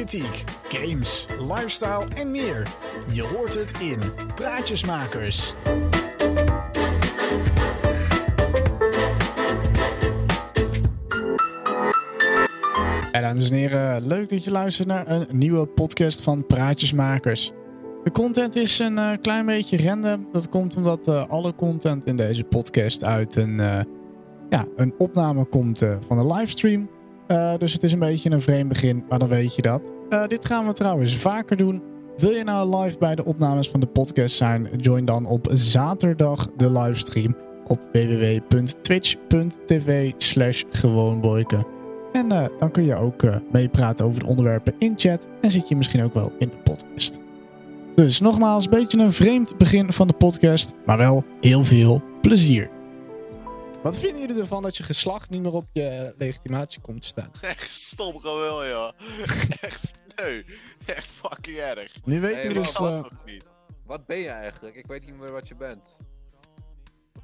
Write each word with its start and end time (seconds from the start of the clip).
politiek, 0.00 0.44
games, 0.68 1.26
lifestyle 1.40 2.04
en 2.16 2.30
meer. 2.30 2.68
Je 3.12 3.22
hoort 3.22 3.54
het 3.54 3.72
in 3.80 4.00
Praatjesmakers. 4.34 5.54
Dames 13.12 13.50
en 13.50 13.56
heren, 13.56 14.06
leuk 14.06 14.28
dat 14.28 14.44
je 14.44 14.50
luistert 14.50 14.88
naar 14.88 15.08
een 15.08 15.26
nieuwe 15.32 15.66
podcast 15.66 16.22
van 16.22 16.46
Praatjesmakers. 16.46 17.52
De 18.04 18.10
content 18.10 18.56
is 18.56 18.78
een 18.78 18.96
uh, 18.96 19.10
klein 19.22 19.46
beetje 19.46 19.86
random. 19.86 20.28
Dat 20.32 20.48
komt 20.48 20.76
omdat 20.76 21.08
uh, 21.08 21.26
alle 21.26 21.54
content 21.54 22.06
in 22.06 22.16
deze 22.16 22.44
podcast 22.44 23.04
uit 23.04 23.36
een, 23.36 23.58
uh, 23.58 23.80
ja, 24.48 24.66
een 24.76 24.94
opname 24.98 25.44
komt 25.44 25.78
van 26.06 26.18
een 26.18 26.32
livestream. 26.32 26.90
Dus 27.58 27.72
het 27.72 27.82
is 27.82 27.92
een 27.92 27.98
beetje 27.98 28.30
een 28.30 28.40
vreemd 28.40 28.68
begin, 28.68 29.04
maar 29.08 29.18
dan 29.18 29.28
weet 29.28 29.54
je 29.54 29.62
dat. 29.62 29.82
dit 30.28 30.46
gaan 30.46 30.66
we 30.66 30.72
trouwens 30.72 31.16
vaker 31.16 31.56
doen. 31.56 31.82
Wil 32.16 32.30
je 32.30 32.44
nou 32.44 32.76
live 32.76 32.98
bij 32.98 33.14
de 33.14 33.24
opnames 33.24 33.68
van 33.68 33.80
de 33.80 33.86
podcast 33.86 34.36
zijn? 34.36 34.68
Join 34.76 35.04
dan 35.04 35.26
op 35.26 35.48
zaterdag 35.52 36.48
de 36.56 36.72
livestream 36.72 37.36
op 37.66 37.80
www.twitch.tv 37.92 40.12
slash. 40.16 40.62
En 42.12 42.28
dan 42.58 42.70
kun 42.70 42.84
je 42.84 42.94
ook 42.94 43.22
meepraten 43.52 44.06
over 44.06 44.20
de 44.20 44.26
onderwerpen 44.26 44.74
in 44.78 44.92
chat 44.96 45.26
en 45.40 45.50
zit 45.50 45.68
je 45.68 45.76
misschien 45.76 46.02
ook 46.02 46.14
wel 46.14 46.32
in 46.38 46.48
de 46.48 46.56
podcast. 46.56 47.18
Dus 47.94 48.20
nogmaals, 48.20 48.64
een 48.64 48.70
beetje 48.70 48.98
een 48.98 49.12
vreemd 49.12 49.58
begin 49.58 49.92
van 49.92 50.06
de 50.06 50.14
podcast, 50.14 50.72
maar 50.86 50.98
wel 50.98 51.24
heel 51.40 51.64
veel 51.64 52.02
plezier. 52.20 52.70
Wat 53.82 53.98
vinden 53.98 54.20
jullie 54.20 54.40
ervan 54.40 54.62
dat 54.62 54.76
je 54.76 54.82
geslacht 54.82 55.30
niet 55.30 55.42
meer 55.42 55.52
op 55.52 55.66
je 55.72 56.14
legitimatie 56.18 56.80
komt 56.80 57.00
te 57.00 57.06
staan? 57.06 57.30
Echt 57.40 57.70
stom 57.70 58.20
gewoon, 58.20 58.68
joh. 58.68 58.92
Echt 59.60 59.94
sneu. 60.16 60.42
Echt 60.86 61.06
fucking 61.06 61.56
erg. 61.56 61.96
Nu 62.04 62.20
weet 62.20 62.42
je 62.42 62.54
dus... 62.54 62.80
Uh... 62.80 63.04
Wat 63.86 64.06
ben 64.06 64.18
je 64.18 64.28
eigenlijk? 64.28 64.76
Ik 64.76 64.86
weet 64.86 65.06
niet 65.06 65.18
meer 65.18 65.32
wat 65.32 65.48
je 65.48 65.54
bent. 65.54 65.98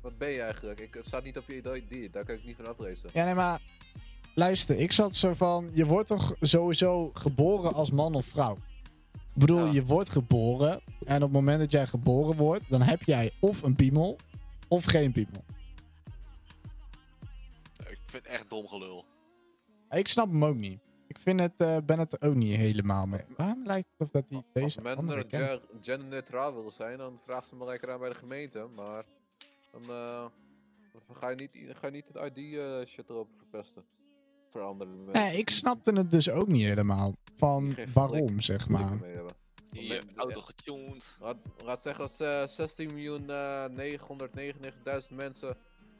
Wat 0.03 0.19
ben 0.19 0.29
je 0.29 0.41
eigenlijk? 0.41 0.81
Ik, 0.81 0.95
het 0.95 1.07
staat 1.07 1.25
niet 1.25 1.37
op 1.37 1.45
je 1.47 1.85
ID, 1.89 2.13
daar 2.13 2.25
kan 2.25 2.35
ik 2.35 2.45
niet 2.45 2.57
van 2.57 2.67
aflezen. 2.67 3.11
Ja, 3.13 3.25
nee, 3.25 3.35
maar... 3.35 3.61
Luister, 4.35 4.79
ik 4.79 4.93
zat 4.93 5.15
zo 5.15 5.35
van... 5.35 5.71
Je 5.73 5.87
wordt 5.87 6.09
toch 6.09 6.35
sowieso 6.41 7.11
geboren 7.15 7.75
als 7.75 7.91
man 7.91 8.15
of 8.15 8.27
vrouw? 8.27 8.59
Ik 9.13 9.43
bedoel, 9.43 9.67
je 9.67 9.85
wordt 9.85 10.11
geboren. 10.11 10.81
En 11.05 11.17
op 11.17 11.23
het 11.23 11.33
moment 11.33 11.61
dat 11.61 11.71
jij 11.71 11.87
geboren 11.87 12.37
wordt, 12.37 12.65
dan 12.69 12.83
heb 12.83 13.03
jij 13.03 13.31
of 13.41 13.63
een 13.63 13.75
piemel 13.77 14.17
of 14.69 14.85
geen 14.85 15.13
piemel. 15.13 15.45
Ik 18.17 18.23
vind 18.23 18.35
het 18.35 18.41
echt 18.41 18.51
dom 18.51 18.69
gelul. 18.69 19.05
Ik 19.91 20.09
snap 20.09 20.31
hem 20.31 20.45
ook 20.45 20.57
niet. 20.57 20.81
Ik 21.07 21.19
vind 21.19 21.41
het, 21.41 21.53
uh, 21.59 21.77
ben 21.87 21.99
het 21.99 22.23
ook 22.23 22.35
niet 22.35 22.57
helemaal 22.57 23.07
mee. 23.07 23.25
Waarom 23.37 23.67
lijkt 23.67 23.89
het 23.97 24.01
of 24.01 24.11
dat 24.11 24.29
die 24.29 24.45
deze 24.53 24.65
Als 24.65 24.97
men 24.97 25.27
genderneutraal 25.81 26.55
wil 26.55 26.71
zijn, 26.71 26.99
dan 26.99 27.21
vraagt 27.25 27.49
ze 27.49 27.55
maar 27.57 27.67
lekker 27.67 27.91
aan 27.91 27.99
bij 27.99 28.09
de 28.09 28.15
gemeente. 28.15 28.69
Maar 28.75 29.05
dan, 29.73 29.83
uh, 29.83 30.27
dan 30.93 31.17
ga, 31.17 31.29
je 31.29 31.37
niet, 31.37 31.77
ga 31.77 31.87
je 31.87 31.93
niet 31.93 32.09
het 32.13 32.37
ID-shit 32.37 33.05
uh, 33.05 33.17
erop 33.17 33.29
verpesten. 33.37 33.85
Nee, 35.13 35.39
ik 35.39 35.51
snapte 35.51 35.93
het 35.93 36.11
dus 36.11 36.31
ook 36.31 36.49
niet 36.49 36.63
helemaal. 36.63 37.15
Van 37.37 37.77
waarom, 37.93 38.41
zeg 38.41 38.69
maar. 38.69 38.99
Hier, 39.71 40.05
auto 40.17 40.41
getuned. 40.41 41.19
Laat 41.65 41.83
zeggen 41.83 42.03
als 42.03 42.21
uh, 42.21 42.47
16 42.47 42.95
miljoen 42.95 43.31
uh, 43.31 43.67
999.000 45.11 45.15
mensen. 45.15 45.57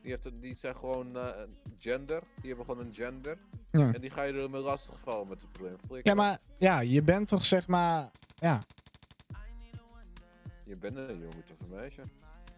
Die, 0.07 0.15
heeft, 0.15 0.41
die 0.41 0.55
zijn 0.55 0.77
gewoon 0.77 1.17
uh, 1.17 1.43
gender. 1.79 2.23
Die 2.41 2.49
hebben 2.49 2.67
gewoon 2.67 2.87
een 2.87 2.95
gender. 2.95 3.39
Ja. 3.71 3.93
En 3.93 4.01
die 4.01 4.11
ga 4.11 4.23
je 4.23 4.33
er 4.33 4.51
mee 4.51 4.61
lastig 4.61 5.01
vallen 5.01 5.29
met 5.29 5.41
het 5.41 5.53
probleem. 5.53 6.03
ja, 6.03 6.15
maar 6.15 6.39
ja, 6.59 6.81
je 6.81 7.03
bent 7.03 7.29
toch 7.29 7.45
zeg 7.45 7.69
maar. 7.69 8.11
Ja. 8.35 8.65
Je 10.65 10.77
bent 10.77 10.97
een 10.97 11.19
jongetje 11.19 11.53
of 11.53 11.61
een 11.61 11.75
meisje. 11.75 12.03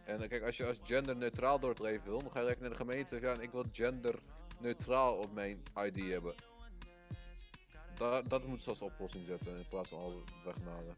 En 0.04 0.28
kijk, 0.28 0.42
als 0.42 0.56
je 0.56 0.66
als 0.66 0.78
gender 0.82 1.16
neutraal 1.16 1.60
door 1.60 1.70
het 1.70 1.78
leven 1.78 2.04
wil, 2.04 2.20
dan 2.20 2.30
ga 2.30 2.38
je 2.38 2.44
direct 2.44 2.60
naar 2.60 2.70
de 2.70 2.76
gemeente 2.76 3.20
gaan. 3.20 3.40
Ik 3.40 3.50
wil 3.50 3.64
gender 3.72 4.18
neutraal 4.60 5.16
op 5.16 5.32
mijn 5.32 5.62
ID 5.74 6.10
hebben. 6.10 6.34
Da 7.94 8.22
dat 8.22 8.46
moet 8.46 8.62
ze 8.62 8.68
als 8.68 8.82
oplossing 8.82 9.26
zetten 9.26 9.56
in 9.56 9.68
plaats 9.68 9.88
van 9.88 9.98
alles 9.98 10.22
wegnalen. 10.44 10.96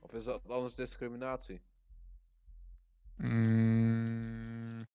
Of 0.00 0.12
is 0.12 0.24
dat 0.24 0.48
anders 0.48 0.74
discriminatie? 0.74 1.60
Mm. 3.22 4.86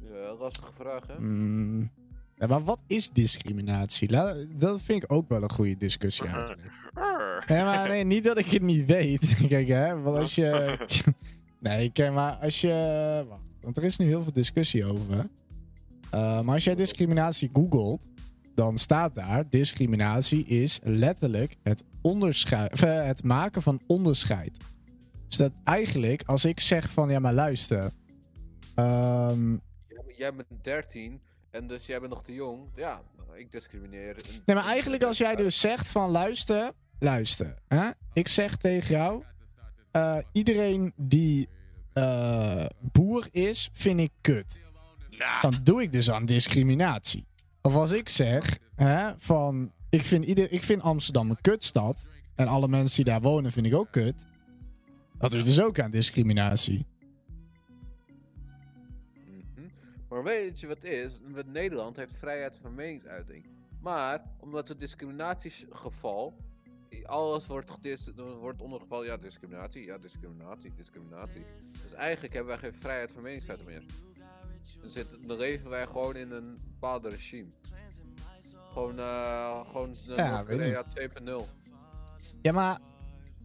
Ja, 0.00 0.34
lastige 0.38 0.72
vraag 0.72 1.06
hè? 1.06 1.20
Mm. 1.20 1.90
Ja, 2.34 2.46
maar 2.46 2.64
wat 2.64 2.80
is 2.86 3.10
discriminatie? 3.10 4.08
Dat 4.56 4.80
vind 4.82 5.02
ik 5.02 5.12
ook 5.12 5.28
wel 5.28 5.42
een 5.42 5.50
goede 5.50 5.76
discussie 5.76 6.26
eigenlijk. 6.34 6.60
Nee, 7.48 7.62
maar 7.62 7.88
nee, 7.88 8.04
niet 8.04 8.24
dat 8.24 8.38
ik 8.38 8.46
het 8.46 8.62
niet 8.62 8.86
weet. 8.86 9.36
Kijk, 9.48 9.68
hè, 9.68 10.00
want 10.00 10.16
als 10.16 10.34
je. 10.34 10.78
Nee, 11.58 11.90
kijk, 11.90 12.12
maar 12.12 12.32
als 12.32 12.60
je. 12.60 13.24
Wacht, 13.28 13.42
want 13.60 13.76
er 13.76 13.84
is 13.84 13.96
nu 13.96 14.06
heel 14.06 14.22
veel 14.22 14.32
discussie 14.32 14.84
over. 14.84 15.16
Uh, 16.14 16.40
maar 16.40 16.54
als 16.54 16.64
jij 16.64 16.74
discriminatie 16.74 17.50
googelt, 17.52 18.08
dan 18.54 18.78
staat 18.78 19.14
daar: 19.14 19.48
discriminatie 19.48 20.44
is 20.44 20.80
letterlijk 20.82 21.56
het, 21.62 21.84
onderscheid, 22.00 22.80
het 22.80 23.24
maken 23.24 23.62
van 23.62 23.80
onderscheid. 23.86 24.56
Dus 25.28 25.36
dat 25.36 25.52
eigenlijk, 25.64 26.22
als 26.26 26.44
ik 26.44 26.60
zeg 26.60 26.90
van 26.90 27.10
ja, 27.10 27.18
maar 27.18 27.32
luister. 27.32 27.90
Um, 28.76 29.60
jij 30.16 30.34
bent 30.34 30.48
13 30.62 31.20
en 31.50 31.66
dus 31.66 31.86
jij 31.86 32.00
bent 32.00 32.12
nog 32.12 32.22
te 32.22 32.34
jong. 32.34 32.68
Ja, 32.74 33.02
ik 33.34 33.50
discrimineer. 33.52 34.16
Nee, 34.46 34.56
maar 34.56 34.66
eigenlijk 34.66 35.02
als 35.02 35.18
jij 35.18 35.36
dus 35.36 35.60
zegt 35.60 35.88
van 35.88 36.10
luister, 36.10 36.72
luister. 36.98 37.54
Hè? 37.68 37.90
Ik 38.12 38.28
zeg 38.28 38.56
tegen 38.56 38.94
jou, 38.94 39.22
uh, 39.92 40.16
iedereen 40.32 40.92
die 40.96 41.48
uh, 41.94 42.64
boer 42.80 43.28
is, 43.30 43.70
vind 43.72 44.00
ik 44.00 44.10
kut. 44.20 44.60
Nah. 45.10 45.42
Dan 45.42 45.60
doe 45.62 45.82
ik 45.82 45.92
dus 45.92 46.10
aan 46.10 46.24
discriminatie. 46.24 47.26
Of 47.62 47.74
als 47.74 47.90
ik 47.90 48.08
zeg, 48.08 48.58
hè, 48.74 49.12
van, 49.18 49.72
ik 49.90 50.02
vind, 50.02 50.24
ieder, 50.24 50.52
ik 50.52 50.62
vind 50.62 50.82
Amsterdam 50.82 51.30
een 51.30 51.40
kutstad. 51.40 52.06
En 52.34 52.48
alle 52.48 52.68
mensen 52.68 53.04
die 53.04 53.12
daar 53.12 53.20
wonen 53.20 53.52
vind 53.52 53.66
ik 53.66 53.74
ook 53.74 53.90
kut. 53.90 54.26
Dat 55.18 55.30
doe 55.30 55.40
ik 55.40 55.46
dus 55.46 55.60
ook 55.60 55.78
aan 55.78 55.90
discriminatie. 55.90 56.86
Mhm. 59.14 59.66
Maar 60.08 60.22
weet 60.22 60.60
je 60.60 60.66
wat 60.66 60.76
het 60.82 60.92
is? 60.92 61.20
Nederland 61.46 61.96
heeft 61.96 62.14
vrijheid 62.18 62.58
van 62.62 62.74
meningsuiting. 62.74 63.44
Maar 63.80 64.22
omdat 64.38 64.68
het 64.68 64.80
discriminatiegeval 64.80 66.34
alles 67.04 67.46
wordt, 67.46 67.70
wordt 68.40 68.62
ondergevallen. 68.62 69.06
Ja, 69.06 69.16
discriminatie. 69.16 69.84
Ja, 69.84 69.98
discriminatie. 69.98 70.72
Discriminatie. 70.76 71.44
Dus 71.82 71.92
eigenlijk 71.92 72.34
hebben 72.34 72.52
wij 72.52 72.70
geen 72.70 72.80
vrijheid 72.80 73.12
van 73.12 73.22
meningsuiting 73.22 73.68
meer. 73.68 73.82
Dan, 74.80 74.90
zitten, 74.90 75.26
dan 75.26 75.36
leven 75.36 75.70
wij 75.70 75.86
gewoon 75.86 76.16
in 76.16 76.30
een 76.30 76.58
bepaald 76.64 77.04
regime. 77.04 77.48
Gewoon, 78.72 78.98
uh, 78.98 79.60
gewoon 79.66 79.96
ja, 80.16 80.30
Noord-Korea 80.30 80.84
2.0. 80.84 81.30
Ja, 82.42 82.52
maar... 82.52 82.78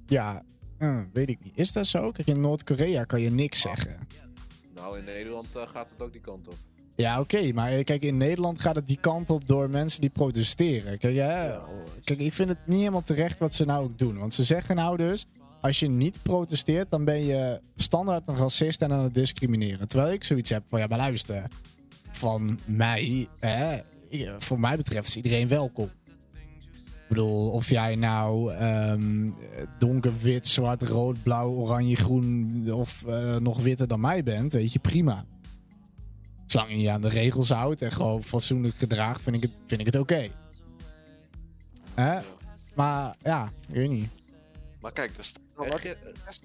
Ja, 0.05 0.43
uh, 0.79 0.99
weet 1.13 1.29
ik 1.29 1.43
niet. 1.43 1.57
Is 1.57 1.73
dat 1.73 1.87
zo? 1.87 2.11
Kijk, 2.11 2.27
in 2.27 2.41
Noord-Korea 2.41 3.03
kan 3.03 3.21
je 3.21 3.29
niks 3.29 3.61
zeggen. 3.61 4.07
Nou, 4.75 4.97
in 4.97 5.03
Nederland 5.03 5.55
uh, 5.55 5.67
gaat 5.67 5.89
het 5.89 6.01
ook 6.01 6.11
die 6.11 6.21
kant 6.21 6.47
op. 6.47 6.57
Ja, 6.95 7.19
oké, 7.19 7.51
maar 7.53 7.71
eh, 7.71 7.83
kijk, 7.83 8.01
in 8.01 8.17
Nederland 8.17 8.61
gaat 8.61 8.75
het 8.75 8.87
die 8.87 8.99
kant 8.99 9.29
op 9.29 9.47
door 9.47 9.69
mensen 9.69 10.01
die 10.01 10.09
protesteren. 10.09 10.97
Kijk, 10.97 11.15
hè, 11.15 11.57
kijk, 12.03 12.19
ik 12.19 12.33
vind 12.33 12.49
het 12.49 12.57
niet 12.65 12.79
helemaal 12.79 13.01
terecht 13.01 13.39
wat 13.39 13.53
ze 13.53 13.65
nou 13.65 13.83
ook 13.83 13.97
doen. 13.97 14.17
Want 14.17 14.33
ze 14.33 14.43
zeggen 14.43 14.75
nou 14.75 14.97
dus, 14.97 15.25
als 15.67 15.79
je 15.79 15.87
niet 15.87 16.23
protesteert, 16.23 16.89
dan 16.89 17.05
ben 17.05 17.25
je 17.25 17.61
standaard 17.75 18.27
een 18.27 18.35
racist 18.35 18.81
en 18.81 18.91
aan 18.91 19.03
het 19.03 19.13
discrimineren. 19.13 19.87
Terwijl 19.87 20.13
ik 20.13 20.23
zoiets 20.23 20.49
heb 20.49 20.63
van, 20.67 20.79
ja, 20.79 20.87
maar 20.87 20.97
luister, 20.97 21.43
van 22.11 22.59
mij, 22.65 23.27
hè, 23.39 23.79
voor 24.37 24.59
mij 24.59 24.77
betreft 24.77 25.07
is 25.07 25.15
iedereen 25.15 25.47
welkom. 25.47 25.89
Ik 26.75 27.07
bedoel, 27.07 27.51
of 27.51 27.69
jij 27.69 27.95
nou 27.95 28.55
um, 28.63 29.33
donker, 29.79 30.13
wit, 30.21 30.47
zwart, 30.47 30.81
rood, 30.81 31.23
blauw, 31.23 31.49
oranje, 31.49 31.95
groen 31.95 32.63
of 32.71 33.03
uh, 33.07 33.35
nog 33.35 33.61
witter 33.61 33.87
dan 33.87 33.99
mij 33.99 34.23
bent, 34.23 34.53
weet 34.53 34.73
je, 34.73 34.79
prima. 34.79 35.25
Zolang 36.45 36.71
je 36.71 36.79
je 36.79 36.91
aan 36.91 37.01
de 37.01 37.09
regels 37.09 37.49
houdt 37.49 37.81
en 37.81 37.91
gewoon 37.91 38.23
fatsoenlijk 38.23 38.75
gedraagt, 38.75 39.21
vind 39.21 39.35
ik 39.35 39.41
het, 39.41 39.51
vind 39.65 39.79
ik 39.81 39.85
het 39.85 39.95
oké. 39.95 40.29
Maar 42.75 43.15
ja, 43.23 43.51
ik 43.67 43.75
weet 43.75 43.89
niet. 43.89 44.09
Maar 44.81 44.91
kijk, 44.91 45.15
dus, 46.25 46.39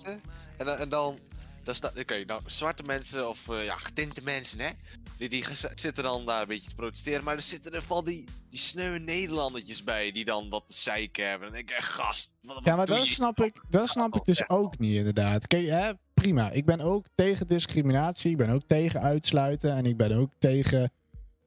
en, 0.57 0.67
dan, 0.67 0.77
en 0.77 0.89
dan 0.89 1.19
oké, 1.65 2.01
okay, 2.01 2.23
nou, 2.23 2.43
zwarte 2.47 2.83
mensen 2.83 3.29
of 3.29 3.49
uh, 3.51 3.65
ja, 3.65 3.77
getinte 3.77 4.23
mensen, 4.23 4.61
hè? 4.61 4.71
Die, 5.19 5.29
die 5.29 5.45
zitten 5.75 6.03
dan 6.03 6.27
daar 6.27 6.43
een 6.43 6.49
beetje 6.49 6.69
te 6.69 6.75
protesteren. 6.75 7.25
Maar 7.25 7.35
er 7.35 7.43
zitten 7.43 7.73
er 7.73 7.83
van 7.83 8.05
die, 8.05 8.25
die 8.51 8.59
sneuwe 8.59 8.99
Nederlandertjes 8.99 9.85
bij 9.85 10.13
die 10.13 10.25
dan 10.25 10.49
wat 10.49 10.65
te 10.67 10.77
zeiken 10.77 11.29
hebben. 11.29 11.49
En 11.49 11.55
ik 11.55 11.69
denk, 11.69 11.81
gast, 11.81 12.35
wat, 12.43 12.65
Ja, 12.65 12.77
maar 12.77 12.87
dat 12.87 13.07
snap, 13.07 13.41
ik, 13.41 13.63
dat 13.71 13.89
snap 13.89 14.15
ik 14.15 14.25
dus 14.25 14.49
ook 14.49 14.79
niet, 14.79 14.97
inderdaad. 14.97 15.47
Kijk, 15.47 15.67
hè, 15.67 15.93
prima. 16.15 16.51
Ik 16.51 16.65
ben 16.65 16.81
ook 16.81 17.07
tegen 17.15 17.47
discriminatie. 17.47 18.31
Ik 18.31 18.37
ben 18.37 18.51
ook 18.51 18.63
tegen 18.67 19.01
uitsluiten. 19.01 19.77
En 19.77 19.87
ik 19.87 19.97
ben 19.97 20.13
ook 20.13 20.31
tegen 20.39 20.93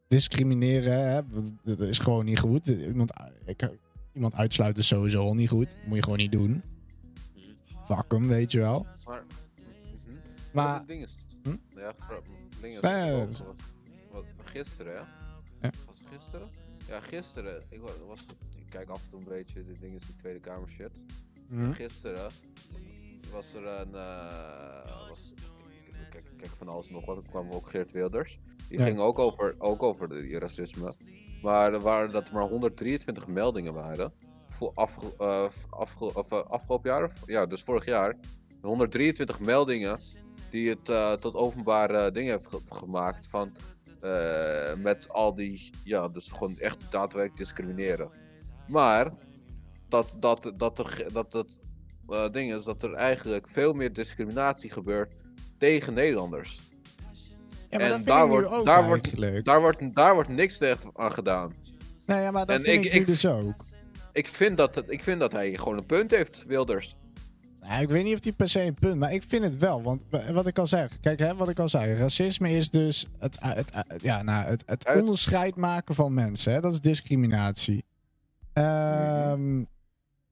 discrimineren. 0.08 1.10
Hè. 1.10 1.22
Dat 1.64 1.80
is 1.80 2.00
gewoon 2.00 2.26
niet 2.26 2.40
goed. 2.40 2.68
Iemand, 2.68 3.14
ik, 3.46 3.70
iemand 4.14 4.34
uitsluiten 4.34 4.82
is 4.82 4.88
sowieso 4.88 5.20
al 5.22 5.34
niet 5.34 5.50
goed. 5.50 5.76
Moet 5.86 5.96
je 5.96 6.04
gewoon 6.04 6.18
niet 6.18 6.32
doen. 6.32 6.64
Fuck 7.86 8.12
hem, 8.12 8.28
weet 8.28 8.52
je 8.52 8.60
wel. 8.60 8.86
Maar, 9.06 9.24
mhm. 9.26 10.16
Maar 10.52 10.78
het 10.78 10.88
ding 10.88 11.04
is, 11.04 11.18
Hm? 11.44 11.56
ja, 11.70 11.94
het 11.98 12.24
ding 12.62 12.74
is 12.76 12.82
Nee, 12.82 13.28
wat, 14.12 14.26
gisteren, 14.44 14.94
hè? 14.94 15.00
Ja. 15.68 15.72
Was 15.86 16.00
het 16.00 16.08
gisteren? 16.14 16.50
Ja, 16.88 17.00
gisteren. 17.00 17.64
Ik, 17.70 17.82
wa- 17.82 17.98
was, 18.08 18.26
ik 18.56 18.66
kijk 18.70 18.90
af 18.90 19.04
en 19.04 19.10
toe 19.10 19.20
een 19.20 19.26
beetje 19.26 19.64
de 19.66 19.78
dingen 19.80 20.00
die 20.08 20.16
Tweede 20.16 20.40
Kamer 20.40 20.70
shit. 20.70 21.04
hm, 21.50 21.72
Gisteren 21.72 22.32
was 23.32 23.54
er 23.54 23.66
een. 23.66 23.96
eh 23.96 25.08
was, 25.10 25.34
kijk, 26.10 26.24
kijk, 26.38 26.52
van 26.58 26.68
alles 26.68 26.90
nog 26.90 27.06
wat. 27.06 27.18
Er 27.18 27.24
kwam 27.30 27.52
ook 27.52 27.70
Geert 27.70 27.92
Wilders. 27.92 28.40
Die 28.70 28.80
Ja. 28.80 28.86
ging 28.86 29.00
ook 29.00 29.20
over, 29.20 29.56
ook 29.58 29.84
over 29.84 30.10
die 30.10 30.40
racisme. 30.40 30.96
Maar 31.42 31.74
er 31.74 31.80
waren 31.82 32.12
dat 32.12 32.28
er 32.28 32.34
maar 32.34 32.48
123 32.50 33.28
meldingen 33.28 33.74
waren. 33.74 34.14
Voor 34.50 34.72
afge, 34.76 35.14
eh, 35.18 35.48
afge, 35.70 36.14
of, 36.14 36.32
eh, 36.32 36.44
afgelopen 36.44 36.90
jaar? 36.90 37.04
Of, 37.04 37.14
ja, 37.26 37.46
dus 37.46 37.64
vorig 37.64 37.86
jaar. 37.86 38.16
123 38.62 39.40
meldingen 39.40 40.00
die 40.50 40.70
het 40.70 40.90
eh, 40.90 41.12
tot 41.14 41.36
openbare 41.36 42.12
dingen 42.12 42.32
heeft 42.32 42.48
ge- 42.48 42.62
gemaakt 42.70 43.28
van. 43.28 43.52
met 44.82 45.10
al 45.10 45.36
die. 45.36 45.70
Ja, 45.84 46.08
dus 46.08 46.32
gewoon 46.32 46.58
echt 46.60 46.78
daadwerkelijk 46.90 47.38
discrimineren. 47.38 48.10
Maar 48.68 49.12
dat, 49.90 50.16
dat, 50.20 50.52
dat 50.58 50.80
er 50.80 51.08
dat 51.14 51.34
het 51.34 51.60
ding 52.34 52.54
is 52.54 52.64
dat 52.64 52.84
er 52.84 52.94
eigenlijk 52.94 53.48
veel 53.50 53.74
meer 53.74 53.94
discriminatie 53.94 54.70
gebeurt 54.70 55.14
tegen 55.58 55.94
Nederlanders. 55.94 56.62
Ja, 57.70 57.78
maar 57.78 57.82
En 57.82 57.90
dat 57.90 58.06
daar 58.06 58.28
wordt- 58.28 58.66
daar 58.66 58.86
wordt-. 58.86 59.46
Daar 59.46 59.60
wordt, 59.62 59.96
daar 59.96 60.14
wordt 60.14 60.30
niks 60.30 60.58
tegen 60.58 60.90
aan 60.94 61.14
gedaan. 61.14 61.54
Nee, 62.06 62.22
ja, 62.22 62.32
maar 62.32 62.46
dat 62.46 62.58
en 62.58 62.64
vind 62.64 62.86
ik- 62.86 62.94
ik, 62.94 63.00
ik- 63.00 63.06
dus 63.06 63.26
ook. 63.28 63.65
Ik 64.16 64.28
vind, 64.28 64.58
dat, 64.58 64.84
ik 64.88 65.04
vind 65.04 65.20
dat 65.20 65.32
hij 65.32 65.54
gewoon 65.58 65.78
een 65.78 65.86
punt 65.86 66.12
heeft, 66.12 66.44
Wilders. 66.48 66.96
Nou, 67.62 67.82
ik 67.82 67.90
weet 67.90 68.04
niet 68.04 68.14
of 68.14 68.20
die 68.20 68.34
per 68.34 68.50
se 68.50 68.62
een 68.62 68.74
punt, 68.74 68.96
maar 69.00 69.14
ik 69.14 69.24
vind 69.28 69.44
het 69.44 69.58
wel. 69.58 69.84
Want 69.84 70.04
wa- 70.10 70.34
wat 70.34 70.48
ik 70.48 70.58
al 70.60 70.68
zeg, 70.68 71.00
kijk, 71.00 71.20
hè, 71.20 71.36
wat 71.36 71.50
ik 71.50 71.60
al 71.60 71.70
zei, 71.70 71.94
racisme 71.96 72.50
is 72.52 72.70
dus 72.70 73.06
het, 73.20 73.38
het, 73.40 73.70
het- 73.74 74.02
ja, 74.02 74.24
nou, 74.24 74.46
het, 74.46 74.64
het 74.66 74.86
Uit- 74.88 75.00
onderscheid 75.02 75.56
maken 75.56 75.96
van 75.96 76.14
mensen. 76.14 76.54
Hè? 76.54 76.62
Dat 76.62 76.74
is 76.74 76.82
discriminatie. 76.82 77.84
Ehm, 78.54 79.58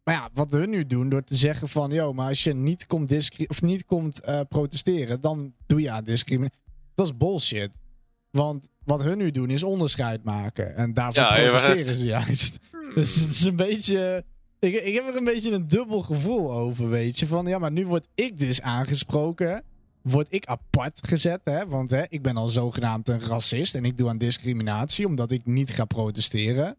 Maar 0.03 0.13
ja, 0.15 0.29
wat 0.33 0.51
hun 0.51 0.69
nu 0.69 0.85
doen 0.85 1.09
door 1.09 1.23
te 1.23 1.35
zeggen 1.35 1.67
van, 1.67 1.89
yo, 1.91 2.13
maar 2.13 2.27
als 2.29 2.43
je 2.43 2.53
niet 2.53 2.85
komt, 2.85 3.07
discri- 3.07 3.45
of 3.47 3.61
niet 3.61 3.85
komt 3.85 4.21
eh, 4.21 4.39
protesteren, 4.49 5.21
dan 5.21 5.53
doe 5.65 5.81
je 5.81 5.91
aan 5.91 6.03
discriminatie. 6.03 6.59
Dat 6.95 7.05
is 7.05 7.17
bullshit. 7.17 7.69
Want 8.31 8.67
wat 8.83 9.03
hun 9.03 9.17
nu 9.17 9.31
doen 9.31 9.49
is 9.49 9.63
onderscheid 9.63 10.23
maken. 10.23 10.75
En 10.75 10.93
daarvoor 10.93 11.21
Ja, 11.21 11.49
protesteren 11.49 11.95
ze 11.95 12.03
juist. 12.05 12.57
Dus 12.95 13.15
het 13.15 13.29
is 13.29 13.43
een 13.43 13.55
beetje. 13.55 14.25
Ik, 14.59 14.73
ik 14.73 14.93
heb 14.93 15.07
er 15.07 15.15
een 15.15 15.23
beetje 15.23 15.51
een 15.51 15.67
dubbel 15.67 16.01
gevoel 16.01 16.51
over, 16.51 16.89
weet 16.89 17.19
je. 17.19 17.27
Van 17.27 17.45
ja, 17.45 17.59
maar 17.59 17.71
nu 17.71 17.87
word 17.87 18.07
ik 18.15 18.39
dus 18.39 18.61
aangesproken. 18.61 19.63
Word 20.01 20.27
ik 20.29 20.45
apart 20.45 21.07
gezet, 21.07 21.41
hè? 21.43 21.67
Want 21.67 21.89
hè, 21.89 22.03
ik 22.09 22.21
ben 22.21 22.37
al 22.37 22.47
zogenaamd 22.47 23.07
een 23.07 23.21
racist. 23.21 23.75
En 23.75 23.85
ik 23.85 23.97
doe 23.97 24.09
aan 24.09 24.17
discriminatie 24.17 25.07
omdat 25.07 25.31
ik 25.31 25.45
niet 25.45 25.69
ga 25.69 25.85
protesteren. 25.85 26.75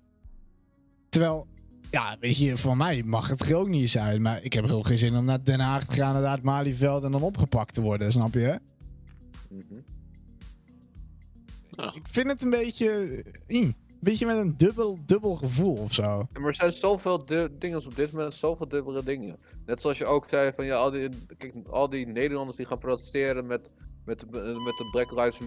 Terwijl, 1.09 1.47
ja, 1.91 2.17
weet 2.21 2.39
je, 2.39 2.57
van 2.57 2.77
mij 2.77 3.03
mag 3.03 3.29
het 3.29 3.41
er 3.41 3.57
ook 3.57 3.69
niet 3.69 3.91
zijn. 3.91 4.23
Maar 4.23 4.43
ik 4.43 4.53
heb 4.53 4.65
gewoon 4.65 4.87
geen 4.87 4.99
zin 4.99 5.17
om 5.17 5.25
naar 5.25 5.45
Den 5.45 5.61
Haag 5.61 5.87
te 5.87 5.97
gaan, 5.97 6.23
naar 6.23 6.33
het 6.33 6.43
Malieveld 6.43 7.05
en 7.05 7.13
dan 7.13 7.23
opgepakt 7.23 7.75
te 7.75 7.81
worden, 7.81 8.13
snap 8.13 8.35
je? 8.35 8.61
Mhm. 9.49 9.75
Ik 11.95 12.07
vind 12.11 12.27
het 12.27 12.43
een 12.43 12.51
beetje. 12.51 13.25
Een 13.47 13.77
beetje 14.05 14.27
met 14.27 14.37
een 14.37 14.57
dubbel, 14.57 14.99
dubbel 15.07 15.35
gevoel 15.35 15.77
of 15.77 15.93
zo. 15.93 16.27
Maar 16.33 16.47
er 16.47 16.55
zijn 16.55 16.73
zoveel 16.73 17.25
dingen 17.59 17.85
op 17.87 17.97
dit 17.97 18.13
moment, 18.13 18.35
zoveel 18.35 18.69
dubbele 18.69 19.03
dingen. 19.05 19.39
Net 19.67 19.81
zoals 19.81 19.99
je 19.99 20.05
ook 20.07 20.29
zei 20.29 20.53
van 20.53 20.65
ja, 20.65 20.75
al 20.77 20.91
die, 20.91 21.09
kijk, 21.39 21.55
al 21.71 21.89
die 21.91 22.07
Nederlanders 22.07 22.57
die 22.57 22.67
gaan 22.67 22.79
protesteren 22.79 23.47
met, 23.47 23.71
met, 24.05 24.21
de- 24.21 24.27
met 24.65 24.77
de 24.79 24.89
Black 24.93 25.11
Lives 25.11 25.39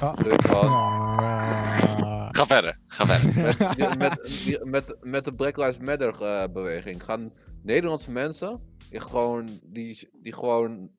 Ah. 0.00 0.18
Leuk 0.22 0.48
man. 0.48 0.64
Ah. 0.66 2.28
Ga 2.30 2.46
verder, 2.46 2.78
ga 2.88 3.06
verder. 3.06 3.56
met, 3.98 3.98
met, 3.98 4.64
met, 4.64 4.96
met 5.00 5.24
de 5.24 5.34
Black 5.34 5.56
Lives 5.56 5.78
Matter 5.78 6.22
eh, 6.22 6.52
beweging 6.52 7.04
gaan 7.04 7.32
Nederlandse 7.62 8.10
mensen 8.10 8.60
die 8.90 9.00
gewoon, 9.00 9.60
die, 9.62 10.08
die 10.22 10.32
gewoon, 10.32 10.90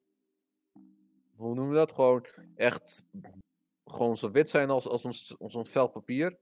hoe 1.35 1.55
noemen 1.55 1.69
we 1.69 1.75
dat? 1.75 1.91
Gewoon 1.91 2.25
echt, 2.55 3.05
gewoon 3.85 4.17
zo 4.17 4.31
wit 4.31 4.49
zijn 4.49 4.69
als, 4.69 4.87
als, 4.87 5.05
ons, 5.05 5.35
als 5.39 5.55
ons 5.55 5.69
vel 5.69 5.87
papier. 5.87 6.37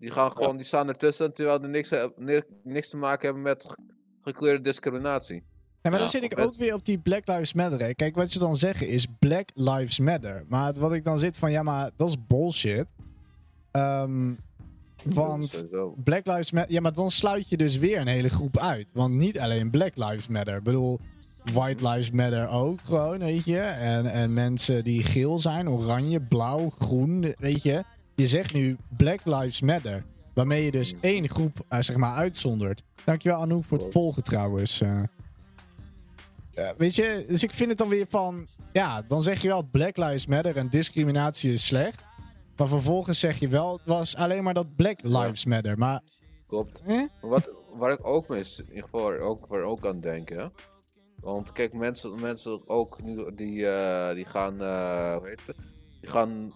Die 0.00 0.10
gaan 0.10 0.30
gewoon, 0.30 0.56
die 0.56 0.66
staan 0.66 0.88
ertussen 0.88 1.34
terwijl 1.34 1.60
die 1.60 1.68
niks, 1.70 1.90
ni- 2.16 2.42
niks 2.62 2.88
te 2.88 2.96
maken 2.96 3.24
hebben 3.24 3.42
met 3.42 3.64
ge- 3.68 3.76
gekleurde 4.22 4.60
discriminatie. 4.62 5.42
Ja, 5.82 5.90
maar 5.90 5.98
dan 5.98 6.08
zit 6.08 6.22
ik 6.22 6.38
ook 6.38 6.54
weer 6.54 6.74
op 6.74 6.84
die 6.84 6.98
Black 6.98 7.26
Lives 7.28 7.52
Matter. 7.52 7.80
Hè. 7.80 7.94
Kijk, 7.94 8.14
wat 8.14 8.32
je 8.32 8.38
dan 8.38 8.56
zeggen 8.56 8.88
is 8.88 9.06
Black 9.18 9.48
Lives 9.54 9.98
Matter. 9.98 10.44
Maar 10.48 10.74
wat 10.74 10.92
ik 10.92 11.04
dan 11.04 11.18
zit 11.18 11.36
van, 11.36 11.50
ja, 11.50 11.62
maar 11.62 11.90
dat 11.96 12.08
is 12.08 12.16
bullshit. 12.26 12.86
Ehm, 13.70 14.34
want. 15.04 15.64
Black 16.04 16.26
Lives 16.26 16.50
Matter... 16.52 16.72
Ja, 16.72 16.80
maar 16.80 16.92
dan 16.92 17.10
sluit 17.10 17.48
je 17.48 17.56
dus 17.56 17.76
weer 17.76 18.00
een 18.00 18.06
hele 18.06 18.28
groep 18.28 18.58
uit. 18.58 18.88
Want 18.92 19.14
niet 19.14 19.38
alleen 19.38 19.70
Black 19.70 19.96
Lives 19.96 20.28
Matter. 20.28 20.56
Ik 20.56 20.62
bedoel, 20.62 20.98
White 21.52 21.88
Lives 21.88 22.10
Matter 22.10 22.48
ook 22.48 22.78
gewoon, 22.84 23.18
weet 23.18 23.44
je. 23.44 23.58
En, 23.60 24.06
en 24.06 24.34
mensen 24.34 24.84
die 24.84 25.04
geel 25.04 25.38
zijn, 25.38 25.68
oranje, 25.68 26.20
blauw, 26.22 26.70
groen, 26.78 27.34
weet 27.38 27.62
je. 27.62 27.82
Je 28.20 28.26
zegt 28.26 28.52
nu 28.52 28.76
Black 28.96 29.20
Lives 29.24 29.60
Matter. 29.60 30.04
Waarmee 30.34 30.64
je 30.64 30.70
dus 30.70 30.94
één 31.00 31.28
groep, 31.28 31.58
eh, 31.68 31.80
zeg 31.80 31.96
maar, 31.96 32.14
uitzondert. 32.16 32.82
Dankjewel 33.04 33.40
Anouk 33.40 33.64
voor 33.64 33.78
het 33.78 33.92
volgen 33.92 34.22
trouwens. 34.22 34.80
eh. 34.80 35.00
Weet 36.76 36.94
je, 36.94 37.24
dus 37.28 37.42
ik 37.42 37.50
vind 37.50 37.68
het 37.68 37.78
dan 37.78 37.88
weer 37.88 38.06
van... 38.08 38.46
Ja, 38.72 39.02
dan 39.02 39.22
zeg 39.22 39.42
je 39.42 39.48
wel 39.48 39.64
Black 39.70 39.96
Lives 39.96 40.26
Matter 40.26 40.56
en 40.56 40.68
discriminatie 40.68 41.52
is 41.52 41.66
slecht. 41.66 42.02
Maar 42.56 42.68
vervolgens 42.68 43.20
zeg 43.20 43.38
je 43.38 43.48
wel, 43.48 43.72
het 43.72 43.80
was 43.84 44.16
alleen 44.16 44.42
maar 44.42 44.54
dat 44.54 44.76
Black 44.76 45.02
Lives 45.02 45.44
Matter. 45.44 45.78
Maar, 45.78 46.00
Klopt. 46.46 46.82
eh? 46.86 47.02
Wat, 47.20 47.50
waar 47.74 47.92
ik 47.92 48.06
ook 48.06 48.28
mis, 48.28 48.58
in 48.60 48.68
ieder 48.68 48.84
geval 48.84 49.18
ook, 49.18 49.46
waar 49.46 49.62
ook 49.62 49.86
aan 49.86 50.00
denk, 50.00 50.28
hè. 50.28 50.46
Want 51.20 51.52
kijk, 51.52 51.72
mensen, 51.72 52.20
mensen 52.20 52.68
ook 52.68 53.02
nu, 53.02 53.34
die, 53.34 53.66
eh, 53.66 54.14
die 54.14 54.24
gaan, 54.24 54.54
hoe 55.18 55.28
heet 55.28 55.46
het? 55.46 55.56
Die 56.00 56.10
gaan, 56.10 56.52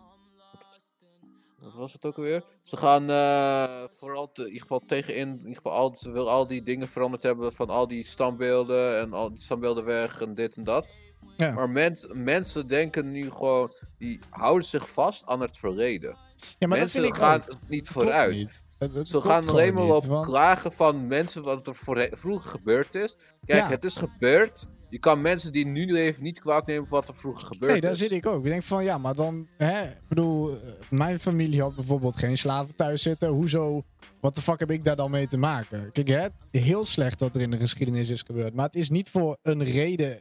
wat 1.65 1.75
was 1.75 1.93
het 1.93 2.05
ook 2.05 2.17
alweer? 2.17 2.45
Ze 2.63 2.77
gaan 2.77 3.11
eh, 3.11 3.85
vooral 3.91 4.33
te, 4.33 4.41
in 4.41 4.47
ieder 4.47 4.63
geval 4.63 4.83
tegenin, 4.87 5.29
in 5.29 5.39
ieder 5.39 5.57
geval 5.57 5.73
al, 5.73 5.97
ze 5.97 6.11
wil 6.11 6.31
al 6.31 6.47
die 6.47 6.63
dingen 6.63 6.89
veranderd 6.89 7.23
hebben 7.23 7.53
van 7.53 7.69
al 7.71 7.89
die 7.89 8.05
standbeelden 8.05 8.99
en 8.99 9.13
al 9.13 9.31
die 9.31 9.43
standbeelden 9.43 9.85
weg 9.85 10.21
en 10.21 10.35
dit 10.35 10.57
en 10.57 10.65
dat. 10.65 10.99
Ja. 11.37 11.51
Maar 11.53 11.71
mens, 11.71 12.07
mensen 12.13 12.67
denken 12.67 13.11
nu 13.11 13.31
gewoon, 13.31 13.73
die 13.99 14.21
houden 14.31 14.69
zich 14.69 14.91
vast 14.91 15.27
aan 15.27 15.41
het 15.41 15.59
verleden. 15.59 16.17
Ja, 16.59 16.69
maar 16.69 16.79
mensen 16.79 17.03
dat 17.03 17.11
vind 17.11 17.17
ik 17.17 17.23
gaan 17.23 17.41
ook. 17.41 17.69
niet 17.69 17.89
vooruit. 17.89 18.33
niet. 18.33 18.67
Ze 19.07 19.21
gaan 19.21 19.49
alleen 19.49 19.75
maar 19.75 19.85
op 19.95 20.05
want- 20.05 20.27
klagen 20.27 20.73
van 20.73 21.07
mensen 21.07 21.43
wat 21.43 21.67
er 21.67 21.75
voor 21.75 22.09
vroeger 22.11 22.51
gebeurd 22.51 22.95
is. 22.95 23.17
Kijk, 23.47 23.63
Ja. 23.63 23.69
het 23.69 23.85
is 23.85 23.97
gebeurd. 23.97 24.69
Je 24.95 25.01
kan 25.01 25.21
mensen 25.21 25.53
die 25.53 25.67
nu 25.67 25.93
leven 25.93 26.23
niet 26.23 26.41
kwalijk 26.41 26.67
nemen 26.67 26.87
voor 26.89 26.99
wat 26.99 27.09
er 27.09 27.15
vroeger 27.15 27.47
gebeurd 27.47 27.73
Nee, 27.73 27.81
daar 27.81 27.91
is. 27.91 27.99
zit 27.99 28.11
ik 28.11 28.27
ook. 28.27 28.45
Ik 28.45 28.51
denk 28.51 28.63
van 28.63 28.85
ja, 28.85 28.99
maar 28.99 29.15
dan, 29.15 29.47
hè, 29.57 29.83
ik 29.85 30.09
bedoel, 30.09 30.51
eh, 30.51 30.57
mijn 30.91 31.19
familie 31.21 31.61
had 31.61 31.75
bijvoorbeeld 31.75 32.17
geen 32.17 32.39
slaven 32.39 32.75
thuis 32.77 33.03
zitten. 33.03 33.29
Hoezo, 33.29 33.83
wat 34.21 34.35
de 34.35 34.43
fuck 34.43 34.59
heb 34.59 34.71
ik 34.71 34.85
daar 34.85 34.97
dan 34.97 35.11
mee 35.11 35.27
te 35.27 35.37
maken? 35.37 35.93
Kijk, 35.93 36.09
hè, 36.09 36.27
heel 36.51 36.85
slecht 36.85 37.19
dat 37.19 37.35
er 37.35 37.41
in 37.41 37.51
de 37.51 37.59
geschiedenis 37.61 38.09
is 38.09 38.23
gebeurd. 38.23 38.55
Maar 38.55 38.67
het 38.67 38.75
is 38.75 38.91
niet 38.91 39.11
voor 39.11 39.39
een 39.43 39.65
reden, 39.65 40.21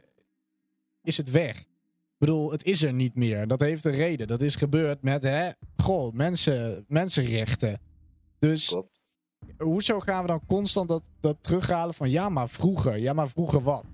is 1.02 1.16
het 1.16 1.30
weg. 1.30 1.58
Ik 1.58 1.66
bedoel, 2.18 2.50
het 2.52 2.64
is 2.64 2.82
er 2.82 2.92
niet 2.92 3.14
meer. 3.14 3.46
Dat 3.46 3.60
heeft 3.60 3.84
een 3.84 3.92
reden. 3.94 4.26
Dat 4.26 4.40
is 4.40 4.56
gebeurd 4.56 5.02
met, 5.02 5.22
hè, 5.22 5.48
goh, 5.76 6.12
mensen, 6.12 6.84
mensenrechten. 6.88 7.80
Dus 8.38 8.66
Klopt. 8.68 9.00
hoezo 9.58 10.00
gaan 10.00 10.22
we 10.22 10.28
dan 10.28 10.46
constant 10.46 10.88
dat, 10.88 11.02
dat 11.20 11.36
terughalen 11.40 11.94
van 11.94 12.10
ja, 12.10 12.28
maar 12.28 12.48
vroeger. 12.48 12.98
Ja, 12.98 13.12
maar 13.12 13.28
vroeger 13.28 13.62
wat? 13.62 13.84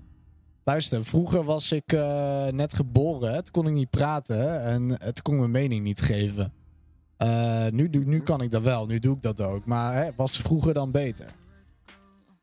Luister, 0.64 1.04
vroeger 1.04 1.44
was 1.44 1.72
ik 1.72 1.92
eh, 1.92 2.46
net 2.46 2.74
geboren. 2.74 3.34
Het 3.34 3.50
kon 3.50 3.66
ik 3.66 3.72
niet 3.72 3.90
praten 3.90 4.62
en 4.62 5.02
het 5.02 5.22
kon 5.22 5.34
ik 5.34 5.40
mijn 5.40 5.50
mening 5.50 5.84
niet 5.84 6.00
geven. 6.00 6.52
Eh, 7.16 7.66
nu, 7.66 7.90
doe, 7.90 8.04
nu 8.04 8.20
kan 8.20 8.40
ik 8.40 8.50
dat 8.50 8.62
wel, 8.62 8.86
nu 8.86 8.98
doe 8.98 9.14
ik 9.16 9.22
dat 9.22 9.40
ook. 9.40 9.64
Maar 9.64 9.94
hè, 9.94 10.10
was 10.16 10.38
vroeger 10.38 10.74
dan 10.74 10.90
beter? 10.92 11.26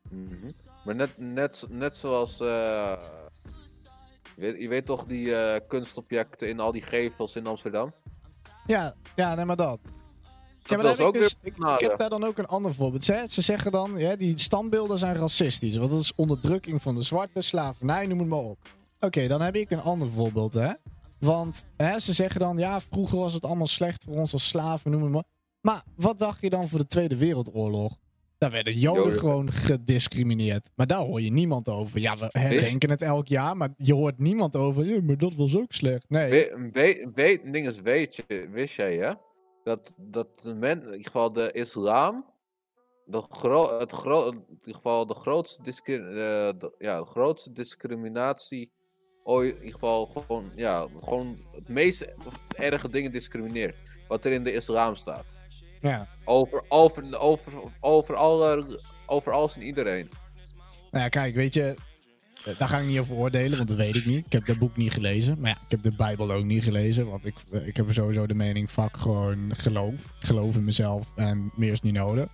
Mhm. 0.10 0.52
Maar 0.86 0.96
net, 0.96 1.18
net, 1.18 1.66
net 1.70 1.96
zoals. 1.98 2.40
eh, 2.40 2.98
je, 4.36 4.42
weet, 4.42 4.62
je 4.62 4.68
weet 4.68 4.86
toch 4.86 5.06
die 5.06 5.36
eh, 5.36 5.68
kunstobjecten 5.68 6.50
in 6.50 6.60
al 6.60 6.72
die 6.72 6.82
gevels 6.82 7.36
in 7.36 7.48
Amsterdam? 7.48 7.94
Ja, 8.66 8.94
ja 9.16 9.36
nee, 9.36 9.46
maar 9.46 9.56
dat. 9.56 9.80
Ja, 10.70 10.76
maar 10.76 10.86
was 10.86 11.00
ook 11.00 11.16
ik, 11.16 11.22
dus, 11.22 11.36
ik, 11.42 11.54
ik 11.58 11.80
heb 11.80 11.98
daar 11.98 12.10
dan 12.10 12.24
ook 12.24 12.38
een 12.38 12.48
ander 12.48 12.74
voorbeeld. 12.74 13.04
Ze, 13.04 13.26
ze 13.30 13.42
zeggen 13.42 13.72
dan, 13.72 13.94
ja, 13.98 14.16
die 14.16 14.40
standbeelden 14.40 15.00
zijn 15.00 15.16
racistisch. 15.16 15.78
Want 15.78 15.92
dat 15.92 16.00
is 16.00 16.14
onderdrukking 16.16 16.82
van 16.82 16.96
de 16.96 17.02
zwarte, 17.02 17.42
slavernij, 17.42 18.06
noem 18.06 18.20
het 18.20 18.28
maar 18.28 18.40
op. 18.40 18.58
Oké, 19.00 19.28
dan 19.28 19.42
heb 19.42 19.56
ik 19.56 19.72
een 19.72 19.82
ander 19.82 20.10
voorbeeld, 20.10 20.54
hè. 20.54 20.72
Want 21.20 21.66
hè, 21.78 22.00
ze 22.00 22.14
zeggen 22.14 22.40
dan, 22.40 22.58
ja, 22.58 22.82
vroeger 22.82 23.18
was 23.18 23.34
het 23.34 23.46
allemaal 23.46 23.68
slecht 23.68 24.04
voor 24.04 24.16
ons 24.16 24.34
als 24.34 24.48
slaven, 24.48 24.92
noem 24.92 25.04
het 25.04 25.12
maar. 25.12 25.24
Maar 25.62 25.84
wat 25.96 26.20
dacht 26.20 26.42
je 26.42 26.50
dan 26.50 26.68
voor 26.68 26.80
de 26.80 26.88
Tweede 26.88 27.18
Wereldoorlog? 27.18 27.98
Daar 28.38 28.52
werden 28.52 28.74
Joden 28.74 29.04
Joden. 29.04 29.20
gewoon 29.20 29.52
gediscrimineerd. 29.52 30.70
Maar 30.76 30.88
daar 30.88 31.00
hoor 31.00 31.22
je 31.22 31.32
niemand 31.32 31.70
over. 31.70 32.00
Ja, 32.00 32.18
we 32.18 32.30
herdenken 32.32 32.90
het 32.90 33.02
elk 33.02 33.28
jaar, 33.28 33.58
maar 33.58 33.70
je 33.78 33.94
hoort 33.94 34.20
niemand 34.20 34.56
over. 34.56 34.86
Ja, 34.86 35.02
maar 35.02 35.18
dat 35.18 35.36
was 35.36 35.56
ook 35.56 35.74
slecht. 35.74 36.06
Nee. 36.10 36.30
We, 36.30 36.70
we, 36.74 37.12
weet, 37.14 37.54
ding 37.54 37.68
is, 37.68 37.82
weet 37.82 38.16
je, 38.16 38.48
wist 38.52 38.76
jij 38.76 38.96
hè? 38.96 39.12
Dat, 39.68 39.94
dat 39.98 40.54
men, 40.56 40.82
in 40.82 40.86
ieder 40.86 41.06
geval 41.06 41.34
de 41.34 41.52
islam, 41.52 42.26
de 43.06 43.22
gro 43.30 43.80
het 43.80 43.92
gro 43.92 44.30
in 44.30 44.46
ieder 44.50 44.74
geval 44.74 45.06
de 45.08 45.14
grootste, 45.14 45.64
discri 45.64 45.96
eh, 45.96 46.04
de, 46.60 46.76
ja, 46.78 47.00
de 47.00 47.06
grootste 47.06 47.52
discriminatie, 47.52 48.72
ooit, 49.24 49.50
in 49.50 49.58
ieder 49.58 49.74
geval 49.74 50.06
gewoon, 50.06 50.52
ja, 50.56 50.88
gewoon 51.00 51.40
het 51.52 51.68
meest 51.68 52.08
erge 52.48 52.90
dingen 52.90 53.12
discrimineert. 53.12 53.82
Wat 54.08 54.26
er 54.26 54.32
in 54.32 54.44
de 54.44 54.54
islam 54.54 54.96
staat. 54.96 55.40
Ja. 55.82 56.08
Over, 56.26 56.64
over, 56.68 57.20
over, 57.20 57.54
over, 57.80 58.16
alle, 58.16 58.82
over 59.06 59.32
alles 59.32 59.56
en 59.56 59.62
iedereen. 59.62 60.10
Nou 60.92 61.04
ja, 61.04 61.10
kijk, 61.10 61.36
weet 61.36 61.54
je, 61.54 61.76
daar 62.58 62.68
ga 62.70 62.78
ik 62.80 62.86
niet 62.86 63.00
over 63.00 63.16
oordelen, 63.16 63.58
want 63.58 63.70
dat 63.70 63.78
weet 63.78 63.96
ik 63.96 64.06
niet. 64.06 64.26
Ik 64.26 64.32
heb 64.32 64.46
dat 64.46 64.58
boek 64.58 64.78
niet 64.78 64.94
gelezen. 64.94 65.40
Maar 65.40 65.50
ja, 65.50 65.56
ik 65.56 65.72
heb 65.72 65.84
de 65.84 65.96
Bijbel 65.96 66.32
ook 66.32 66.44
niet 66.44 66.64
gelezen, 66.64 67.08
want 67.08 67.26
ik, 67.26 67.36
eh, 67.52 67.68
ik 67.68 67.78
heb 67.78 67.86
sowieso 67.92 68.26
de 68.28 68.34
mening, 68.36 68.70
fuck 68.70 68.98
gewoon 68.98 69.52
geloof. 69.58 69.94
Ik 69.94 70.26
geloof 70.28 70.56
in 70.56 70.64
mezelf 70.64 71.12
en 71.16 71.52
meer 71.56 71.72
is 71.72 71.82
niet 71.82 71.94
nodig. 71.94 72.28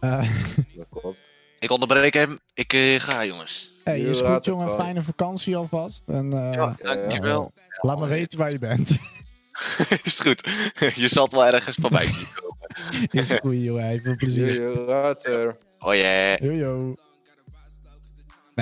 Eh, 0.00 0.20
Dat 0.76 0.86
klopt. 0.90 1.28
Ik 1.58 1.70
onderbreek 1.70 2.14
hem. 2.14 2.38
Ik 2.54 2.72
eh, 2.72 3.00
ga, 3.00 3.24
jongens. 3.24 3.72
hey, 3.84 4.00
is 4.00 4.20
goed 4.20 4.44
jongen, 4.44 4.74
fijne 4.80 5.02
vakantie 5.02 5.56
alvast. 5.56 6.02
En 6.06 6.32
eh, 6.32 6.52
Ja, 6.52 6.76
dankjewel. 6.82 7.52
laat 7.80 7.98
me 7.98 8.06
weten 8.08 8.38
waar 8.38 8.50
je 8.50 8.58
bent. 8.58 8.88
is 10.02 10.20
goed. 10.20 10.48
Je 10.94 11.08
zal 11.08 11.24
het 11.24 11.32
wel 11.32 11.46
ergens 11.46 11.76
van 11.80 11.92
mij 11.92 12.06
zien 12.06 12.26
komen. 12.34 12.68
is 13.30 13.38
goed 13.38 13.62
jongen, 13.62 14.00
veel 14.02 14.16
plezier. 14.16 14.52
Jullie 14.52 14.80
later. 14.80 15.56
Oh 15.78 15.94
yeah. 15.94 16.38
Yo 16.40 16.52
yo. 16.52 16.94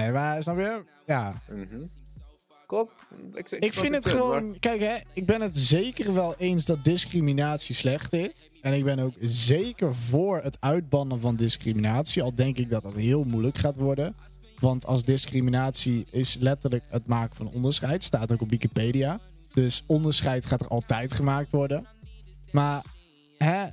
Nee, 0.00 0.12
maar 0.12 0.42
snap 0.42 0.58
je? 0.58 0.82
Ja. 1.06 1.42
Klopt. 2.66 2.92
Ik, 3.34 3.72
vind 3.72 3.94
het 3.94 4.04
maar- 4.04 4.14
gewoon. 4.14 4.58
Kijk, 4.58 4.80
hè, 4.80 4.96
ik 5.12 5.26
ben 5.26 5.40
het 5.40 5.58
zeker 5.58 6.14
wel 6.14 6.34
eens 6.36 6.64
dat 6.64 6.84
discriminatie 6.84 7.74
slecht 7.74 8.12
is. 8.12 8.32
En 8.62 8.72
ik 8.72 8.84
ben 8.84 8.98
ook 8.98 9.14
zeker 9.20 9.94
voor 9.94 10.40
het 10.42 10.56
uitbannen 10.60 11.20
van 11.20 11.36
discriminatie. 11.36 12.22
Al 12.22 12.34
denk 12.34 12.58
ik 12.58 12.70
dat 12.70 12.82
dat 12.82 12.94
heel 12.94 13.24
moeilijk 13.24 13.58
gaat 13.58 13.76
worden. 13.76 14.16
Want 14.60 14.86
als 14.86 15.04
discriminatie 15.04 16.06
is 16.10 16.36
letterlijk 16.40 16.84
het 16.88 17.06
maken 17.06 17.36
van 17.36 17.50
onderscheid. 17.52 18.04
Staat 18.04 18.32
ook 18.32 18.40
op 18.40 18.50
Wikipedia. 18.50 19.20
Dus 19.54 19.82
onderscheid 19.86 20.46
gaat 20.46 20.60
er 20.60 20.68
altijd 20.68 21.12
gemaakt 21.12 21.50
worden. 21.50 21.86
Maar 22.52 22.84
hè, 23.38 23.66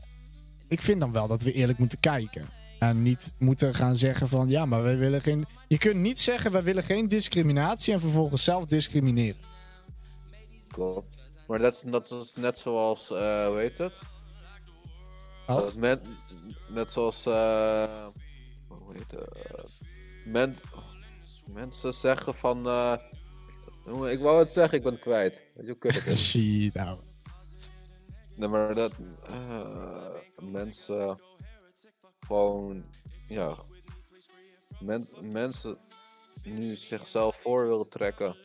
ik 0.68 0.82
vind 0.82 1.00
dan 1.00 1.12
wel 1.12 1.28
dat 1.28 1.42
we 1.42 1.52
eerlijk 1.52 1.78
moeten 1.80 2.00
kijken. 2.00 2.48
En 2.80 3.02
niet 3.02 3.36
moeten 3.40 3.76
gaan 3.76 3.96
zeggen 3.96 4.28
van 4.28 4.50
ja, 4.50 4.66
maar 4.66 4.84
wij 4.84 4.98
willen 4.98 5.22
geen. 5.22 5.46
Je 5.68 5.78
kunt 5.78 5.96
niet 5.96 6.20
zeggen 6.20 6.52
wij 6.52 6.64
willen 6.64 6.84
geen 6.84 7.08
discriminatie 7.08 7.94
en 7.94 8.00
vervolgens 8.00 8.44
zelf 8.44 8.66
discrimineren. 8.66 9.42
Klopt. 10.68 11.08
Maar 11.48 11.60
dat, 11.60 11.74
is- 11.74 11.92
dat 11.92 12.12
is 12.12 12.34
net 12.36 12.58
zoals, 12.60 13.12
eh 13.12 13.48
hoe 13.48 13.58
heet 13.60 13.78
het? 13.78 14.02
Oh. 15.48 15.56
Dat 15.56 15.76
men, 15.76 16.02
net 16.70 16.92
zoals, 16.92 17.26
eh 17.26 18.08
hoe 18.68 18.94
heet 18.94 19.12
het? 19.12 19.72
Men, 20.26 20.56
mensen 21.54 21.94
zeggen 21.94 22.36
van, 22.36 22.68
eh 22.68 22.94
jongen, 23.86 24.12
ik 24.12 24.20
wou 24.20 24.40
het 24.40 24.52
zeggen, 24.52 24.78
ik 24.78 24.84
ben 24.84 25.00
kwijt. 25.00 25.46
Weet 25.56 25.66
je 25.66 25.72
hoe 25.72 25.78
kut 25.80 25.94
het 25.96 26.06
is? 26.06 26.28
Shit, 26.30 26.74
nou. 26.74 27.00
nee, 28.36 28.50
maar 28.50 28.76
dat, 28.76 28.92
mensen 30.42 31.22
gewoon, 32.26 32.86
ja, 33.28 33.58
men, 34.80 35.08
mensen 35.22 35.78
nu 36.44 36.76
zichzelf 36.76 37.36
voor 37.42 37.68
willen 37.68 37.90
trekken 37.90 38.36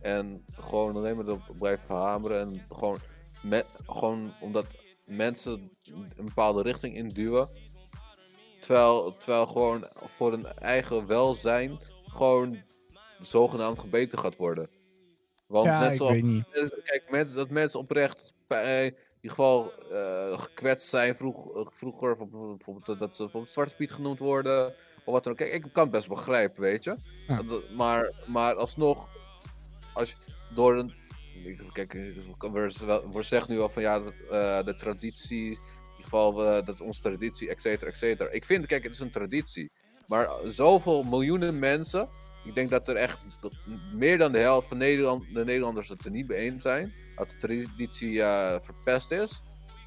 en 0.00 0.44
gewoon 0.52 0.96
alleen 0.96 1.16
maar 1.16 1.26
erop 1.26 1.54
blijven 1.58 1.94
hameren 1.96 2.40
en 2.40 2.64
gewoon, 2.68 3.00
me, 3.42 3.64
gewoon 3.86 4.34
omdat 4.40 4.66
mensen 5.04 5.70
een 6.16 6.24
bepaalde 6.24 6.62
richting 6.62 6.96
induwen, 6.96 7.50
terwijl, 8.60 9.16
terwijl 9.16 9.46
gewoon 9.46 9.88
voor 9.94 10.30
hun 10.30 10.46
eigen 10.46 11.06
welzijn 11.06 11.78
gewoon 12.04 12.62
zogenaamd 13.20 13.78
gebeten 13.78 14.18
gaat 14.18 14.36
worden. 14.36 14.70
Want 15.46 15.66
Ja, 15.66 15.80
net 15.80 15.90
ik 15.90 15.96
zoals 15.96 16.12
weet 16.12 16.22
niet. 16.22 16.44
mensen- 16.52 16.82
kijk, 16.82 17.10
mensen, 17.10 17.36
dat 17.36 17.50
mensen 17.50 17.80
oprecht 17.80 18.34
eh, 18.48 18.90
in 19.26 19.32
ieder 19.32 19.44
geval 19.44 19.72
eh, 19.90 20.38
gekwetst 20.38 20.88
zijn 20.88 21.16
vroeg, 21.16 21.54
eh, 21.56 21.66
vroeger, 21.70 22.16
bijvoorbeeld 22.16 22.98
dat 22.98 23.16
ze 23.16 23.22
bijvoorbeeld 23.22 23.52
Zwarte 23.52 23.74
Piet 23.74 23.92
genoemd 23.92 24.18
worden, 24.18 24.74
of 25.04 25.12
wat 25.12 25.24
dan 25.24 25.32
ook. 25.32 25.38
Kijk, 25.38 25.52
ik 25.52 25.72
kan 25.72 25.82
het 25.82 25.92
best 25.92 26.08
begrijpen, 26.08 26.62
weet 26.62 26.84
je. 26.84 26.96
Ja. 27.26 27.42
Maar, 27.74 28.12
maar 28.26 28.54
alsnog, 28.54 29.08
als 29.94 30.10
je 30.10 30.16
door 30.54 30.76
een. 30.76 30.94
Kijk, 31.72 31.92
we 31.92 33.22
zeggen 33.22 33.52
nu 33.52 33.60
al 33.60 33.68
van 33.68 33.82
ja, 33.82 33.96
eh, 34.30 34.62
de 34.62 34.74
traditie, 34.76 35.44
in 35.44 35.48
ieder 35.50 36.04
geval, 36.04 36.34
dat 36.34 36.68
is 36.68 36.80
onze 36.80 37.00
traditie, 37.00 37.48
et 37.48 37.60
cetera, 37.60 37.90
et 37.90 37.96
cetera. 37.96 38.30
Ik 38.30 38.44
vind, 38.44 38.66
kijk, 38.66 38.82
het 38.82 38.92
is 38.92 39.00
een 39.00 39.10
traditie. 39.10 39.70
Maar 40.06 40.28
zoveel 40.44 41.02
miljoenen 41.02 41.58
mensen, 41.58 42.08
ik 42.44 42.54
denk 42.54 42.70
dat 42.70 42.88
er 42.88 42.96
echt 42.96 43.24
meer 43.92 44.18
dan 44.18 44.32
de 44.32 44.38
helft 44.38 44.68
van 44.68 44.78
Nederland, 44.78 45.24
de 45.34 45.44
Nederlanders 45.44 45.88
het 45.88 46.04
er 46.04 46.10
niet 46.10 46.28
mee 46.28 46.38
eens 46.38 46.62
zijn, 46.62 46.92
dat 47.16 47.30
de 47.30 47.36
traditie 47.36 48.22
eh, 48.22 48.60
verpest 48.60 49.10
is. 49.10 49.42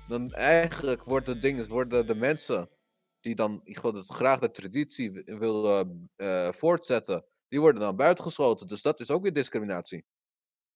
Dan 0.07 0.33
eigenlijk 0.33 1.03
wordt 1.03 1.27
het 1.27 1.41
ding, 1.41 1.67
worden 1.67 2.07
de 2.07 2.15
mensen 2.15 2.69
die 3.21 3.36
dan 3.36 3.62
geloof 3.63 3.93
dat 3.95 4.15
graag 4.15 4.39
de 4.39 4.51
traditie 4.51 5.12
wi- 5.12 5.24
willen 5.38 6.09
eh, 6.15 6.50
voortzetten, 6.51 7.24
die 7.48 7.59
worden 7.59 7.81
dan 7.81 7.95
buitengesloten. 7.95 8.67
Dus 8.67 8.81
dat 8.81 9.00
is 9.00 9.12
ook 9.12 9.21
weer 9.21 9.33
discriminatie. 9.33 10.05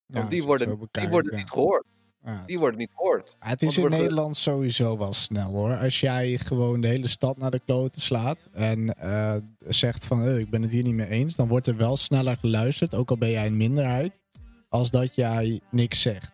Ja, 0.05 0.17
Want 0.19 0.29
die 0.31 0.43
als 0.43 0.59
het 0.59 0.69
worden, 0.69 0.87
die 0.91 1.09
worden 1.09 1.31
ja. 1.31 1.37
niet 1.37 1.49
gehoord. 1.51 1.85
Ja. 2.25 2.43
Die 2.45 2.59
worden 2.59 2.79
niet 2.79 2.91
gehoord. 2.95 3.35
Het 3.39 3.61
is 3.61 3.77
in 3.77 3.83
ge- 3.83 3.89
Nederland 3.89 4.37
sowieso 4.37 4.97
wel 4.97 5.13
snel 5.13 5.51
hoor. 5.51 5.75
Als 5.77 5.99
jij 5.99 6.37
gewoon 6.37 6.81
de 6.81 6.87
hele 6.87 7.07
stad 7.07 7.37
naar 7.37 7.51
de 7.51 7.59
kloten 7.65 8.01
slaat 8.01 8.47
en 8.51 8.89
eh, 8.89 9.35
zegt 9.59 10.05
van 10.05 10.23
"Eh, 10.23 10.37
ik 10.37 10.49
ben 10.49 10.61
het 10.61 10.71
hier 10.71 10.83
niet 10.83 10.93
mee 10.93 11.09
eens, 11.09 11.35
dan 11.35 11.47
wordt 11.47 11.67
er 11.67 11.77
wel 11.77 11.97
sneller 11.97 12.37
geluisterd, 12.37 12.95
ook 12.95 13.09
al 13.09 13.17
ben 13.17 13.29
jij 13.29 13.45
een 13.45 13.57
minderheid, 13.57 14.19
als 14.69 14.89
dat 14.91 15.15
jij 15.15 15.61
niks 15.71 16.01
zegt. 16.01 16.31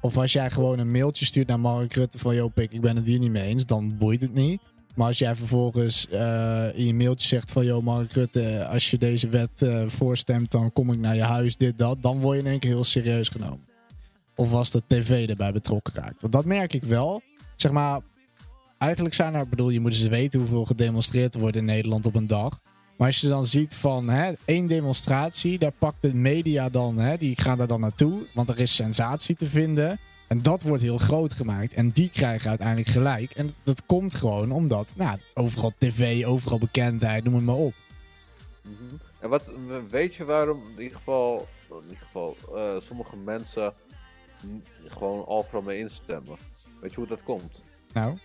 Of 0.00 0.16
als 0.16 0.32
jij 0.32 0.50
gewoon 0.50 0.78
een 0.78 0.90
mailtje 0.90 1.24
stuurt 1.24 1.48
naar 1.48 1.60
Mark 1.60 1.94
Rutte 1.94 2.18
van 2.18 2.34
yo 2.34 2.48
pik, 2.48 2.72
ik 2.72 2.80
ben 2.80 2.96
het 2.96 3.06
hier 3.06 3.18
niet 3.18 3.30
mee 3.30 3.46
eens, 3.46 3.66
dan 3.66 3.98
boeit 3.98 4.20
het 4.20 4.34
niet. 4.34 4.60
Maar 4.94 5.06
als 5.06 5.18
jij 5.18 5.34
vervolgens 5.34 6.08
eh, 6.08 6.66
in 6.74 6.86
je 6.86 6.94
mailtje 6.94 7.28
zegt 7.28 7.50
van 7.50 7.64
yo 7.64 7.80
Mark 7.80 8.12
Rutte, 8.12 8.66
als 8.70 8.90
je 8.90 8.98
deze 8.98 9.28
wet 9.28 9.62
eh, 9.62 9.82
voorstemt, 9.86 10.50
dan 10.50 10.72
kom 10.72 10.92
ik 10.92 10.98
naar 10.98 11.14
je 11.14 11.22
huis, 11.22 11.56
dit, 11.56 11.78
dat, 11.78 12.02
dan 12.02 12.20
word 12.20 12.36
je 12.36 12.42
in 12.42 12.48
één 12.48 12.58
keer 12.58 12.70
heel 12.70 12.84
serieus 12.84 13.28
genomen. 13.28 13.66
Of 14.34 14.52
als 14.52 14.70
de 14.70 14.82
tv 14.86 15.28
erbij 15.28 15.52
betrokken 15.52 15.94
raakt. 15.94 16.20
Want 16.20 16.32
dat 16.32 16.44
merk 16.44 16.74
ik 16.74 16.84
wel. 16.84 17.22
Zeg 17.56 17.72
maar, 17.72 18.00
eigenlijk 18.78 19.14
zijn 19.14 19.34
er, 19.34 19.48
bedoel, 19.48 19.70
je 19.70 19.80
moet 19.80 19.92
eens 19.92 20.02
weten 20.02 20.40
hoeveel 20.40 20.64
gedemonstreerd 20.64 21.34
er 21.34 21.40
wordt 21.40 21.56
in 21.56 21.64
Nederland 21.64 22.06
op 22.06 22.14
een 22.14 22.26
dag. 22.26 22.60
Maar 22.98 23.06
als 23.06 23.20
je 23.20 23.28
dan 23.28 23.46
ziet 23.46 23.74
van 23.74 24.08
hè, 24.08 24.32
één 24.44 24.66
demonstratie, 24.66 25.58
daar 25.58 25.72
pakt 25.78 26.02
de 26.02 26.14
media 26.14 26.68
dan, 26.68 26.98
hè, 26.98 27.16
die 27.16 27.40
gaan 27.40 27.58
daar 27.58 27.66
dan 27.66 27.80
naartoe. 27.80 28.26
Want 28.34 28.48
er 28.48 28.58
is 28.58 28.74
sensatie 28.74 29.36
te 29.36 29.46
vinden. 29.46 30.00
En 30.28 30.42
dat 30.42 30.62
wordt 30.62 30.82
heel 30.82 30.98
groot 30.98 31.32
gemaakt. 31.32 31.72
En 31.72 31.90
die 31.90 32.10
krijgen 32.10 32.48
uiteindelijk 32.48 32.88
gelijk. 32.88 33.32
En 33.32 33.50
dat 33.62 33.86
komt 33.86 34.14
gewoon 34.14 34.52
omdat, 34.52 34.92
nou, 34.96 35.18
overal 35.34 35.72
tv, 35.78 36.26
overal 36.26 36.58
bekendheid, 36.58 37.24
noem 37.24 37.34
het 37.34 37.44
maar 37.44 37.54
op. 37.54 37.74
Mhm. 38.62 38.94
En 39.20 39.30
wat, 39.30 39.52
weet 39.90 40.14
je 40.14 40.24
waarom 40.24 40.62
in 40.76 40.82
ieder 40.82 40.96
geval, 40.96 41.48
in 41.68 41.82
ieder 41.88 42.04
geval 42.04 42.36
eh, 42.54 42.80
sommige 42.80 43.16
mensen 43.16 43.74
gewoon 44.86 45.26
overal 45.26 45.62
mee 45.62 45.78
instemmen? 45.78 46.38
Weet 46.80 46.90
je 46.90 46.96
hoe 46.96 47.08
dat 47.08 47.22
komt? 47.22 47.64
Nou, 47.92 48.18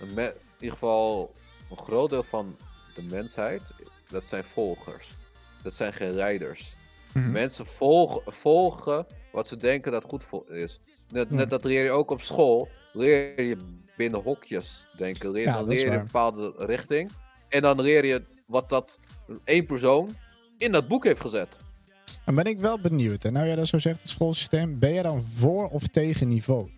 in 0.00 0.08
ieder 0.08 0.32
geval 0.60 1.34
een 1.70 1.78
groot 1.78 2.10
deel 2.10 2.22
van 2.22 2.56
de 2.98 3.14
mensheid, 3.14 3.74
dat 4.08 4.22
zijn 4.28 4.44
volgers. 4.44 5.16
Dat 5.62 5.74
zijn 5.74 5.92
geen 5.92 6.14
rijders. 6.14 6.76
mhm. 7.14 7.30
Mensen 7.30 7.66
volgen, 7.66 8.32
volgen 8.32 9.06
wat 9.32 9.48
ze 9.48 9.56
denken 9.56 9.92
dat 9.92 10.04
goed 10.04 10.24
voor 10.24 10.50
is. 10.50 10.80
Net, 11.10 11.26
Ja. 11.30 11.34
net 11.36 11.50
dat 11.50 11.64
leer 11.64 11.84
je 11.84 11.90
ook 11.90 12.10
op 12.10 12.20
school. 12.20 12.68
Leer 12.92 13.42
je 13.42 13.56
binnen 13.96 14.22
hokjes 14.22 14.88
denken. 14.96 15.30
Leer, 15.30 15.44
Ja, 15.44 15.54
dan 15.56 15.68
leer 15.68 15.84
je 15.84 15.90
een 15.90 16.04
bepaalde 16.04 16.54
richting. 16.56 17.10
En 17.48 17.62
dan 17.62 17.80
leer 17.80 18.04
je 18.04 18.22
wat 18.46 18.68
dat 18.68 19.00
één 19.44 19.66
persoon 19.66 20.16
in 20.58 20.72
dat 20.72 20.88
boek 20.88 21.04
heeft 21.04 21.20
gezet. 21.20 21.60
dan 22.24 22.34
ben 22.34 22.44
ik 22.44 22.58
wel 22.60 22.80
benieuwd. 22.80 23.24
En 23.24 23.32
nou 23.32 23.46
jij 23.46 23.56
dat 23.56 23.66
zo 23.66 23.78
zegt, 23.78 24.00
het 24.02 24.10
schoolsysteem, 24.10 24.78
ben 24.78 24.92
jij 24.94 25.02
dan 25.02 25.24
voor 25.34 25.68
of 25.68 25.86
tegen 25.86 26.28
niveau? 26.28 26.70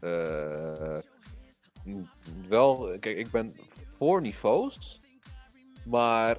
Eh, 0.00 0.98
wel, 2.48 2.96
kijk, 3.00 3.16
ik 3.18 3.30
ben 3.30 3.54
voor 3.98 4.20
niveaus. 4.20 5.00
Maar 5.84 6.36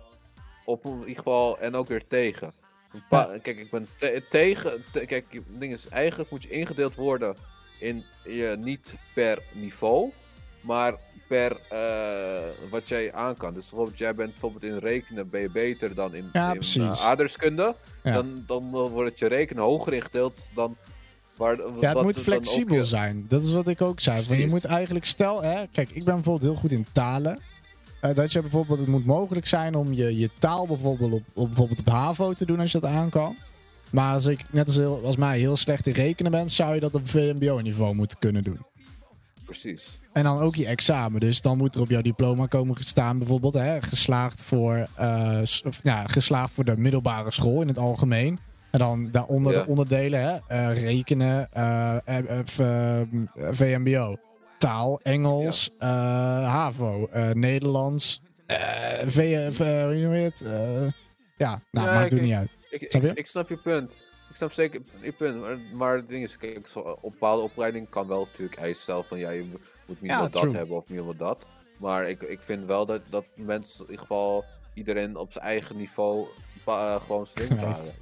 op 0.66 0.86
in 0.86 1.00
ieder 1.00 1.16
geval 1.16 1.60
en 1.60 1.76
ook 1.76 1.88
weer 1.88 2.08
tegen. 2.08 2.54
Kijk, 3.10 3.48
ik 3.60 3.72
ben 3.72 3.88
te- 3.98 4.24
tegen. 4.30 4.84
te- 4.92 5.06
kijk, 5.06 5.42
ding 5.48 5.74
is, 5.74 5.88
eigenlijk 5.88 6.30
moet 6.32 6.44
je 6.44 6.50
ingedeeld 6.50 6.96
worden 6.96 7.36
in 7.80 8.04
je 8.24 8.56
niet 8.60 8.96
per 9.14 9.44
niveau, 9.54 10.12
maar 10.62 10.94
per 11.28 11.62
eh, 11.70 12.70
wat 12.70 12.88
jij 12.88 13.14
aan 13.14 13.38
kan. 13.38 13.54
Dus 13.54 13.70
bijvoorbeeld, 13.70 13.98
jij 13.98 14.16
bent 14.16 14.32
bijvoorbeeld 14.32 14.64
in 14.64 14.78
rekenen 14.78 15.30
ben 15.30 15.42
je 15.42 15.52
beter 15.52 15.96
dan 15.96 16.16
in, 16.16 16.30
Ja, 16.34 16.54
in 16.54 16.82
eh, 16.82 17.06
aardrijkskunde. 17.06 17.76
Ja. 18.04 18.14
Dan, 18.14 18.44
dan 18.48 18.70
wordt 18.70 19.20
je 19.20 19.28
rekenen 19.28 19.64
hoger 19.64 19.94
ingedeeld 19.94 20.50
dan. 20.56 20.78
Ja, 21.38 21.94
het 21.94 22.02
moet 22.02 22.18
ook 22.18 22.24
flexibel 22.24 22.86
zijn. 22.86 23.26
Dat 23.28 23.44
is 23.44 23.52
wat 23.52 23.68
ik 23.68 23.82
ook 23.82 24.00
zei. 24.00 24.24
Van, 24.24 24.38
je 24.38 24.48
moet 24.48 24.66
eigenlijk, 24.66 25.06
stel, 25.06 25.44
hè, 25.44 25.68
kijk, 25.72 25.90
ik 25.92 26.04
ben 26.04 26.16
bijvoorbeeld 26.16 26.52
heel 26.52 26.62
goed 26.62 26.72
in 26.72 26.86
talen. 26.92 27.40
Eh, 28.02 28.16
dat 28.16 28.32
je 28.32 28.42
bijvoorbeeld, 28.42 28.80
het 28.80 28.88
moet 28.88 29.06
mogelijk 29.06 29.48
zijn 29.48 29.76
om 29.76 29.94
je, 29.94 30.18
je 30.18 30.30
taal 30.40 30.68
bijvoorbeeld 30.68 31.14
op, 31.14 31.24
op, 31.34 31.48
bijvoorbeeld 31.48 31.80
op 31.80 31.90
HAVO 31.90 32.34
te 32.34 32.46
doen 32.46 32.60
als 32.60 32.72
je 32.72 32.80
dat 32.80 32.90
aan 32.90 33.10
kan. 33.10 33.36
Maar 33.92 34.14
als 34.14 34.26
ik 34.26 34.40
net 34.52 34.66
als, 34.66 34.76
heel, 34.76 35.02
als 35.04 35.16
mij 35.16 35.40
heel 35.40 35.58
slecht 35.58 35.88
in 35.88 35.94
rekenen 35.94 36.32
ben, 36.32 36.50
zou 36.50 36.74
je 36.74 36.80
dat 36.80 36.96
op 36.96 37.10
VMBO-niveau 37.10 37.96
moeten 37.96 38.20
kunnen 38.20 38.44
doen. 38.44 38.60
Precies. 39.46 40.00
En 40.14 40.24
dan 40.24 40.40
ook 40.40 40.56
je 40.56 40.66
examen. 40.66 41.20
Dus 41.20 41.42
dan 41.42 41.58
moet 41.58 41.76
er 41.76 41.82
op 41.82 41.90
jouw 41.90 42.02
diploma 42.02 42.46
komen 42.46 42.76
staan 42.80 43.18
bijvoorbeeld 43.18 43.54
hè, 43.54 43.82
geslaagd, 43.82 44.42
voor, 44.42 44.88
eh, 44.96 45.42
of, 45.66 45.80
ja, 45.84 46.08
geslaagd 46.08 46.54
voor 46.54 46.66
de 46.66 46.78
middelbare 46.78 47.32
school 47.32 47.62
in 47.62 47.68
het 47.68 47.78
algemeen. 47.78 48.40
En 48.76 48.82
dan 48.82 49.12
daaronder 49.12 49.54
Ja. 49.54 49.64
de 49.64 49.68
onderdelen, 49.70 50.20
hè, 50.22 50.38
eh, 50.48 50.82
rekenen, 50.84 51.52
eh, 51.52 51.98
eh, 52.06 53.02
VMBO, 53.52 54.16
taal, 54.58 55.00
Engels, 55.04 55.70
HAVO, 55.80 57.10
Nederlands, 57.34 58.22
v, 59.06 59.18
hoe 59.58 59.96
noem 59.96 60.14
je 60.14 60.22
het? 60.22 60.40
Ja, 61.38 61.62
nou, 61.72 61.88
Ja, 61.88 61.94
maakt 61.94 62.12
het 62.12 62.22
niet 62.22 62.34
uit. 62.34 62.50
Ik, 62.70 62.86
Snap 62.92 63.02
je? 63.04 63.12
ik 63.14 63.28
snap 63.28 63.50
je 63.50 63.58
punt. 63.58 63.92
Ik 64.30 64.36
snap 64.36 64.52
zeker 64.52 64.82
je 65.02 65.12
punt. 65.12 65.40
Maar, 65.42 65.58
maar 65.74 65.96
het 65.96 66.10
ding 66.10 66.24
is, 66.24 66.38
kijk, 66.38 66.68
zo, 66.68 66.80
op 66.80 67.12
bepaalde 67.12 67.42
opleiding 67.44 67.90
kan 67.90 68.08
wel 68.08 68.26
natuurlijk 68.26 68.58
eisen 68.60 68.82
stellen 68.82 69.06
van 69.06 69.20
ja, 69.20 69.30
je 69.30 69.44
mo- 69.44 69.60
moet 69.86 70.02
minimaal 70.02 70.24
Ja, 70.24 70.30
dat 70.30 70.42
true. 70.42 70.56
hebben 70.56 70.76
of 70.76 70.88
minimaal 70.88 71.16
dat. 71.16 71.48
Maar 71.80 72.10
ik, 72.10 72.22
ik 72.22 72.42
vind 72.42 72.66
wel 72.66 72.86
dat, 72.86 73.02
dat 73.10 73.26
mensen 73.36 73.80
in 73.86 73.90
ieder 73.92 74.02
geval 74.06 74.46
iedereen 74.74 75.16
op 75.18 75.32
zijn 75.34 75.46
eigen 75.46 75.78
niveau 75.78 76.28
gewoon 76.66 77.28
Nice. 77.36 77.56
halen. 77.56 77.94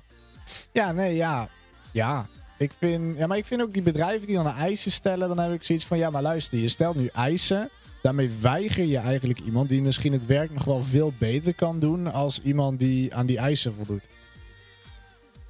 Ja, 0.71 0.91
nee, 0.91 1.15
ja. 1.15 1.49
Ja. 1.91 2.27
Ik 2.57 2.71
vind, 2.79 3.17
ja, 3.17 3.27
maar 3.27 3.37
ik 3.37 3.45
vind 3.45 3.61
ook 3.61 3.73
die 3.73 3.81
bedrijven 3.81 4.27
die 4.27 4.35
dan 4.35 4.47
eisen 4.47 4.91
stellen, 4.91 5.27
dan 5.27 5.39
heb 5.39 5.53
ik 5.53 5.63
zoiets 5.63 5.85
van, 5.85 5.97
ja, 5.97 6.09
maar 6.09 6.21
luister, 6.21 6.59
je 6.59 6.67
stelt 6.67 6.95
nu 6.95 7.07
eisen. 7.07 7.69
Daarmee 8.01 8.31
weiger 8.41 8.85
je 8.85 8.97
eigenlijk 8.97 9.39
iemand 9.39 9.69
die 9.69 9.81
misschien 9.81 10.13
het 10.13 10.25
werk 10.25 10.51
nog 10.51 10.63
wel 10.63 10.83
veel 10.83 11.13
beter 11.19 11.55
kan 11.55 11.79
doen 11.79 12.13
als 12.13 12.41
iemand 12.41 12.79
die 12.79 13.15
aan 13.15 13.25
die 13.25 13.37
eisen 13.37 13.73
voldoet. 13.73 14.07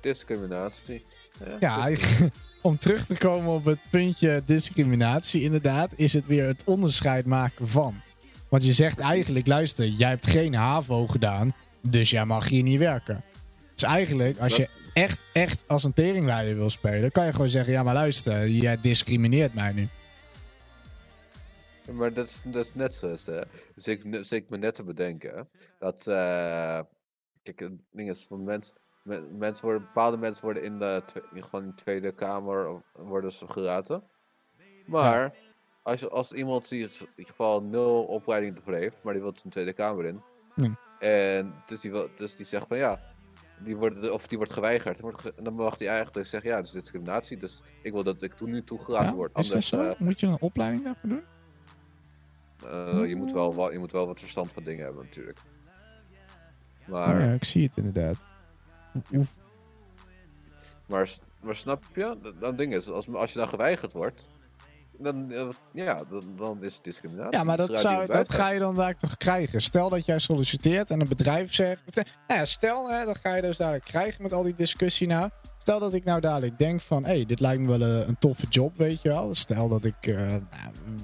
Discriminatie. 0.02 1.06
Ja, 1.60 1.90
dus- 1.90 2.22
om 2.62 2.78
terug 2.78 3.06
te 3.06 3.18
komen 3.18 3.54
op 3.54 3.66
het 3.66 3.80
puntje 3.90 4.44
discriminatie, 4.46 5.42
inderdaad, 5.42 5.92
is 5.96 6.14
het 6.14 6.26
weer 6.26 6.48
het 6.48 6.64
onderscheid 6.66 7.26
maken 7.26 7.68
van. 7.68 8.02
Want 8.50 8.66
je 8.66 8.74
zegt 8.74 9.00
eigenlijk, 9.00 9.48
luister, 9.48 9.88
jij 9.88 10.10
hebt 10.10 10.28
geen 10.28 10.54
HAVO 10.54 11.08
gedaan, 11.08 11.54
dus 11.82 12.10
jij 12.10 12.26
mag 12.26 12.48
hier 12.48 12.64
niet 12.64 12.80
werken. 12.80 13.24
Dus 13.74 13.84
eigenlijk, 13.84 14.40
als 14.40 14.56
je 14.56 14.70
echt, 14.94 15.24
echt 15.34 15.64
als 15.68 15.84
een 15.84 15.94
teringleider 15.94 16.56
wil 16.56 16.70
spelen, 16.70 17.12
kan 17.12 17.26
je 17.26 17.32
gewoon 17.32 17.50
zeggen, 17.50 17.74
ja 17.74 17.84
maar 17.84 17.94
luister, 17.94 18.48
jij 18.50 18.78
discrimineert 18.82 19.54
mij 19.54 19.72
nu. 19.72 19.88
Maar 21.92 22.14
dat 22.14 22.28
is, 22.28 22.40
dat 22.44 22.66
is 22.66 22.74
net 22.74 22.94
zo. 22.94 23.08
Hè? 23.08 23.42
Dus 23.76 23.88
ik, 23.88 24.12
dus 24.12 24.32
ik 24.32 24.50
me 24.50 24.58
net 24.58 24.76
te 24.76 24.84
bedenken 24.84 25.50
dat. 25.80 26.08
eh, 26.08 26.80
kijk, 27.44 27.60
het 27.60 27.72
ding 27.92 28.10
is 28.10 28.26
van 28.28 28.44
mensen. 28.44 28.76
Mensen 29.38 29.66
worden, 29.66 29.82
bepaalde 29.82 30.18
mensen 30.18 30.44
worden 30.46 30.64
in 30.64 30.80
de, 30.80 31.04
in 31.34 31.44
gewoon 31.44 31.64
in 31.64 31.70
de 31.70 31.76
Tweede 31.76 32.12
Kamer 32.12 32.68
of- 32.68 32.82
worden 32.94 33.32
ze 33.32 33.48
gelaten. 33.48 34.04
Maar 34.86 35.34
als, 35.84 36.00
je, 36.00 36.10
als 36.10 36.32
iemand 36.32 36.70
die 36.70 36.80
in 36.84 36.90
ieder 37.16 37.32
geval 37.32 37.64
nul 37.64 38.04
opleiding 38.04 38.58
ervoor 38.58 38.74
heeft, 38.74 39.04
maar 39.04 39.14
die 39.14 39.22
wil 39.22 39.34
de 39.34 39.50
Tweede 39.50 39.74
Kamer 39.74 40.06
in. 40.06 40.22
En 41.00 41.54
dus 41.66 41.80
die, 41.82 41.92
wil, 41.92 42.10
dus 42.16 42.36
die 42.36 42.46
zegt 42.46 42.68
van 42.68 42.78
ja, 42.78 43.13
die 43.64 43.76
wordt, 43.78 44.10
of 44.10 44.28
die 44.28 44.38
wordt 44.38 44.54
geweigerd. 44.54 45.02
Dan, 45.44 45.54
mag 45.54 45.78
hij 45.80 45.88
eigenlijk 45.88 46.28
zeggen 46.28 46.50
ja, 46.50 46.56
dat 46.56 46.66
is 46.66 46.72
discriminatie. 46.72 47.38
Dus 47.38 47.64
ik 47.82 47.92
wil 47.92 48.04
dat 48.04 48.22
ik 48.22 48.34
toen 48.34 48.50
nu 48.50 48.64
toegelaten 48.64 49.08
Ja, 49.10 49.14
word. 49.16 49.38
is 49.38 49.50
dat 49.50 49.64
zo? 49.64 49.80
eh, 49.90 50.00
Moet 50.00 50.20
je 50.20 50.28
een 50.28 50.38
opleiding 50.42 50.84
daarvoor 50.84 51.10
doen? 51.10 51.24
eh, 52.64 53.10
je, 53.10 53.16
moet 53.16 53.32
wel, 53.32 53.72
je 53.72 53.80
moet 53.80 53.92
wel 53.92 54.08
wat 54.08 54.20
verstand 54.20 54.52
van 54.54 54.64
dingen 54.64 54.86
hebben 54.86 55.04
natuurlijk. 55.04 55.40
Maar, 56.86 57.20
ja, 57.22 57.32
ik 57.32 57.44
zie 57.44 57.64
het 57.68 57.78
inderdaad. 57.78 58.16
maar 60.88 61.08
snap 61.56 61.84
je? 61.96 62.18
Dat, 62.22 62.40
dat 62.42 62.58
ding 62.58 62.74
is, 62.74 62.90
als, 62.90 63.10
als 63.10 63.34
je 63.34 63.40
dan 63.40 63.48
geweigerd 63.48 63.94
wordt, 63.94 64.30
dan, 64.98 65.32
eh, 65.32 65.48
ja, 65.74 66.04
dan, 66.10 66.24
dan 66.38 66.64
is 66.64 66.74
het 66.74 66.84
discriminatie. 66.84 67.38
Ja, 67.38 67.44
maar 67.44 67.58
dat, 67.58 67.80
zou, 67.80 68.08
dat 68.08 68.34
ga 68.34 68.50
je 68.50 68.60
dan 68.60 68.76
daar 68.76 68.98
toch 68.98 69.18
krijgen. 69.18 69.62
Stel 69.62 69.90
dat 69.90 70.06
jij 70.06 70.20
solliciteert 70.20 70.90
en 70.90 71.02
een 71.02 71.08
bedrijf 71.08 71.54
zegt... 71.54 71.98
eh, 71.98 72.04
Nou 72.28 72.40
ja, 72.40 72.46
stel, 72.46 72.90
hè, 72.90 73.06
dat 73.06 73.18
ga 73.18 73.36
je 73.36 73.42
dus 73.42 73.58
dadelijk 73.58 73.86
krijgen 73.86 74.24
met 74.24 74.34
al 74.34 74.44
die 74.44 74.56
discussie 74.56 75.08
nou. 75.08 75.30
Stel 75.58 75.80
dat 75.80 75.94
ik 75.94 76.04
nou 76.04 76.20
dadelijk 76.20 76.58
denk 76.58 76.82
van... 76.82 77.06
Hé, 77.06 77.16
hey, 77.16 77.26
dit 77.26 77.40
lijkt 77.40 77.62
me 77.62 77.68
wel 77.68 77.82
een, 77.82 78.08
een 78.08 78.18
toffe 78.18 78.48
job, 78.50 78.78
weet 78.78 79.02
je 79.02 79.10
wel. 79.10 79.36
Stel 79.36 79.70
dat 79.70 79.84
ik 79.84 80.08
uh, 80.08 80.36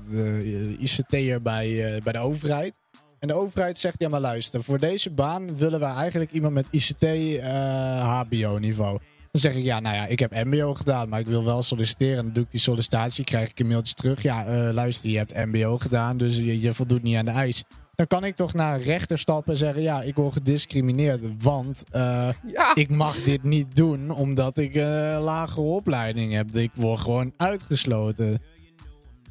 nou, 0.08 0.78
ICT'er 0.80 1.42
bij, 1.42 1.96
uh, 1.96 2.02
bij 2.02 2.14
de 2.14 2.20
overheid... 2.20 2.74
En 3.20 3.28
de 3.28 3.34
overheid 3.34 3.78
zegt, 3.78 3.96
ja 3.98 4.10
maar 4.10 4.20
luister, 4.20 4.64
voor 4.64 4.80
deze 4.80 5.10
baan 5.10 5.58
willen 5.58 5.80
we 5.80 5.86
eigenlijk 5.86 6.32
iemand 6.32 6.54
met 6.54 6.68
ICT 6.72 7.04
uh, 7.04 8.20
HBO-niveau. 8.20 9.00
Dan 9.42 9.52
zeg 9.52 9.60
ik, 9.60 9.66
ja, 9.68 9.80
nou 9.80 9.96
ja, 9.96 10.06
ik 10.06 10.20
heb 10.20 10.44
MBO 10.44 10.74
gedaan, 10.74 11.10
maar 11.10 11.20
ik 11.20 11.28
wil 11.28 11.44
wel 11.44 11.64
solliciteren. 11.64 12.18
En 12.18 12.24
dan 12.24 12.34
doe 12.34 12.44
ik 12.44 12.52
die 12.52 12.60
sollicitatie, 12.60 13.24
krijg 13.24 13.50
ik 13.50 13.60
een 13.60 13.68
mailtje 13.68 13.94
terug. 13.94 14.22
Ja, 14.22 14.48
uh, 14.48 14.74
luister, 14.74 15.10
je 15.10 15.18
hebt 15.18 15.46
MBO 15.46 15.78
gedaan, 15.78 16.18
dus 16.18 16.36
je, 16.36 16.62
je 16.62 16.74
voldoet 16.74 17.04
niet 17.04 17.16
aan 17.16 17.26
de 17.26 17.32
eis. 17.32 17.64
Dan 17.96 18.08
kan 18.08 18.24
ik 18.24 18.36
toch 18.36 18.54
naar 18.54 18.76
een 18.76 18.82
rechter 18.82 19.20
stappen 19.20 19.54
en 19.54 19.60
zeggen, 19.60 19.82
ja, 19.82 20.02
ik 20.02 20.16
word 20.16 20.34
gediscrimineerd, 20.34 21.22
want 21.44 21.84
uh, 21.96 22.30
ja. 22.46 22.76
ik 22.76 22.90
mag 22.90 23.24
dit 23.24 23.44
niet 23.44 23.76
doen 23.76 24.12
omdat 24.12 24.58
ik 24.58 24.76
een 24.76 25.16
uh, 25.16 25.24
lagere 25.24 25.62
opleiding 25.62 26.34
heb. 26.34 26.52
Ik 26.52 26.72
word 26.74 27.00
gewoon 27.00 27.34
uitgesloten. 27.38 28.42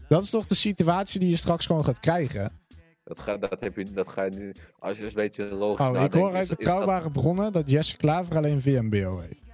Dat 0.08 0.22
is 0.22 0.30
toch 0.30 0.46
de 0.46 0.54
situatie 0.54 1.20
die 1.20 1.28
je 1.28 1.36
straks 1.36 1.66
gewoon 1.66 1.84
gaat 1.84 2.00
krijgen? 2.00 2.52
Dat 3.04 3.18
ga, 3.18 3.36
dat, 3.36 3.60
heb 3.60 3.76
je, 3.76 3.92
dat 3.92 4.08
ga 4.08 4.22
je 4.22 4.30
nu, 4.30 4.54
als 4.78 4.96
je 4.96 5.02
dus 5.04 5.12
een 5.14 5.20
beetje 5.22 5.44
logisch 5.44 5.86
oh, 5.86 5.92
nadenkt... 5.92 6.14
Ik 6.14 6.20
hoor 6.20 6.34
uit 6.34 6.48
betrouwbare 6.48 7.02
dat- 7.02 7.12
bronnen 7.12 7.52
dat 7.52 7.70
Jesse 7.70 7.96
Klaver 7.96 8.36
alleen 8.36 8.60
VMBO 8.60 9.18
heeft. 9.18 9.47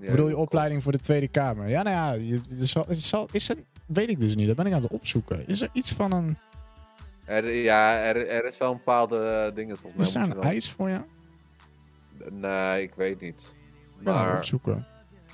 Ja, 0.00 0.10
bedoel 0.10 0.28
je 0.28 0.36
opleiding 0.36 0.82
voor 0.82 0.92
de 0.92 1.00
Tweede 1.00 1.28
Kamer? 1.28 1.68
Ja, 1.68 1.82
nou 1.82 1.96
ja, 1.96 2.12
je, 2.12 2.40
je 2.48 2.66
zal, 2.66 2.84
je 2.88 2.94
zal, 2.94 3.28
is 3.32 3.48
er, 3.48 3.56
weet 3.86 4.08
ik 4.10 4.20
dus 4.20 4.34
niet. 4.34 4.46
Dat 4.46 4.56
ben 4.56 4.66
ik 4.66 4.72
aan 4.72 4.82
het 4.82 4.90
opzoeken. 4.90 5.46
Is 5.48 5.60
er 5.60 5.68
iets 5.72 5.92
van 5.92 6.12
een... 6.12 6.38
Er, 7.24 7.50
ja, 7.54 8.02
er, 8.02 8.28
er 8.28 8.44
is 8.44 8.58
wel 8.58 8.70
een 8.70 8.76
bepaalde 8.76 9.18
eh, 9.18 9.54
dingen 9.54 9.76
volgens 9.78 9.94
mij. 9.96 10.06
Is 10.06 10.12
daar 10.12 10.22
een 10.36 10.42
wel- 10.42 10.52
eis 10.52 10.70
voor 10.70 10.90
jou? 10.90 11.02
Nee, 12.30 12.82
ik 12.82 12.94
weet 12.94 13.20
niet. 13.20 13.56
Maar 14.02 14.36
opzoeken. 14.36 14.86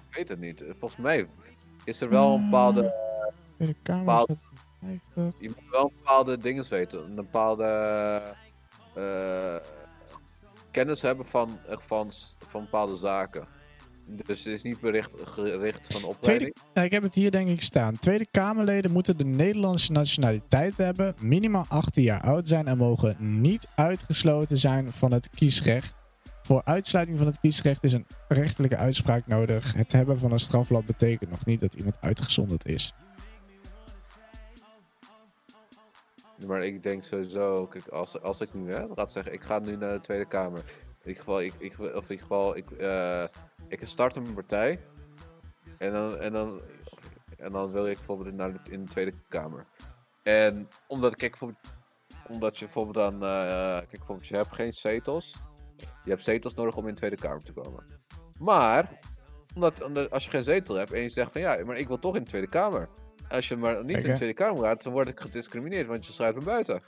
ik 0.08 0.16
weet 0.16 0.28
het 0.28 0.40
niet. 0.40 0.64
Volgens 0.68 0.96
mij 1.02 1.26
is 1.84 2.00
er 2.00 2.08
wel 2.08 2.34
een 2.34 2.44
bepaalde... 2.44 2.94
Tweede 3.56 3.74
Kamer 3.82 4.04
bepaald- 4.04 4.28
is 4.30 4.40
dat 4.40 4.92
50. 5.14 5.40
Je 5.40 5.48
moet 5.48 5.70
wel 5.70 5.92
bepaalde 5.96 6.38
dingen 6.38 6.64
weten. 6.70 7.04
Een 7.04 7.14
bepaalde 7.14 7.64
eh, 8.94 9.56
kennis 10.70 11.02
hebben 11.02 11.26
van, 11.26 11.58
van, 11.68 12.10
van 12.38 12.62
bepaalde 12.62 12.96
zaken. 12.96 13.46
Dus 14.08 14.44
het 14.44 14.54
is 14.54 14.62
niet 14.62 14.80
bericht, 14.80 15.14
gericht 15.20 15.92
van 15.92 16.08
opleiding. 16.08 16.56
Ja, 16.74 16.82
ik 16.82 16.92
heb 16.92 17.02
het 17.02 17.14
hier 17.14 17.30
denk 17.30 17.48
ik 17.48 17.62
staan. 17.62 17.98
Tweede 17.98 18.26
Kamerleden 18.30 18.90
moeten 18.90 19.16
de 19.16 19.24
Nederlandse 19.24 19.92
nationaliteit 19.92 20.76
hebben, 20.76 21.14
minimaal 21.18 21.66
18 21.68 22.02
jaar 22.02 22.20
oud 22.20 22.48
zijn 22.48 22.66
en 22.66 22.76
mogen 22.76 23.16
niet 23.40 23.66
uitgesloten 23.74 24.58
zijn 24.58 24.92
van 24.92 25.12
het 25.12 25.30
kiesrecht. 25.30 25.94
Voor 26.42 26.62
uitsluiting 26.64 27.18
van 27.18 27.26
het 27.26 27.40
kiesrecht 27.40 27.84
is 27.84 27.92
een 27.92 28.06
rechterlijke 28.28 28.76
uitspraak 28.76 29.26
nodig. 29.26 29.72
Het 29.72 29.92
hebben 29.92 30.18
van 30.18 30.32
een 30.32 30.38
strafblad 30.38 30.86
betekent 30.86 31.30
nog 31.30 31.44
niet 31.44 31.60
dat 31.60 31.74
iemand 31.74 31.96
uitgezonderd 32.00 32.66
is. 32.66 32.94
Maar 36.46 36.64
ik 36.64 36.82
denk 36.82 37.02
sowieso, 37.02 37.66
kijk, 37.66 37.88
als, 37.88 38.20
als 38.20 38.40
ik 38.40 38.54
nu, 38.54 38.72
hè, 38.72 38.86
laat 38.94 39.12
zeggen, 39.12 39.32
ik 39.32 39.42
ga 39.42 39.58
nu 39.58 39.76
naar 39.76 39.92
de 39.92 40.00
Tweede 40.00 40.26
Kamer. 40.26 40.64
In 41.02 41.12
ieder 41.12 41.22
geval, 41.22 41.42
ik, 41.42 41.54
ik, 41.58 41.78
of 41.78 41.84
in 41.84 42.10
ieder 42.10 42.18
geval, 42.18 42.56
ik, 42.56 42.70
eh, 42.70 43.24
ik 43.68 43.80
start 43.86 44.16
een 44.16 44.34
partij. 44.34 44.80
En 45.78 45.92
dan, 45.92 46.16
en 46.18 46.32
dan, 46.32 46.60
en 47.36 47.52
dan 47.52 47.70
wil 47.70 47.86
ik 47.86 47.96
bijvoorbeeld 47.96 48.34
naar 48.34 48.52
de, 48.52 48.70
in 48.70 48.84
de 48.84 48.90
Tweede 48.90 49.12
Kamer. 49.28 49.66
En 50.22 50.68
omdat, 50.86 51.16
kijk, 51.16 51.30
bijvoorbeeld, 51.30 51.60
omdat 52.28 52.58
je 52.58 52.64
bijvoorbeeld 52.64 52.96
dan, 52.96 53.14
eh, 53.14 53.76
kijk, 53.76 53.90
bijvoorbeeld, 53.90 54.28
je 54.28 54.36
hebt 54.36 54.54
geen 54.54 54.72
zetels. 54.72 55.40
Je 56.04 56.10
hebt 56.10 56.24
zetels 56.24 56.54
nodig 56.54 56.76
om 56.76 56.86
in 56.86 56.94
de 56.94 56.98
Tweede 56.98 57.16
Kamer 57.16 57.42
te 57.42 57.52
komen. 57.52 57.84
Maar, 58.38 58.98
omdat, 59.54 59.82
omdat 59.82 60.10
als 60.10 60.24
je 60.24 60.30
geen 60.30 60.44
zetel 60.44 60.74
hebt 60.74 60.92
en 60.92 61.00
je 61.00 61.08
zegt 61.08 61.32
van 61.32 61.40
ja, 61.40 61.64
maar 61.64 61.76
ik 61.76 61.88
wil 61.88 61.98
toch 61.98 62.16
in 62.16 62.22
de 62.22 62.28
Tweede 62.28 62.48
Kamer. 62.48 62.88
Als 63.28 63.48
je 63.48 63.56
maar 63.56 63.84
niet 63.84 63.92
Kijk, 63.92 64.04
in 64.04 64.10
de. 64.10 64.16
Tweede 64.16 64.34
Kamer 64.34 64.64
gaat, 64.64 64.82
dan 64.82 64.92
word 64.92 65.08
ik 65.08 65.20
gediscrimineerd, 65.20 65.86
want 65.86 66.06
je 66.06 66.12
sluit 66.12 66.34
me 66.34 66.44
buiten. 66.44 66.82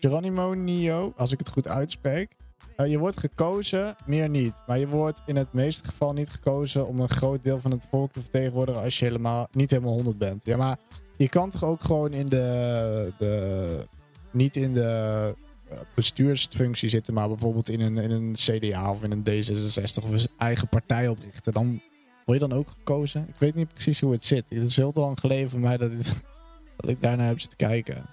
Geronimo 0.00 0.54
Nio, 0.54 1.12
als 1.16 1.32
ik 1.32 1.38
het 1.38 1.48
goed 1.48 1.68
uitspreek. 1.68 2.36
Eh, 2.76 2.90
je 2.90 2.98
wordt 2.98 3.20
gekozen, 3.20 3.96
meer 4.06 4.28
niet. 4.28 4.54
Maar 4.66 4.78
je 4.78 4.88
wordt 4.88 5.22
in 5.26 5.36
het 5.36 5.52
meeste 5.52 5.84
geval 5.88 6.12
niet 6.12 6.28
gekozen 6.28 6.86
om 6.86 7.00
een 7.00 7.08
groot 7.08 7.44
deel 7.44 7.60
van 7.60 7.70
het 7.70 7.86
volk 7.90 8.12
te 8.12 8.20
vertegenwoordigen 8.20 8.82
als 8.82 8.98
je 8.98 9.04
helemaal, 9.04 9.48
niet 9.52 9.70
helemaal 9.70 9.92
100 9.92 10.18
bent. 10.18 10.44
Ja, 10.44 10.56
maar 10.56 10.76
je 11.16 11.28
kan 11.28 11.50
toch 11.50 11.64
ook 11.64 11.80
gewoon 11.82 12.12
in 12.12 12.26
de, 12.26 13.12
de 13.18 13.86
niet 14.30 14.56
in 14.56 14.74
de 14.74 15.34
eh, 15.68 15.76
bestuursfunctie 15.94 16.88
zitten, 16.88 17.14
maar 17.14 17.28
bijvoorbeeld 17.28 17.68
in 17.68 17.80
een, 17.80 17.98
in 17.98 18.10
een 18.10 18.32
CDA 18.34 18.90
of 18.90 19.02
in 19.02 19.12
een 19.12 19.24
D66 19.24 20.04
of 20.04 20.10
een 20.10 20.28
eigen 20.38 20.68
partij 20.68 21.08
oprichten. 21.08 21.52
Dan 21.52 21.80
word 22.24 22.40
je 22.40 22.48
dan 22.48 22.58
ook 22.58 22.68
gekozen. 22.70 23.26
Ik 23.28 23.38
weet 23.38 23.54
niet 23.54 23.72
precies 23.72 24.00
hoe 24.00 24.12
het 24.12 24.24
zit. 24.24 24.44
Het 24.48 24.62
is 24.62 24.76
heel 24.76 24.92
te 24.92 25.00
lang 25.00 25.20
geleden 25.20 25.50
voor 25.50 25.60
mij 25.60 25.76
dat, 25.76 25.90
dit- 25.90 26.22
dat 26.76 26.90
ik 26.90 27.00
daarnaar 27.00 27.26
heb 27.26 27.40
zitten 27.40 27.58
kijken. 27.58 28.04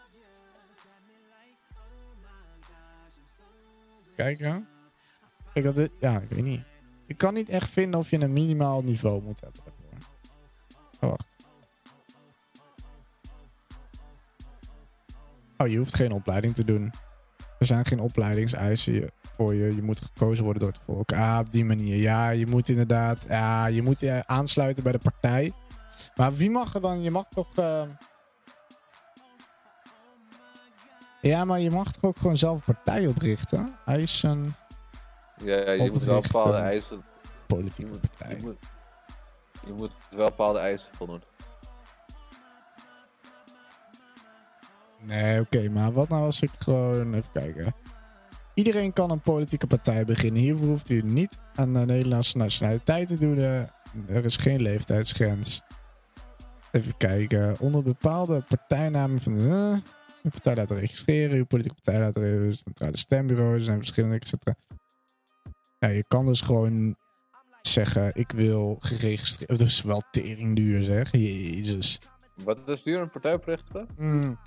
Kijken. 4.15 4.67
Ik 5.53 5.63
had 5.63 5.75
dit, 5.75 5.91
ja, 5.99 6.19
ik 6.19 6.29
weet 6.29 6.43
niet. 6.43 6.63
Ik 7.07 7.17
kan 7.17 7.33
niet 7.33 7.49
echt 7.49 7.69
vinden 7.69 7.99
of 7.99 8.09
je 8.09 8.19
een 8.19 8.33
minimaal 8.33 8.81
niveau 8.83 9.21
moet 9.23 9.41
hebben. 9.41 9.61
Oh, 10.99 11.09
wacht. 11.09 11.35
Oh, 15.57 15.67
je 15.67 15.77
hoeft 15.77 15.95
geen 15.95 16.11
opleiding 16.11 16.55
te 16.55 16.65
doen. 16.65 16.93
Er 17.59 17.65
zijn 17.65 17.85
geen 17.85 17.99
opleidingseisen 17.99 19.11
voor 19.37 19.53
je. 19.53 19.75
Je 19.75 19.81
moet 19.81 20.01
gekozen 20.01 20.43
worden 20.43 20.61
door 20.61 20.71
het 20.71 20.81
volk. 20.85 21.11
Ah, 21.11 21.37
op 21.39 21.51
die 21.51 21.65
manier. 21.65 21.95
Ja, 21.97 22.29
je 22.29 22.47
moet 22.47 22.69
inderdaad. 22.69 23.25
Ja, 23.27 23.65
je 23.65 23.81
moet 23.81 23.99
je 23.99 24.23
aansluiten 24.25 24.83
bij 24.83 24.91
de 24.91 24.99
partij. 24.99 25.53
Maar 26.15 26.33
wie 26.33 26.49
mag 26.49 26.73
er 26.75 26.81
dan? 26.81 27.01
Je 27.01 27.11
mag 27.11 27.25
toch. 27.29 27.55
eh, 27.57 27.81
Ja, 31.23 31.45
maar 31.45 31.59
je 31.59 31.71
mag 31.71 31.91
toch 31.91 32.03
ook 32.03 32.17
gewoon 32.17 32.37
zelf 32.37 32.55
een 32.67 32.73
partij 32.75 33.07
oprichten? 33.07 33.75
Eisen, 33.85 34.55
Ja, 35.43 35.55
ja, 35.55 35.71
je 35.71 35.91
moet 35.91 36.03
wel 36.03 36.21
bepaalde 36.21 36.57
eisen. 36.57 36.97
Je 37.21 37.55
politieke 37.55 37.91
moet, 37.91 37.99
partij. 37.99 38.35
je, 38.37 38.41
moet, 38.41 38.57
je 39.65 39.73
moet 39.73 39.91
wel 40.09 40.27
bepaalde 40.27 40.59
eisen 40.59 40.93
voldoen. 40.95 41.21
Nee, 45.01 45.39
oké, 45.39 45.69
maar 45.69 45.91
wat 45.91 46.09
nou 46.09 46.23
als 46.23 46.41
ik 46.41 46.49
gewoon 46.59 47.13
even 47.13 47.31
kijken. 47.31 47.75
Iedereen 48.53 48.93
kan 48.93 49.11
een 49.11 49.21
politieke 49.21 49.67
partij 49.67 50.05
beginnen. 50.05 50.41
Hiervoor 50.41 50.67
hoeft 50.67 50.89
u 50.89 51.01
niet 51.01 51.37
aan 51.55 51.73
de 51.73 51.79
Nederlandse 51.79 52.37
nationaliteit 52.37 53.07
te 53.07 53.17
doen. 53.17 53.37
eh, 53.37 53.59
Er 54.15 54.25
is 54.25 54.37
geen 54.37 54.61
leeftijdsgrens. 54.61 55.61
Even 56.71 56.97
kijken. 56.97 57.59
Onder 57.59 57.83
bepaalde 57.83 58.41
partijnamen 58.47 59.21
van 59.21 59.33
uw 60.23 60.31
partij 60.31 60.55
laten 60.55 60.79
registreren. 60.79 61.37
Uw 61.37 61.45
politieke 61.45 61.81
partij 61.81 62.01
laten 62.01 62.21
registreren. 62.21 62.57
Centrale 62.57 62.97
stembureaus. 62.97 63.53
Er 63.53 63.63
zijn 63.63 63.77
verschillende, 63.77 64.15
et 64.15 64.27
cetera. 64.27 64.55
Ja, 65.79 65.87
je 65.87 66.03
kan 66.07 66.25
dus 66.25 66.41
gewoon 66.41 66.95
zeggen: 67.61 68.11
Ik 68.15 68.31
wil 68.31 68.77
geregistreerd. 68.79 69.49
Dat 69.49 69.67
is 69.67 69.81
wel 69.81 70.03
tering 70.11 70.55
duur, 70.55 70.83
zeg. 70.83 71.11
Jezus. 71.11 71.99
Wat 72.35 72.69
is 72.69 72.83
duur 72.83 72.99
een 72.99 73.09
partij 73.09 73.33
oprichten? 73.33 73.87
Hmm. 73.97 74.39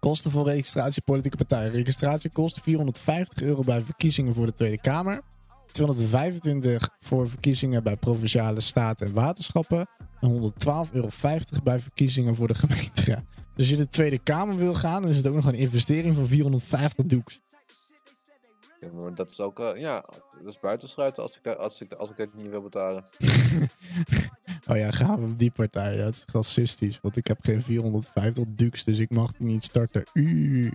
Kosten 0.00 0.30
voor 0.30 0.46
registratie 0.46 1.02
politieke 1.02 1.36
partij. 1.36 1.68
Registratie 1.68 2.30
kost 2.30 2.60
450 2.60 3.42
euro 3.42 3.62
bij 3.62 3.82
verkiezingen 3.82 4.34
voor 4.34 4.46
de 4.46 4.52
Tweede 4.52 4.80
Kamer. 4.80 5.22
225 5.70 6.88
voor 6.98 7.28
verkiezingen 7.28 7.82
bij 7.82 7.96
provinciale 7.96 8.60
staten 8.60 9.06
en 9.06 9.12
waterschappen. 9.12 9.88
En 10.20 10.52
112,50 10.88 10.92
euro 10.92 11.08
bij 11.62 11.78
verkiezingen 11.78 12.36
voor 12.36 12.48
de 12.48 12.54
gemeenteraad. 12.54 13.24
Dus 13.60 13.68
als 13.68 13.78
je 13.78 13.84
de 13.84 13.90
Tweede 13.90 14.18
Kamer 14.18 14.56
wil 14.56 14.74
gaan, 14.74 15.02
dan 15.02 15.10
is 15.10 15.16
het 15.16 15.26
ook 15.26 15.34
nog 15.34 15.44
een 15.44 15.54
investering 15.54 16.14
van 16.14 16.26
450 16.26 17.06
doeks. 17.06 17.40
Ja, 18.80 18.88
maar 18.92 19.14
dat 19.14 19.30
is 19.30 19.40
ook, 19.40 19.60
eh, 19.60 19.80
ja, 19.80 20.04
dat 20.42 20.46
is 20.46 20.60
buitenschuiten 20.60 21.22
als 21.22 21.38
ik, 21.38 21.46
als, 21.46 21.80
ik, 21.80 21.92
als 21.92 22.10
ik 22.10 22.16
het 22.16 22.34
niet 22.34 22.50
wil 22.50 22.62
betalen. 22.62 23.04
Oh 24.68 24.76
ja, 24.76 24.90
gaan 24.90 25.20
we 25.20 25.26
op 25.26 25.38
die 25.38 25.50
partij. 25.50 25.96
Ja, 25.96 26.04
het 26.04 26.14
is 26.14 26.24
racistisch, 26.32 26.98
want 27.02 27.16
ik 27.16 27.26
heb 27.26 27.38
geen 27.40 27.62
450 27.62 28.44
duks, 28.48 28.84
dus 28.84 28.98
ik 28.98 29.10
mag 29.10 29.38
niet 29.38 29.64
starten. 29.64 30.04
U. 30.12 30.72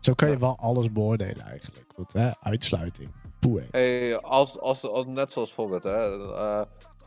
Zo 0.00 0.14
kan 0.14 0.30
je 0.30 0.38
wel 0.38 0.56
alles 0.58 0.92
beoordelen 0.92 1.40
eigenlijk. 1.40 1.92
Want, 1.96 2.12
hè, 2.12 2.30
uitsluiting. 2.40 3.10
Poeh. 3.38 3.62
Hey, 3.70 4.18
als, 4.18 4.58
als, 4.58 4.82
als, 4.82 5.06
net 5.06 5.32
zoals 5.32 5.52
voorbeeld, 5.52 5.82
hè. 5.82 6.32
eh, 6.34 6.62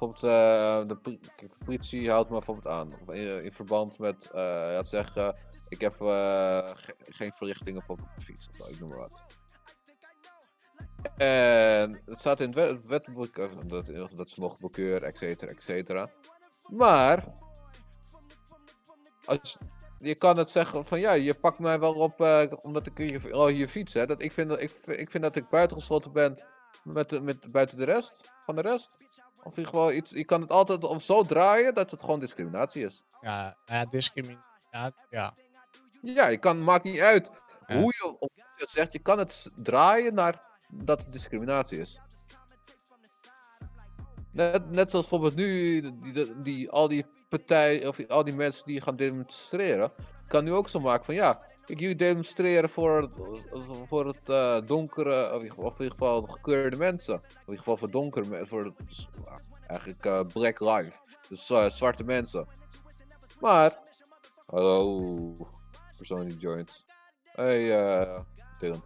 bijvoorbeeld, 0.10 0.24
eh, 0.24 0.88
de, 0.88 1.20
politie 1.66 2.10
houdt 2.10 2.30
me 2.30 2.36
bijvoorbeeld 2.36 2.68
aan. 2.68 2.92
In, 3.10 3.44
in 3.44 3.54
verband 3.54 4.00
met, 4.00 4.30
eh 4.32 4.82
zeggen, 4.82 5.40
ik 5.68 5.82
heb 5.82 6.02
eh, 6.02 6.70
ge- 6.74 6.96
geen 7.00 7.32
verrichtingen 7.32 7.84
op 7.88 8.00
de 8.16 8.22
fiets 8.22 8.50
of 8.50 8.56
zo, 8.56 8.68
ik 8.68 8.80
noem 8.80 8.90
maar 8.90 8.98
wat. 8.98 9.26
En 11.18 12.02
het 12.06 12.20
staat 12.20 12.40
in 12.40 12.46
het 12.46 12.56
wet- 12.56 12.70
het 12.70 12.88
wetboek 12.88 13.38
eh, 13.38 13.50
dat, 13.66 13.92
dat 14.16 14.30
ze 14.30 14.40
mogen 14.40 14.60
bekeuren, 14.62 15.08
et 15.08 15.18
cetera, 15.18 15.52
et 15.52 15.64
cetera. 15.64 16.10
Maar, 16.68 17.34
als, 19.26 19.58
je 20.00 20.16
kan 20.16 20.38
het 20.38 20.50
zeggen 20.50 20.86
van 20.86 21.00
ja, 21.00 21.12
je 21.12 21.34
pakt 21.34 21.60
mij 21.60 21.80
wel 21.80 21.94
op 21.94 22.22
eh, 22.22 22.52
omdat 22.62 22.88
ik 22.88 22.98
je, 22.98 23.36
oh, 23.38 23.50
je 23.50 23.68
fiets. 23.68 23.94
Hè? 23.94 24.06
Dat 24.06 24.22
ik, 24.22 24.32
vind 24.32 24.50
dat, 24.50 24.62
ik, 24.62 24.72
ik 24.86 25.12
vind 25.12 25.24
dat 25.24 25.36
ik 25.36 25.50
buitengesloten 25.50 26.12
ben 26.12 26.44
met, 26.84 27.24
met, 27.24 27.52
buiten 27.52 27.78
de 27.78 27.84
rest, 27.84 28.32
van 28.46 28.56
de 28.56 28.62
rest. 28.62 28.98
Of 29.44 29.58
in 29.58 29.66
geval 29.66 29.92
iets, 29.92 30.12
je 30.12 30.24
kan 30.24 30.42
het 30.42 30.52
altijd 30.52 30.84
of 30.84 31.04
zo 31.04 31.24
draaien 31.24 31.74
dat 31.74 31.92
het 31.92 32.02
gewoon 32.02 32.20
discriminatie 32.20 32.86
is. 32.86 33.06
Ja, 33.22 33.58
ja 33.66 33.86
discriminatie. 33.86 34.50
Ja, 35.10 35.34
ja. 36.02 36.28
Je 36.28 36.38
kan, 36.38 36.64
maakt 36.64 36.84
niet 36.84 37.00
uit 37.00 37.32
Ja. 37.68 37.78
hoe 37.80 37.94
je, 37.98 38.06
of 38.20 38.20
hoe 38.20 38.30
je 38.36 38.44
het 38.56 38.70
zegt, 38.70 38.94
je 38.94 39.00
kan 39.00 39.18
het 39.20 39.52
draaien 39.56 40.14
naar 40.14 40.48
dat 40.70 41.04
het 41.04 41.12
discriminatie 41.14 41.80
is. 41.80 42.00
Net, 44.32 44.70
net 44.70 44.90
zoals 44.92 45.10
bijvoorbeeld 45.10 45.36
nu, 45.36 45.82
die, 45.82 46.12
die, 46.14 46.42
die- 46.42 46.70
al 46.70 46.88
die 46.88 47.06
partijen, 47.30 47.88
of 47.88 48.08
al 48.08 48.24
die 48.24 48.34
mensen 48.36 48.66
die 48.66 48.82
gaan 48.82 48.96
demonstreren, 48.96 49.92
kan 50.28 50.44
nu 50.44 50.52
ook 50.54 50.70
zo 50.70 50.80
maken 50.80 51.06
van 51.06 51.16
ja, 51.16 51.42
kijk, 51.66 51.80
jullie 51.80 51.96
demonstreren 51.96 52.70
voor 52.70 53.02
het, 53.02 53.12
voor 53.88 54.08
het 54.08 54.30
eh, 54.30 54.58
donkere, 54.66 55.32
of 55.32 55.78
in, 55.78 55.84
ieder 55.84 55.92
geval- 55.92 56.22
gekleurde 56.22 56.78
mensen. 56.78 57.16
Of 57.16 57.22
in 57.24 57.40
ieder 57.40 57.58
geval 57.58 57.78
voor 57.78 57.92
donkere 57.92 58.30
mensen, 58.30 58.48
voor 58.48 58.74
dus, 58.86 59.10
ja, 59.26 59.42
eigenlijk 59.68 60.06
eh, 60.06 60.22
black 60.34 60.60
life, 60.60 61.00
dus 61.30 61.50
eh, 61.50 61.70
zwarte 61.70 62.04
mensen. 62.04 62.48
Maar, 63.40 63.78
hallo, 64.46 65.36
persoon 65.98 66.28
die 66.28 66.38
joint. 66.38 66.86
Hey, 67.24 67.80
eh, 67.80 68.20
Dylan. 68.60 68.84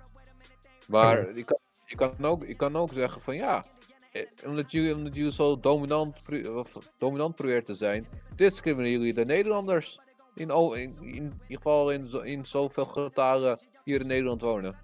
Maar 0.88 1.36
je, 1.36 1.44
kan, 1.44 1.60
je, 1.86 1.96
kan 1.96 2.26
ook, 2.26 2.46
je 2.48 2.56
kan 2.56 2.76
ook 2.76 2.94
zeggen 2.94 3.22
van 3.22 3.36
ja, 3.36 3.66
eh, 4.12 4.26
omdat 4.44 4.72
jullie, 4.72 4.96
omdat 4.96 5.16
jullie 5.16 5.32
zo 5.32 5.60
dominant, 5.60 6.18
of 6.56 6.78
dominant 6.98 7.36
probeert 7.36 7.66
te 7.66 7.76
zijn, 7.76 8.08
discrimineren 8.36 8.92
jullie 9.00 9.14
de 9.14 9.26
Nederlanders. 9.26 10.00
In, 10.36 10.50
in, 10.50 10.98
in, 11.02 11.02
ieder 11.04 11.34
geval 11.48 11.92
in, 11.92 12.08
zo, 12.10 12.20
in 12.20 12.46
zoveel 12.46 12.86
getalen 12.86 13.60
hier 13.84 14.00
in 14.02 14.08
Nederland 14.08 14.42
wonen. 14.42 14.76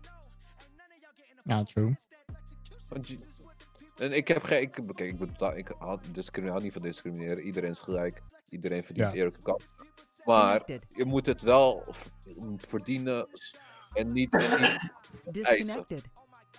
ja, 1.44 1.64
true. 1.64 1.96
Want 2.90 3.08
je- 3.08 3.30
en 3.98 4.12
ik 4.12 4.28
heb 4.28 4.44
geen. 4.44 4.62
Ik, 4.62 4.72
kijk, 4.96 5.20
ik, 5.20 5.56
ik 5.56 5.76
had 5.78 6.62
niet 6.62 6.74
van 6.74 6.82
discrimineren. 6.82 7.44
Iedereen 7.44 7.70
is 7.70 7.80
gelijk. 7.82 8.22
Iedereen 8.50 8.84
verdient 8.84 9.08
Ja. 9.12 9.14
eerlijke 9.18 9.42
kansen. 9.42 9.70
Maar 10.26 10.62
je 10.90 11.06
moet 11.06 11.26
het 11.26 11.42
wel 11.42 11.86
verdienen 12.58 13.28
en 13.94 14.12
niet. 14.12 14.32
Disconnected. 15.32 16.04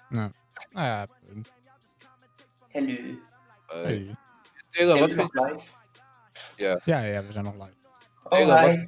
Nou 0.09 0.31
ja, 0.73 1.07
punt. 1.27 1.53
Hallo. 2.73 2.87
eh, 2.93 3.15
Hey. 3.67 4.17
Dylan, 4.71 4.99
wat 4.99 5.13
vind, 5.13 5.33
nog 5.35 5.47
live? 5.51 5.67
Ja, 6.57 6.81
ja, 7.01 7.25
we 7.25 7.33
zijn 7.33 7.45
nog 7.45 7.55
live. 7.55 7.75
Dylan, 8.39 8.59
Oh, 8.59 8.67
wat, 8.67 8.75
hi. 8.75 8.85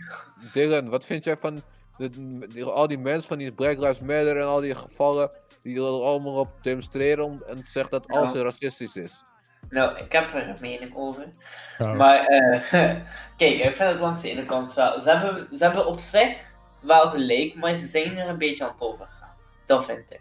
Dylan, 0.52 0.88
wat 0.88 1.04
vind 1.06 1.24
jij 1.24 1.36
van 1.36 1.62
de, 1.96 2.10
die- 2.48 2.64
al 2.64 2.88
die 2.88 2.98
mensen 2.98 3.28
van 3.28 3.38
die 3.38 3.52
Black 3.52 3.76
Lives 3.78 4.00
Matter 4.00 4.36
en 4.40 4.46
al 4.46 4.60
die 4.60 4.74
gevallen 4.74 5.30
die 5.62 5.76
er 5.76 5.82
allemaal 5.82 6.34
op 6.38 6.48
demonstreren 6.62 7.24
om, 7.24 7.42
en 7.46 7.60
zegt 7.66 7.90
dat 7.90 8.08
alles 8.08 8.32
Ja. 8.32 8.42
racistisch 8.42 8.96
is? 8.96 9.24
Nou, 9.68 9.98
ik 9.98 10.12
heb 10.12 10.34
er 10.34 10.48
een 10.48 10.56
mening 10.60 10.96
over. 10.96 11.32
Oh. 11.78 11.96
Maar, 11.96 12.18
eh, 12.26 12.70
kijk, 13.36 13.58
ik 13.58 13.74
vind 13.74 13.90
het 13.90 14.00
langs 14.00 14.22
de 14.22 14.30
ene 14.30 14.44
kant 14.46 14.74
wel. 14.74 15.00
Ze 15.00 15.10
hebben, 15.10 15.56
ze 15.58 15.64
hebben 15.64 15.86
op 15.86 15.98
zich 15.98 16.36
wel 16.80 17.08
gelijk, 17.10 17.54
maar 17.54 17.74
ze 17.74 17.86
zijn 17.86 18.16
er 18.16 18.28
een 18.28 18.38
beetje 18.38 18.64
aan 18.64 18.70
het 18.72 18.80
overgaan. 18.80 19.32
Dat 19.66 19.84
vind 19.84 20.10
ik. 20.10 20.20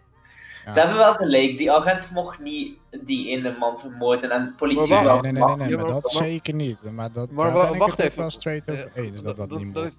Ja. 0.65 0.71
Ze 0.71 0.79
hebben 0.79 0.97
wel 0.97 1.13
gelijk, 1.13 1.57
die 1.57 1.71
agent 1.71 2.09
mocht 2.11 2.39
niet 2.39 2.77
die 3.03 3.29
ene 3.29 3.55
man 3.59 3.79
vermoorden 3.79 4.31
en 4.31 4.45
de 4.45 4.53
politie 4.53 4.89
Maar 4.93 5.03
wel. 5.03 5.21
Nee, 5.21 5.31
nee, 5.31 5.43
nee, 5.43 5.55
nee, 5.55 5.57
nee, 5.57 5.69
Ja, 5.69 5.75
maar 5.81 5.91
dat 5.91 6.13
maar- 6.13 6.23
zeker 6.23 6.53
niet. 6.53 6.91
Maar, 6.91 7.11
dat, 7.11 7.31
Maar 7.31 7.51
ben 7.51 7.77
wacht 7.77 7.99
even. 7.99 8.19
wel 8.19 8.29
straight 8.29 8.69
over 8.69 8.91
eens 8.93 9.21
dat 9.21 9.35
dat 9.37 9.49
niet 9.49 9.73
dat 9.75 9.95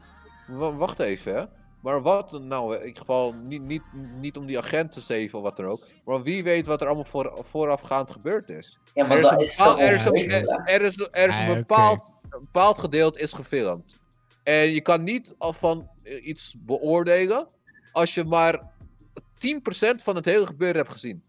Wacht 0.77 0.98
even, 0.98 1.35
hè. 1.35 1.44
Maar 1.81 2.03
wat, 2.03 2.40
nou, 2.42 2.74
in 2.74 2.81
ieder 2.87 2.98
geval, 2.98 3.33
niet, 3.33 3.62
niet, 3.62 3.83
niet 4.20 4.37
om 4.37 4.46
die 4.46 4.59
agent 4.59 4.92
te 4.92 5.00
zeven 5.00 5.38
of 5.38 5.44
wat 5.44 5.57
dan 5.57 5.66
ook. 5.66 5.87
Maar 6.05 6.22
wie 6.22 6.44
weet 6.44 6.66
wat 6.66 6.81
er 6.81 6.87
allemaal 6.87 7.05
voor, 7.05 7.33
voorafgaand 7.40 8.11
gebeurd 8.11 8.50
is. 8.50 8.79
Ja, 8.94 9.07
maar 9.07 9.16
Er 9.16 9.22
is 9.22 9.29
dat 9.31 9.40
is 9.40 9.57
bepaald, 9.57 9.81
er 9.81 9.94
is 9.94 10.05
een, 10.05 10.48
er 10.64 10.83
is, 10.83 11.09
er 11.11 11.29
is 11.29 11.35
Ah, 11.35 11.40
een 11.42 11.50
oké. 11.50 11.59
bepaald, 11.59 12.11
een 12.22 12.40
bepaald 12.40 12.79
gedeelte 12.79 13.18
is 13.20 13.33
gefilmd. 13.33 13.98
En 14.42 14.55
je 14.68 14.81
kan 14.81 15.03
niet 15.03 15.35
al 15.38 15.53
van 15.53 15.88
eh, 16.03 16.27
iets 16.27 16.55
beoordelen 16.59 17.48
als 17.92 18.14
je 18.14 18.24
maar 18.24 18.72
10% 19.38 20.03
van 20.03 20.16
het 20.16 20.25
hele 20.25 20.47
gebeuren 20.47 20.77
hebt 20.77 20.92
gezien. 20.92 21.23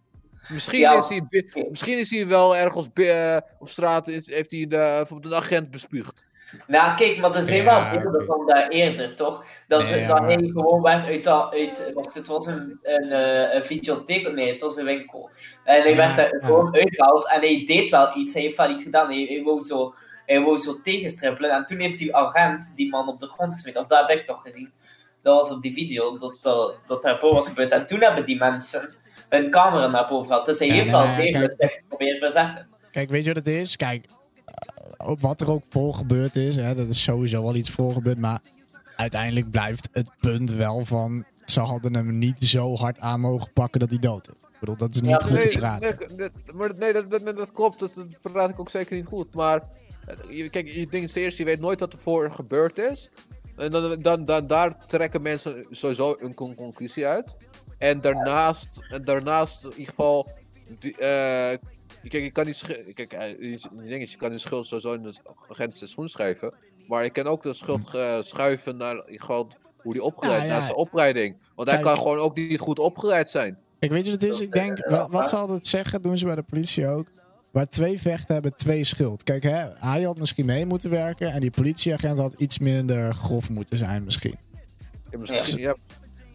Misschien, 0.50 0.80
Ja, 0.80 0.98
is, 0.98 1.10
hij, 1.10 1.22
misschien 1.70 1.98
is 2.00 2.10
hij 2.12 2.28
wel 2.28 2.56
ergens 2.58 2.88
eh, 2.94 3.38
op 3.60 3.70
straat, 3.70 4.08
is, 4.08 4.28
heeft 4.30 4.52
hij 4.52 4.60
de, 4.60 4.68
bijvoorbeeld 4.68 5.34
een 5.34 5.39
agent 5.39 5.72
bespuugd. 5.72 6.28
Nou, 6.68 6.96
kijk, 6.98 7.18
maar 7.18 7.36
er 7.36 7.44
zijn 7.44 7.63
Ja, 7.63 7.91
wel 7.91 8.02
beelden 8.02 8.26
van 8.26 8.46
daar 8.46 8.68
eerder, 8.68 9.15
toch? 9.15 9.46
Dat, 9.68 9.84
Nee, 9.84 10.08
dat 10.08 10.20
maar- 10.20 10.28
hij 10.30 10.48
gewoon 10.48 10.82
werd 10.82 11.06
uit, 11.06 11.24
dat- 11.24 11.54
uit 11.54 11.91
wacht, 11.94 12.13
het 12.15 12.28
was 12.28 12.46
een, 12.48 12.80
een, 12.84 13.12
eh, 13.12 13.54
een 13.56 13.63
videotheek, 13.63 14.32
nee, 14.32 14.52
het 14.52 14.62
was 14.62 14.76
een 14.78 14.86
winkel. 14.86 15.30
En 15.63 15.82
hij 15.82 15.89
Ja, 15.89 15.96
werd 15.96 16.15
daar 16.15 16.34
ja. 16.39 16.46
gewoon 16.46 16.76
uitgehaald 16.76 17.30
en 17.30 17.39
hij 17.39 17.63
deed 17.68 17.89
wel 17.91 18.18
iets, 18.18 18.34
hij 18.34 18.41
heeft 18.41 18.58
wel 18.58 18.70
iets 18.70 18.84
gedaan, 18.84 19.08
hij, 19.08 19.26
hij 19.30 19.44
wou 19.44 19.62
zo, 19.63 19.94
hij 20.26 20.41
wou 20.41 20.58
zo 20.58 20.82
tegenstrippelen 20.84 21.52
en 21.52 21.65
toen 21.65 21.80
heeft 21.80 21.98
die 21.98 22.15
agent 22.15 22.74
die 22.76 22.89
man 22.89 23.08
op 23.08 23.20
de 23.20 23.28
grond 23.28 23.54
gesmeten, 23.54 23.82
of 23.82 23.88
dat 23.88 24.08
heb 24.08 24.18
ik 24.20 24.26
toch 24.26 24.41
gezien. 24.41 24.72
Dat 25.26 25.42
was 25.42 25.52
op 25.52 25.62
die 25.62 25.74
video, 25.74 26.18
dat, 26.18 26.38
dat, 26.42 26.76
dat 26.86 27.02
daarvoor 27.04 27.34
was 27.34 27.48
gebeurd. 27.48 27.72
En 27.72 27.88
toen 27.88 28.00
hebben 28.02 28.26
die 28.26 28.38
mensen 28.38 28.90
hun 29.30 29.52
camera 29.52 29.88
naar 29.88 30.08
boven 30.08 30.28
gehad. 30.28 30.46
Dus 30.46 30.60
hij 30.60 30.68
heeft 30.68 30.90
wel 30.90 31.16
degelijk 31.16 31.84
proberen 31.88 32.20
verzetten. 32.20 32.68
Kijk, 32.92 33.10
weet 33.10 33.24
je 33.24 33.34
wat 33.34 33.46
het 33.46 33.56
is? 33.56 33.76
Kijk, 33.76 34.06
eh, 34.98 35.12
wat 35.20 35.42
er 35.42 35.52
ook 35.52 35.64
voor 35.70 35.94
gebeurd 35.94 36.36
is, 36.36 36.56
hè, 36.56 36.76
dat 36.76 36.88
is 36.88 37.04
sowieso 37.04 37.44
wel 37.44 37.56
iets 37.56 37.70
voor 37.70 37.94
gebeurd. 37.94 38.18
Maar 38.18 38.40
uiteindelijk 38.96 39.52
blijft 39.52 39.90
het 39.92 40.10
punt 40.20 40.52
wel 40.54 40.86
van... 40.86 41.26
Ze 41.46 41.60
hadden 41.60 41.94
hem 41.94 42.18
niet 42.18 42.40
zo 42.44 42.76
hard 42.76 43.00
aan 43.00 43.20
mogen 43.20 43.54
pakken 43.54 43.80
dat 43.80 43.90
hij 43.90 44.00
dood 44.00 44.28
is. 44.28 44.34
Ik 44.34 44.60
bedoel, 44.60 44.78
dat 44.78 44.94
is 44.94 45.02
niet 45.02 45.10
Ja, 45.12 45.18
goed 45.18 45.42
te 45.42 45.48
nee, 45.48 45.58
praten. 45.58 45.98
nee, 46.08 46.18
nee, 46.18 46.30
maar 46.54 46.72
nee, 46.78 46.94
dat, 46.94 47.12
dat, 47.12 47.26
dat 47.26 47.52
klopt, 47.52 47.80
dat, 47.80 47.94
dat 48.22 48.32
praat 48.34 48.50
ik 48.50 48.60
ook 48.60 48.70
zeker 48.70 48.96
niet 48.96 49.06
goed. 49.08 49.34
Maar 49.34 49.64
eh, 50.08 50.38
je- 50.38 50.50
kijk, 50.50 50.68
je 50.68 50.88
denkt 50.88 51.16
eerst, 51.16 51.38
je 51.38 51.44
weet 51.44 51.60
nooit 51.60 51.80
wat 51.80 51.94
er 51.94 52.00
voor 52.00 52.32
gebeurd 52.32 52.78
is. 52.78 53.10
En 53.56 53.72
dan, 53.72 54.02
dan, 54.02 54.26
dan, 54.26 54.48
daar 54.48 54.86
trekken 54.86 55.22
mensen 55.22 55.65
sowieso 55.72 56.15
een 56.20 56.34
con- 56.34 56.56
conclusie 56.56 57.06
uit. 57.06 57.36
En 57.78 58.02
daarnaast, 58.02 58.80
en 58.89 59.04
daarnaast 59.06 59.63
in 59.65 59.72
ieder 59.72 59.86
geval, 59.89 60.28
die, 60.80 60.91
eh, 60.91 61.58
kijk, 62.10 62.24
je 62.24 62.32
kan 62.32 62.54
kijk, 62.94 63.13
eh, 63.13 63.30
je, 63.30 64.00
je 64.00 64.18
kan 64.18 64.30
die 64.30 64.39
schuld 64.39 64.65
sowieso 64.65 64.94
in 64.94 65.04
de 65.04 65.13
agent 65.50 65.78
zijn 65.78 65.89
schoen 65.89 66.10
schuiven. 66.10 66.54
Maar 66.88 67.04
je 67.04 67.10
kan 67.10 67.26
ook 67.26 67.44
de 67.44 67.54
schuld 67.54 67.94
eh, 67.96 68.22
schuiven 68.22 68.78
naar 68.78 68.96
in 68.96 69.04
ieder 69.06 69.20
geval 69.26 69.48
hoe 69.82 69.94
die 69.94 70.04
opgeleid, 70.04 70.41
Ja, 70.41 70.48
ja. 70.48 70.54
naar 70.54 70.62
zijn 70.62 70.76
opleiding. 70.76 71.38
Want 71.56 71.70
hij 71.70 71.80
Kijk. 71.80 71.89
kan 71.89 72.04
gewoon 72.04 72.18
ook 72.18 72.36
niet 72.36 72.60
goed 72.60 72.80
opgeleid 72.80 73.30
zijn. 73.30 73.58
Kijk, 73.80 73.91
weet 73.91 74.06
je 74.06 74.12
wat 74.12 74.22
het 74.22 74.32
is? 74.32 74.39
Ik 74.39 74.52
denk, 74.52 74.88
wat, 74.89 75.10
wat 75.12 75.30
ze 75.30 75.36
altijd 75.36 75.68
zeggen, 75.68 76.02
doen 76.02 76.18
ze 76.18 76.26
bij 76.26 76.36
de 76.36 76.44
politie 76.44 76.88
ook. 76.88 77.08
Waar 77.56 77.70
twee 77.70 78.02
vechten 78.02 78.34
hebben 78.34 78.56
twee 78.56 78.84
schuld. 78.84 79.24
Kijk, 79.24 79.44
hè, 79.44 79.65
hij 79.80 80.02
had 80.02 80.18
misschien 80.18 80.46
mee 80.46 80.65
moeten 80.65 80.89
werken. 80.89 81.32
En 81.32 81.39
die 81.39 81.52
politieagent 81.52 82.18
had 82.18 82.34
iets 82.38 82.60
minder 82.60 83.13
grof 83.13 83.50
moeten 83.50 83.78
zijn, 83.78 84.04
misschien. 84.04 84.36
Ja, 85.12 85.18
misschien, 85.18 85.60
ja. 85.60 85.76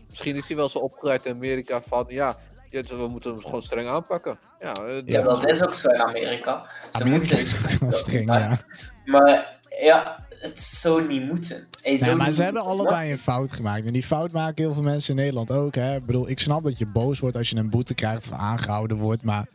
misschien 0.08 0.36
is 0.36 0.46
hij 0.48 0.56
wel 0.56 0.68
zo 0.68 0.78
opgeleid 0.78 1.26
in 1.26 1.32
Amerika 1.34 1.82
van 1.82 2.04
ja, 2.08 2.36
we 2.70 3.06
moeten 3.10 3.32
hem 3.32 3.42
gewoon 3.42 3.62
streng 3.62 3.88
aanpakken. 3.88 4.38
Ja, 4.60 4.72
eh, 4.72 5.02
Ja, 5.04 5.22
dat 5.22 5.48
is 5.48 5.62
ook 5.62 5.74
zo 5.74 5.88
in 5.88 6.00
Amerika. 6.00 6.66
Ze 6.92 7.00
Amerika 7.00 7.36
moeten- 7.36 7.38
is 7.38 7.78
wel 7.78 7.92
streng, 7.92 8.26
ja. 8.26 8.58
Maar 9.04 9.58
ja, 9.82 10.26
het 10.28 10.60
zou 10.60 11.06
niet 11.06 11.26
moeten. 11.26 11.66
Nee, 11.82 12.14
maar 12.14 12.26
niet 12.26 12.36
ze 12.36 12.42
hebben 12.42 12.62
allebei 12.62 13.10
een 13.10 13.18
fout 13.18 13.52
gemaakt. 13.52 13.86
En 13.86 13.92
die 13.92 14.02
fout 14.02 14.32
maken 14.32 14.64
heel 14.64 14.74
veel 14.74 14.82
mensen 14.82 15.10
in 15.10 15.20
Nederland 15.20 15.50
ook. 15.50 15.74
Hè. 15.74 15.96
Ik 15.96 16.06
bedoel, 16.06 16.28
ik 16.28 16.38
snap 16.38 16.62
dat 16.64 16.78
je 16.78 16.86
boos 16.86 17.18
wordt 17.18 17.36
als 17.36 17.50
je 17.50 17.56
een 17.56 17.70
boete 17.70 17.94
krijgt 17.94 18.30
of 18.30 18.38
aangehouden 18.38 18.96
wordt. 18.96 19.22
Maar 19.24 19.46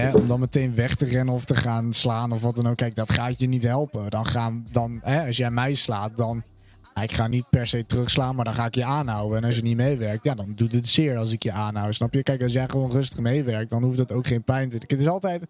hè, 0.00 0.14
om 0.16 0.26
dan 0.26 0.40
meteen 0.40 0.74
weg 0.74 0.94
te 0.94 1.04
rennen 1.04 1.34
of 1.34 1.44
te 1.44 1.54
gaan 1.54 1.92
slaan 1.92 2.32
of 2.32 2.42
wat 2.42 2.54
dan 2.54 2.66
ook. 2.68 2.76
Kijk, 2.76 2.94
dat 2.94 3.12
gaat 3.12 3.40
je 3.40 3.46
niet 3.48 3.62
helpen. 3.62 4.10
Dan 4.10 4.26
gaan, 4.26 4.66
dan, 4.70 5.00
hè, 5.02 5.26
als 5.26 5.36
jij 5.36 5.50
mij 5.50 5.74
slaat, 5.74 6.16
dan... 6.16 6.42
Ik 7.02 7.12
ga 7.12 7.26
niet 7.26 7.48
per 7.50 7.66
se 7.66 7.86
terugslaan, 7.86 8.34
maar 8.34 8.44
dan 8.44 8.54
ga 8.54 8.66
ik 8.66 8.74
je 8.74 8.84
aanhouden. 8.84 9.38
En 9.38 9.44
als 9.44 9.56
je 9.56 9.62
niet 9.62 9.76
meewerkt, 9.76 10.24
ja, 10.24 10.34
dan 10.34 10.52
doet 10.54 10.74
het 10.74 10.88
zeer 10.88 11.16
als 11.16 11.32
ik 11.32 11.42
je 11.42 11.52
aanhoud. 11.52 11.94
Snap 11.94 12.14
je? 12.14 12.22
Kijk, 12.22 12.42
als 12.42 12.52
jij 12.52 12.68
gewoon 12.68 12.90
rustig 12.90 13.18
meewerkt, 13.18 13.70
dan 13.70 13.82
hoeft 13.82 13.96
dat 13.96 14.12
ook 14.12 14.26
geen 14.26 14.42
pijn 14.42 14.68
te 14.70 14.78
doen. 14.78 14.88
Het 14.88 15.00
is 15.00 15.06
altijd, 15.08 15.42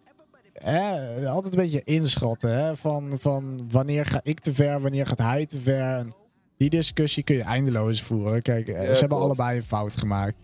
hè, 0.53 1.27
altijd 1.29 1.53
een 1.55 1.61
beetje 1.61 1.81
inschatten. 1.83 2.57
Hè, 2.57 2.75
van, 2.77 3.15
van 3.19 3.67
wanneer 3.71 4.05
ga 4.05 4.19
ik 4.23 4.39
te 4.39 4.53
ver, 4.53 4.81
wanneer 4.81 5.07
gaat 5.07 5.17
hij 5.17 5.45
te 5.45 5.57
ver. 5.59 5.97
En 5.97 6.13
die 6.57 6.69
discussie 6.69 7.23
kun 7.23 7.35
je 7.35 7.43
eindeloos 7.43 8.01
voeren. 8.01 8.41
Kijk, 8.41 8.67
eh, 8.67 8.87
Ja, 8.87 8.93
ze 8.93 8.99
hebben 8.99 9.17
allebei 9.17 9.57
een 9.57 9.63
fout 9.63 9.97
gemaakt. 9.97 10.39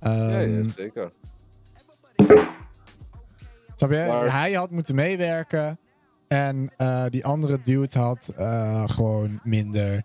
ja, 0.00 0.12
ja, 0.12 0.40
Ehm, 0.40 0.70
zeker. 0.76 1.12
Snap 3.86 3.98
je? 3.98 4.06
Maar- 4.12 4.32
Hij 4.40 4.52
had 4.52 4.70
moeten 4.70 4.94
meewerken. 4.94 5.78
En 6.28 6.72
eh, 6.76 7.04
die 7.08 7.24
andere 7.24 7.60
dude 7.62 7.98
had 7.98 8.28
eh, 8.36 8.88
gewoon 8.88 9.40
minder 9.42 10.02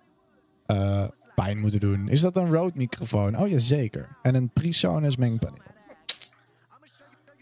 eh, 0.65 1.07
pijn 1.35 1.57
moeten 1.59 1.79
doen. 1.79 2.07
Is 2.07 2.21
dat 2.21 2.35
een 2.35 2.51
Rode 2.53 2.71
microfoon? 2.75 3.37
Oh 3.39 3.47
ja, 3.47 3.57
zeker. 3.57 4.17
En 4.21 4.35
een 4.35 4.49
PreSonus 4.49 5.17
mengpaneel. 5.17 5.57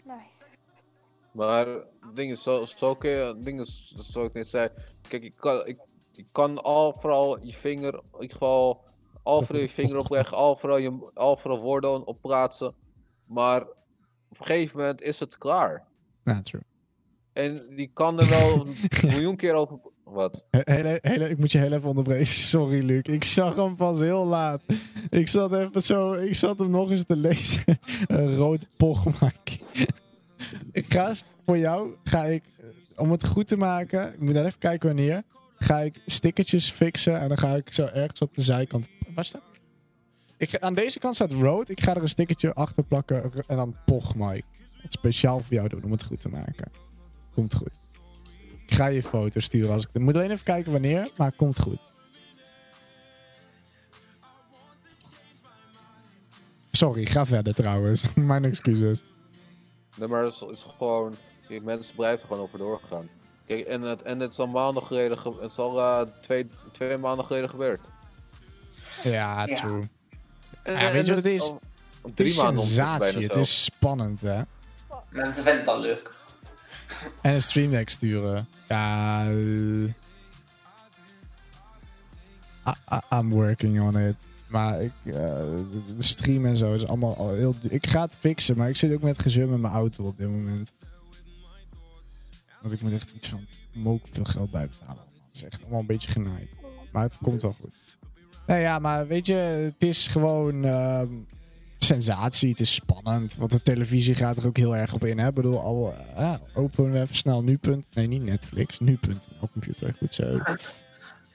Nice. 0.04 0.44
Maar 1.32 1.66
dingen 2.14 2.36
zo, 2.38 2.64
zo 2.64 2.94
kun 2.94 3.10
je, 3.10 3.36
dingen 3.40 3.66
z- 3.66 3.92
zoals 3.94 4.28
ik 4.28 4.34
net 4.34 4.48
zei. 4.48 4.68
Kijk, 5.08 5.22
ik 5.22 5.36
kan, 5.36 5.66
ik, 5.66 5.78
je 6.12 6.26
kan 6.32 6.62
al 6.62 6.92
vooral 6.94 7.44
je 7.44 7.52
vinger, 7.52 7.94
in 7.94 8.02
ieder 8.20 8.30
geval, 8.32 8.84
al 9.22 9.42
vooral 9.42 9.62
je 9.62 9.68
vinger 9.68 9.96
opleggen, 9.96 10.36
al 10.36 10.56
vooral, 10.56 10.78
je, 10.78 11.10
al 11.14 11.36
vooral 11.36 11.60
woorden 11.60 12.06
opplaatsen. 12.06 12.74
Maar 13.26 13.62
op 14.28 14.38
een 14.38 14.46
gegeven 14.46 14.78
moment 14.78 15.00
is 15.02 15.20
het 15.20 15.38
klaar. 15.38 15.86
Ja, 16.28 16.42
true. 16.42 16.60
En 17.32 17.62
die 17.76 17.90
kan 17.94 18.20
er 18.20 18.28
wel 18.28 18.66
een 18.66 18.74
miljoen 19.10 19.36
keer 19.36 19.52
over. 19.54 19.78
Wat? 20.04 20.46
He- 20.50 20.60
Hele, 20.64 20.98
hele, 21.02 21.28
ik 21.28 21.38
moet 21.38 21.52
je 21.52 21.58
heel 21.58 21.72
even 21.72 21.88
onderbreken. 21.88 22.26
Sorry, 22.52 22.84
Luc. 22.84 23.02
Ik 23.02 23.24
zag 23.24 23.54
hem 23.56 23.76
pas 23.76 23.98
heel 24.00 24.26
laat. 24.26 24.62
Ik 25.10 25.28
zat 25.28 25.52
even 25.52 25.82
zo. 25.82 26.12
Ik 26.12 26.34
zat 26.34 26.58
hem 26.58 26.70
nog 26.70 26.90
eens 26.90 27.04
te 27.04 27.16
lezen. 27.16 27.62
Een 28.06 28.34
rood 28.36 28.66
pochmak. 28.76 29.34
ik 30.72 30.92
ga 30.92 31.14
voor 31.46 31.58
jou. 31.58 31.94
Ga 32.04 32.24
ik, 32.24 32.42
eh, 32.60 32.66
om 32.96 33.10
het 33.10 33.26
goed 33.26 33.46
te 33.46 33.56
maken. 33.56 34.12
Ik 34.12 34.20
moet 34.20 34.36
even 34.36 34.58
kijken 34.58 34.86
wanneer. 34.88 35.22
Ga 35.58 35.78
ik 35.80 36.00
stickertjes 36.06 36.70
fixen. 36.70 37.20
En 37.20 37.28
dan 37.28 37.38
ga 37.38 37.54
ik 37.54 37.72
zo 37.72 37.84
ergens 37.86 38.20
op 38.20 38.34
de 38.34 38.42
zijkant. 38.42 38.88
Waar 39.14 39.24
staat? 39.24 39.42
Ik, 40.36 40.58
aan 40.58 40.74
deze 40.74 40.98
kant 40.98 41.14
staat 41.14 41.32
rood. 41.32 41.68
Ik 41.68 41.80
ga 41.80 41.94
er 41.94 42.02
een 42.02 42.08
stickertje 42.08 42.54
achter 42.54 42.84
plakken. 42.84 43.32
En 43.46 43.56
dan 43.56 43.76
pochmak. 43.86 44.40
Het 44.88 44.96
speciaal 44.98 45.40
voor 45.40 45.54
jou 45.54 45.68
doen 45.68 45.84
om 45.84 45.90
het 45.90 46.02
goed 46.04 46.20
te 46.20 46.28
maken. 46.28 46.70
Komt 47.34 47.54
goed. 47.54 47.74
Ik 48.66 48.74
ga 48.74 48.86
je 48.86 49.02
foto 49.02 49.40
sturen 49.40 49.72
als 49.74 49.82
ik. 49.84 49.88
Ik 49.92 50.00
moet 50.00 50.14
alleen 50.16 50.30
even 50.30 50.44
kijken 50.44 50.72
wanneer, 50.72 51.10
maar 51.16 51.32
komt 51.32 51.58
goed. 51.60 51.78
Sorry, 56.70 57.04
ga 57.06 57.26
verder 57.26 57.54
trouwens. 57.54 58.04
Mijn 58.14 58.44
excuses. 58.44 59.02
Nee, 59.96 60.08
maar 60.08 60.24
het 60.24 60.32
is, 60.34 60.42
is 60.52 60.66
gewoon. 60.78 61.16
Kijk, 61.48 61.62
mensen 61.62 61.94
blijven 61.94 62.26
gewoon 62.28 62.42
over 62.42 62.58
doorgaan. 62.58 63.08
Kijk, 63.46 63.66
en 63.66 63.82
het, 63.82 64.02
en 64.02 64.20
het 64.20 64.32
is 64.32 64.38
al 64.38 64.46
maanden 64.46 64.82
geleden. 64.82 65.18
ge- 65.18 65.38
Het 65.40 65.50
is 65.50 65.58
al 65.58 65.78
eh, 65.80 66.00
twee, 66.20 66.46
twee 66.72 66.96
maanden 66.98 67.24
geleden 67.26 67.50
gebeurd. 67.50 67.88
Ja, 69.04 69.46
Ja. 69.46 69.54
true. 69.54 69.88
En, 70.62 70.72
Ja, 70.72 70.92
weet 70.92 71.06
je 71.06 71.14
wat 71.14 71.24
het 71.24 71.32
is? 71.32 71.52
Het 72.02 72.16
drie 72.16 72.28
is 72.28 72.38
sensatie. 72.38 73.22
Het 73.22 73.34
is 73.36 73.64
spannend, 73.64 74.20
hè? 74.20 74.42
Mensen 75.10 75.42
vinden 75.44 75.60
het 75.60 75.68
al 75.68 75.80
leuk. 75.80 76.12
En 77.22 77.34
een 77.34 77.42
stream 77.42 77.86
sturen. 77.86 78.48
Ja. 78.68 79.26
eh, 79.28 79.84
I- 82.68 83.16
I'm 83.18 83.30
working 83.30 83.80
on 83.80 83.98
it. 83.98 84.26
Maar 84.48 84.82
ik, 84.82 84.92
eh, 85.04 85.12
de 85.12 85.94
stream 85.98 86.46
en 86.46 86.56
zo 86.56 86.74
is 86.74 86.86
allemaal 86.86 87.16
al 87.16 87.32
heel. 87.34 87.54
Ik 87.68 87.86
ga 87.86 88.00
het 88.00 88.16
fixen, 88.18 88.56
maar 88.56 88.68
ik 88.68 88.76
zit 88.76 88.92
ook 88.92 89.02
met 89.02 89.22
gezeur 89.22 89.48
met 89.48 89.60
mijn 89.60 89.72
auto 89.74 90.04
op 90.04 90.16
dit 90.18 90.28
moment. 90.28 90.72
Want 92.62 92.74
ik 92.74 92.80
moet 92.80 92.92
echt 92.92 93.12
iets 93.16 93.28
van 93.28 93.46
mook 93.72 94.02
veel 94.12 94.24
geld 94.24 94.50
bijbetalen. 94.50 95.02
Het 95.26 95.36
is 95.36 95.42
echt 95.44 95.60
allemaal 95.62 95.80
een 95.80 95.86
beetje 95.86 96.10
genaaid. 96.10 96.48
Maar 96.92 97.02
het 97.02 97.18
komt 97.22 97.42
wel 97.42 97.56
goed. 97.60 97.74
Nee, 98.46 98.60
ja, 98.60 98.78
maar 98.78 99.06
weet 99.06 99.26
je, 99.26 99.34
het 99.34 99.82
is 99.82 100.08
gewoon 100.08 100.64
ehm, 100.64 101.08
sensatie. 101.78 102.50
Het 102.50 102.60
is 102.60 102.74
spannend. 102.74 103.36
Want 103.36 103.50
de 103.50 103.62
televisie 103.62 104.14
gaat 104.14 104.36
er 104.36 104.46
ook 104.46 104.56
heel 104.56 104.76
erg 104.76 104.94
op 104.94 105.04
in. 105.04 105.18
Hè? 105.18 105.28
Ik 105.28 105.34
bedoel, 105.34 105.60
al 105.60 105.94
eh, 106.16 106.34
openen 106.54 106.92
we 106.92 107.00
even 107.00 107.16
snel 107.16 107.42
nu.nl. 107.42 107.82
Nee, 107.92 108.06
niet 108.06 108.22
Netflix. 108.22 108.78
Nu.nl 108.78 109.48
computer. 109.52 109.94
Goed 109.98 110.14
zo. 110.14 110.38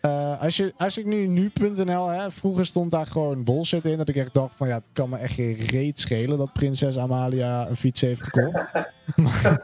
Eh, 0.03 0.41
als, 0.41 0.57
je, 0.57 0.73
als 0.77 0.97
ik 0.97 1.05
nu 1.05 1.27
nu.nl, 1.27 2.07
hè, 2.07 2.31
vroeger 2.31 2.65
stond 2.65 2.91
daar 2.91 3.07
gewoon 3.07 3.43
bullshit 3.43 3.85
in. 3.85 3.97
Dat 3.97 4.09
ik 4.09 4.15
echt 4.15 4.33
dacht 4.33 4.55
van 4.55 4.67
ja, 4.67 4.75
het 4.75 4.87
kan 4.93 5.09
me 5.09 5.17
echt 5.17 5.33
geen 5.33 5.55
reet 5.55 5.99
schelen 5.99 6.37
dat 6.37 6.53
prinses 6.53 6.97
Amalia 6.97 7.69
een 7.69 7.75
fiets 7.75 8.01
heeft 8.01 8.23
gekocht. 8.23 8.65
maar, 9.15 9.61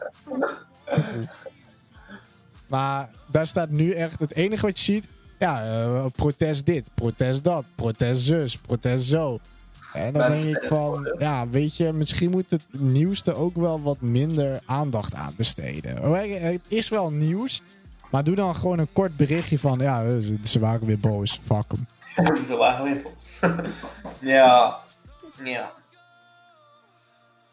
maar 2.66 3.10
daar 3.30 3.46
staat 3.46 3.70
nu 3.70 3.92
echt 3.92 4.20
het 4.20 4.34
enige 4.34 4.66
wat 4.66 4.78
je 4.78 4.84
ziet. 4.84 5.08
Ja, 5.38 5.64
eh, 5.64 6.06
protest 6.16 6.66
dit, 6.66 6.90
protest 6.94 7.44
dat, 7.44 7.64
protest 7.74 8.22
zus, 8.22 8.56
protest 8.56 9.06
zo. 9.06 9.40
En 9.92 10.12
dan 10.12 10.30
denk 10.32 10.56
ik 10.56 10.68
van, 10.68 11.14
ja, 11.18 11.48
weet 11.48 11.76
je, 11.76 11.92
misschien 11.92 12.30
moet 12.30 12.50
het 12.50 12.62
nieuwste 12.70 13.34
ook 13.34 13.56
wel 13.56 13.82
wat 13.82 14.00
minder 14.00 14.60
aandacht 14.66 15.14
aan 15.14 15.34
besteden. 15.36 15.98
Oh, 15.98 16.20
Het 16.40 16.60
is 16.68 16.88
wel 16.88 17.10
nieuws, 17.10 17.62
maar 18.10 18.24
doe 18.24 18.34
dan 18.34 18.56
gewoon 18.56 18.78
een 18.78 18.92
kort 18.92 19.16
berichtje 19.16 19.58
van, 19.58 19.78
ja, 19.78 20.20
ze, 20.20 20.38
ze 20.52 20.58
waren 20.58 20.86
weer 20.86 20.98
boos, 21.00 21.40
fuck 21.44 21.64
'em. 21.72 21.86
Zo 22.46 22.56
waren 22.56 22.84
we 22.84 23.00
boos. 23.02 23.40
ja. 24.20 24.78
Ja. 25.44 25.72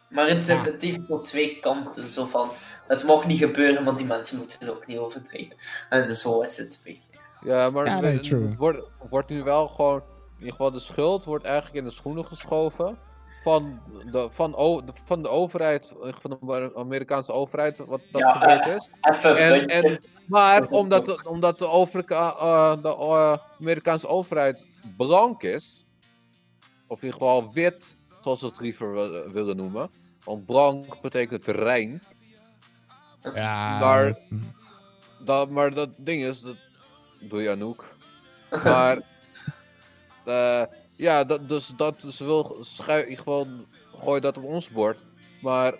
Maar 0.07 0.27
het, 0.27 0.47
het 0.47 0.81
heeft 0.81 0.99
zo 1.07 1.21
twee 1.21 1.59
kanten. 1.59 2.13
Zo 2.13 2.25
van, 2.25 2.49
het 2.87 3.03
mag 3.03 3.25
niet 3.25 3.39
gebeuren, 3.39 3.83
maar 3.83 3.95
die 3.95 4.05
mensen 4.05 4.37
moeten 4.37 4.57
het 4.59 4.69
ook 4.69 4.87
niet 4.87 4.97
overdrijven. 4.97 5.55
En 5.89 6.07
dus 6.07 6.21
zo 6.21 6.41
is 6.41 6.57
het 6.57 6.73
een 6.73 6.79
beetje. 6.83 7.19
Ja, 7.41 7.69
maar 7.69 7.85
Ja, 7.85 7.99
nee, 7.99 8.13
het 8.13 8.55
wordt, 8.57 8.81
wordt 9.09 9.29
nu 9.29 9.43
wel 9.43 9.67
gewoon, 9.67 10.01
in 10.37 10.43
ieder 10.43 10.51
geval 10.51 10.71
de 10.71 10.79
schuld 10.79 11.23
wordt 11.23 11.45
eigenlijk 11.45 11.75
in 11.77 11.83
de 11.83 11.89
schoenen 11.89 12.25
geschoven 12.25 12.97
van 13.41 13.79
de, 14.11 14.27
van, 14.31 14.55
o, 14.55 14.83
de- 14.83 14.91
van 15.03 15.21
de 15.21 15.29
overheid, 15.29 15.95
van 16.21 16.37
de 16.39 16.71
Amerikaanse 16.75 17.31
overheid, 17.31 17.77
wat 17.77 18.01
dat 18.11 18.21
Ja, 18.21 18.31
gebeurd 18.31 18.67
is. 18.67 18.89
Een 19.23 19.67
En, 19.67 20.01
maar 20.27 20.67
omdat, 20.67 21.05
de- 21.05 21.21
omdat 21.29 21.57
de, 21.57 21.65
eh, 21.65 22.71
de 22.81 22.95
eh, 22.95 23.37
Amerikaanse 23.59 24.07
overheid 24.07 24.67
blank 24.97 25.43
is, 25.43 25.85
of 26.87 27.01
in 27.01 27.05
ieder 27.07 27.19
geval 27.21 27.53
wit, 27.53 27.97
zoals 28.21 28.39
ze 28.39 28.45
het 28.45 28.59
liever 28.59 28.93
wil- 28.93 29.31
willen 29.31 29.55
noemen, 29.57 29.89
want 30.23 30.45
blank 30.45 31.01
betekent 31.01 31.47
rein. 31.47 32.03
Ja, 33.35 33.79
Maar-. 33.79 34.17
Dat, 35.23 35.49
maar 35.49 35.73
dat 35.73 35.89
ding 35.97 36.23
is, 36.23 36.41
dat 36.41 36.55
doe 37.19 37.41
je 37.41 37.49
Anouk. 37.51 37.95
Maar, 38.63 39.01
eh, 40.27 40.63
ja, 40.95 41.23
dat, 41.23 41.49
dus 41.49 41.73
dat 41.77 42.05
ze 42.09 42.25
wil 42.25 42.57
schui, 42.59 43.01
in 43.01 43.09
ieder 43.09 43.23
geval 43.23 43.47
gooi 43.95 44.19
dat 44.21 44.37
op 44.37 44.43
ons 44.43 44.69
bord. 44.69 45.05
Maar 45.41 45.73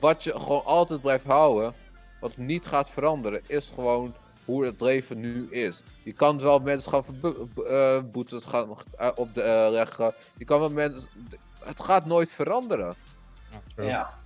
wat 0.00 0.24
je 0.24 0.40
gewoon 0.40 0.64
altijd 0.64 1.00
blijft 1.00 1.24
houden, 1.24 1.74
wat 2.20 2.36
niet 2.36 2.66
gaat 2.66 2.90
veranderen, 2.90 3.42
is 3.46 3.70
gewoon 3.74 4.14
hoe 4.44 4.64
het 4.64 4.80
leven 4.80 5.20
nu 5.20 5.50
is. 5.50 5.82
Je 6.02 6.12
kan 6.12 6.38
wel 6.38 6.58
mensen 6.58 6.92
gaan 6.92 7.04
eh, 7.66 7.98
boetes 8.12 8.44
gaan 8.44 8.76
eh, 8.96 9.10
op 9.14 9.34
de 9.34 9.42
eh, 9.42 9.70
leggen. 9.70 10.14
Je 10.36 10.44
kan 10.44 10.58
wel 10.58 10.70
mensen. 10.70 11.10
Het 11.64 11.80
gaat 11.80 12.06
nooit 12.06 12.32
veranderen. 12.32 12.94
Ja. 13.76 14.20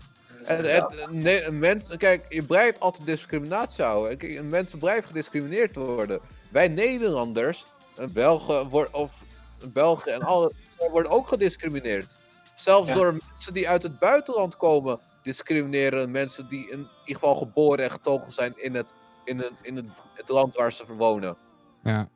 En, 0.44 0.64
het, 0.64 1.06
nee, 1.10 1.50
mensen, 1.50 1.98
kijk, 1.98 2.26
je 2.28 2.42
blijft 2.42 2.80
altijd 2.80 3.06
discriminatie 3.06 3.84
houden. 3.84 4.18
Kijk, 4.18 4.42
mensen 4.42 4.78
blijven 4.78 5.04
gediscrimineerd 5.04 5.76
worden. 5.76 6.20
Wij 6.50 6.68
Nederlanders, 6.68 7.66
Belgen, 8.12 8.68
word, 8.68 8.90
of 8.90 9.24
Belgen 9.72 10.12
en 10.14 10.20
alle 10.22 10.52
worden 10.90 11.12
ook 11.12 11.28
gediscrimineerd. 11.28 12.18
Zelfs 12.54 12.88
Ja. 12.88 12.94
door 12.94 13.12
mensen 13.34 13.54
die 13.54 13.68
uit 13.68 13.82
het 13.82 13.98
buitenland 13.98 14.56
komen, 14.56 15.00
discrimineren 15.22 16.10
mensen 16.10 16.48
die 16.48 16.60
in 16.70 16.78
ieder 16.78 16.88
geval 17.06 17.34
geboren 17.34 17.84
en 17.84 17.90
getogen 17.90 18.32
zijn 18.32 18.52
in 18.56 18.74
het, 18.74 18.92
in 19.24 19.38
het, 19.38 19.52
in 19.62 19.76
het, 19.76 19.86
het 20.14 20.28
land 20.28 20.56
waar 20.56 20.72
ze 20.72 20.94
wonen. 20.94 21.36
ja. 21.82 22.08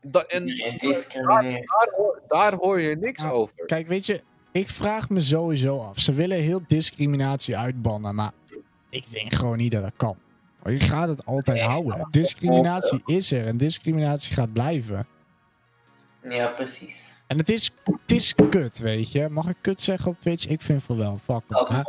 Da- 0.00 0.22
en 0.24 0.46
daar, 0.46 1.88
hoor- 1.96 2.22
daar 2.28 2.54
hoor 2.54 2.80
je 2.80 2.96
niks 2.96 3.22
Ja. 3.22 3.30
over. 3.30 3.64
Kijk, 3.66 3.86
weet 3.88 4.06
je, 4.06 4.22
ik 4.52 4.68
vraag 4.68 5.08
me 5.08 5.20
sowieso 5.20 5.78
af. 5.80 5.98
Ze 5.98 6.12
willen 6.12 6.36
heel 6.38 6.60
discriminatie 6.66 7.56
uitbannen, 7.56 8.14
maar 8.14 8.32
ik 8.90 9.10
denk 9.10 9.34
gewoon 9.34 9.56
niet 9.56 9.72
dat 9.72 9.82
dat 9.82 9.92
kan. 9.96 10.16
Maar 10.62 10.72
je 10.72 10.80
gaat 10.80 11.08
het 11.08 11.26
altijd 11.26 11.60
houden. 11.60 12.08
Discriminatie 12.10 13.02
is 13.06 13.32
er 13.32 13.46
en 13.46 13.56
discriminatie 13.56 14.34
gaat 14.34 14.52
blijven. 14.52 15.06
Ja, 16.28 16.46
precies. 16.46 17.06
En 17.26 17.38
het 17.38 17.48
is, 17.48 17.70
het 17.84 18.12
is 18.12 18.34
kut, 18.50 18.78
weet 18.78 19.12
je. 19.12 19.28
Mag 19.28 19.48
ik 19.48 19.56
kut 19.60 19.80
zeggen 19.80 20.10
op 20.10 20.20
Twitch? 20.20 20.46
Ik 20.46 20.60
vind 20.60 20.82
van 20.82 20.96
wel. 20.96 21.18
Fuck 21.24 21.42
it. 21.48 21.68
Eh, 21.68 21.84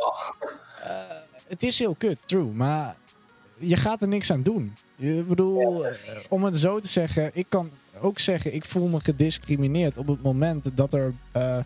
het 1.48 1.62
is 1.62 1.78
heel 1.78 1.94
kut, 1.94 2.18
true. 2.24 2.44
Maar 2.44 2.96
je 3.56 3.76
gaat 3.76 4.02
er 4.02 4.08
niks 4.08 4.32
aan 4.32 4.42
doen. 4.42 4.76
Ik 4.96 5.28
bedoel, 5.28 5.84
Ja, 5.84 5.88
eh, 5.88 6.18
om 6.28 6.44
het 6.44 6.56
zo 6.56 6.78
te 6.80 6.88
zeggen, 6.88 7.30
ik 7.34 7.46
kan 7.48 7.70
ook 8.00 8.18
zeggen, 8.18 8.54
ik 8.54 8.64
voel 8.64 8.88
me 8.88 9.00
gediscrimineerd 9.00 9.96
op 9.96 10.06
het 10.06 10.22
moment 10.22 10.76
dat 10.76 10.94
er 10.94 11.14
eh, 11.32 11.58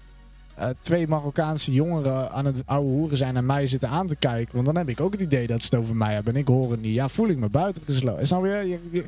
eh, 0.56 0.68
twee 0.80 1.08
Marokkaanse 1.08 1.72
jongeren 1.72 2.30
aan 2.30 2.44
het 2.44 2.62
oude 2.66 2.88
hoeren 2.88 3.16
zijn 3.16 3.36
en 3.36 3.46
mij 3.46 3.66
zitten 3.66 3.88
aan 3.88 4.06
te 4.06 4.16
kijken. 4.16 4.54
Want 4.54 4.66
dan 4.66 4.76
heb 4.76 4.88
ik 4.88 5.00
ook 5.00 5.12
het 5.12 5.20
idee 5.20 5.46
dat 5.46 5.62
ze 5.62 5.68
het 5.70 5.84
over 5.84 5.96
mij 5.96 6.14
hebben 6.14 6.34
en 6.34 6.40
ik 6.40 6.48
hoor 6.48 6.70
het 6.70 6.80
niet. 6.80 6.94
Ja, 6.94 7.08
voel 7.08 7.28
ik 7.28 7.38
me 7.38 7.48
buitengesloten. 7.48 8.42
Je- 8.68 8.80
je- 8.90 9.06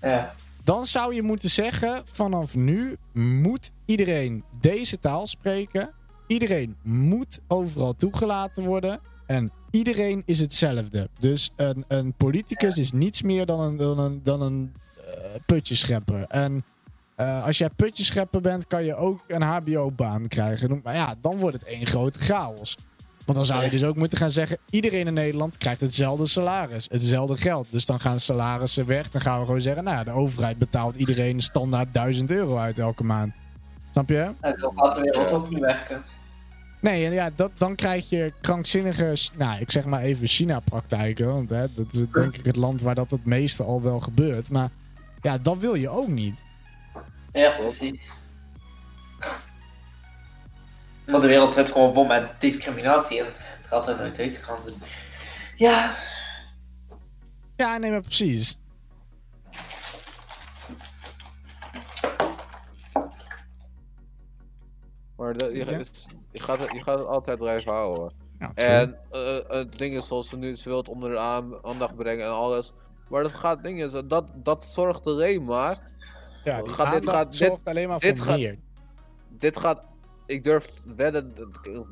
Ja. 0.00 0.34
Dan 0.64 0.86
zou 0.86 1.14
je 1.14 1.22
moeten 1.22 1.50
zeggen, 1.50 2.02
vanaf 2.12 2.54
nu 2.54 2.96
moet 3.12 3.70
iedereen 3.84 4.44
deze 4.60 4.98
taal 4.98 5.26
spreken. 5.26 5.90
Iedereen 6.26 6.76
moet 6.82 7.40
overal 7.48 7.96
toegelaten 7.96 8.64
worden. 8.64 9.00
En 9.26 9.50
iedereen 9.70 10.22
is 10.26 10.38
hetzelfde. 10.40 11.08
Dus 11.18 11.52
een, 11.56 11.84
een 11.88 12.12
politicus 12.12 12.76
is 12.78 12.92
niets 12.92 13.22
meer 13.22 13.46
dan 13.46 13.60
een, 13.60 13.76
dan 13.76 13.98
een, 13.98 14.20
dan 14.22 14.40
een 14.42 14.72
eh, 14.96 15.02
putjeschepper. 15.46 16.24
En 16.28 16.64
eh, 17.14 17.44
als 17.44 17.58
jij 17.58 17.70
putjeschepper 17.70 18.40
bent, 18.40 18.66
kan 18.66 18.84
je 18.84 18.94
ook 18.94 19.20
een 19.26 19.42
hbo-baan 19.42 20.28
krijgen. 20.28 20.80
Maar 20.82 20.94
ja, 20.94 21.14
dan 21.20 21.36
wordt 21.36 21.56
het 21.56 21.64
één 21.64 21.86
grote 21.86 22.18
chaos. 22.18 22.76
Want 23.24 23.38
dan 23.38 23.46
zou 23.46 23.64
je 23.64 23.70
dus 23.70 23.84
ook 23.84 23.96
moeten 23.96 24.18
gaan 24.18 24.30
zeggen: 24.30 24.58
iedereen 24.70 25.06
in 25.06 25.14
Nederland 25.14 25.58
krijgt 25.58 25.80
hetzelfde 25.80 26.26
salaris, 26.26 26.86
hetzelfde 26.90 27.36
geld. 27.36 27.66
Dus 27.70 27.86
dan 27.86 28.00
gaan 28.00 28.20
salarissen 28.20 28.86
weg. 28.86 29.10
Dan 29.10 29.20
gaan 29.20 29.38
we 29.38 29.44
gewoon 29.44 29.60
zeggen: 29.60 29.84
nou 29.84 30.04
de 30.04 30.10
overheid 30.10 30.58
betaalt 30.58 30.96
iedereen 30.96 31.40
standaard 31.40 31.94
1000 31.94 32.30
euro 32.30 32.56
uit 32.56 32.78
elke 32.78 33.04
maand. 33.04 33.32
Snap 33.90 34.08
je? 34.08 34.32
Zo 34.58 34.72
gaat 34.76 34.94
de 34.94 35.00
wereld 35.00 35.32
ook 35.32 35.50
niet 35.50 35.60
werken. 35.60 36.02
Nee, 36.80 37.06
en 37.06 37.12
ja, 37.12 37.30
dat, 37.36 37.50
dan 37.54 37.74
krijg 37.74 38.08
je 38.08 38.32
krankzinnige, 38.40 39.16
nou, 39.36 39.60
ik 39.60 39.70
zeg 39.70 39.84
maar 39.84 40.00
even 40.00 40.26
China-praktijken. 40.26 41.26
Want 41.26 41.50
hè, 41.50 41.66
dat 41.74 41.92
is 41.92 42.04
denk 42.12 42.36
ik 42.36 42.44
het 42.44 42.56
land 42.56 42.80
waar 42.80 42.94
dat 42.94 43.10
het 43.10 43.24
meeste 43.24 43.62
al 43.62 43.82
wel 43.82 44.00
gebeurt. 44.00 44.50
Maar 44.50 44.70
ja, 45.20 45.38
dat 45.38 45.58
wil 45.58 45.74
je 45.74 45.88
ook 45.88 46.08
niet. 46.08 46.41
Ja, 47.32 47.50
precies. 47.50 48.10
Maar 51.06 51.20
de 51.20 51.26
wereld 51.26 51.54
zit 51.54 51.70
gewoon 51.70 51.94
vol 51.94 52.04
met 52.04 52.40
discriminatie 52.40 53.18
en 53.20 53.26
het 53.26 53.66
gaat 53.66 53.88
er 53.88 53.96
nooit 53.96 54.18
uit 54.18 54.36
gaan. 54.36 54.58
Dus... 54.64 54.74
Ja, 55.56 55.94
Ja, 57.56 57.78
nee, 57.78 57.90
maar 57.90 58.00
precies. 58.02 58.58
Maar 65.16 65.36
dat, 65.36 65.52
je, 65.52 65.64
gaat 66.32 66.58
het, 66.58 66.70
je 66.72 66.82
gaat 66.82 66.98
het 66.98 67.06
altijd 67.08 67.38
blijven 67.38 67.72
houden. 67.72 68.12
Ja, 68.38 68.52
En 68.54 68.98
eh, 69.10 69.38
het 69.48 69.78
ding 69.78 69.94
is, 69.94 70.06
zoals 70.06 70.28
ze 70.28 70.36
nu 70.36 70.56
ze 70.56 70.68
wil 70.68 70.78
het 70.78 70.88
onder 70.88 71.10
de 71.10 71.18
aan- 71.18 71.64
aandacht 71.64 71.96
brengen 71.96 72.24
en 72.24 72.32
alles. 72.32 72.72
Maar 73.08 73.22
dat 73.22 73.34
gaat 73.34 73.62
ding 73.62 73.82
is, 73.82 73.92
dat, 74.06 74.30
dat 74.34 74.64
zorgt 74.64 75.06
alleen 75.06 75.44
maar. 75.44 75.90
Ja, 76.44 76.60
die 76.62 76.68
gaat 76.70 76.92
dit- 76.92 77.08
gaat 77.10 77.24
dit- 77.24 77.34
zorgt 77.34 77.64
alleen 77.64 77.88
maar 77.88 77.98
dit 77.98 78.18
voor 78.18 78.26
gaat-. 78.26 78.56
Dit 79.38 79.58
gaat. 79.58 79.82
Ik 80.26 80.44
durf 80.44 80.66
te 80.66 80.94
wedden, 80.96 81.34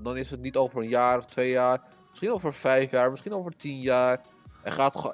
dan 0.02 0.16
is 0.16 0.30
het 0.30 0.40
niet 0.40 0.56
over 0.56 0.82
een 0.82 0.88
jaar 0.88 1.18
of 1.18 1.26
twee 1.26 1.50
jaar. 1.50 1.80
Misschien 2.10 2.32
over 2.32 2.54
vijf 2.54 2.90
jaar, 2.90 3.10
misschien 3.10 3.32
over 3.32 3.56
tien 3.56 3.80
jaar. 3.80 4.20
En 4.62 4.72
gaat, 4.72 5.12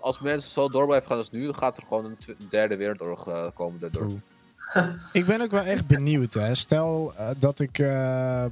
als 0.00 0.20
mensen 0.20 0.50
zo 0.50 0.68
door 0.68 0.86
blijven 0.86 1.08
gaan 1.08 1.16
als 1.18 1.30
nu, 1.30 1.52
gaat 1.52 1.76
er 1.76 1.82
gewoon 1.82 2.04
een 2.04 2.16
derde 2.48 2.76
wereldoorlog 2.76 3.28
eh, 3.28 3.46
komen 3.54 3.80
daardoor. 3.80 4.10
Ik 5.12 5.24
ben 5.26 5.40
ook 5.40 5.50
wel 5.50 5.62
echt 5.64 5.86
benieuwd, 5.96 6.34
hè. 6.34 6.54
Stel 6.54 7.12
eh, 7.16 7.28
dat 7.38 7.58
ik, 7.58 7.78
eh, 7.78 8.44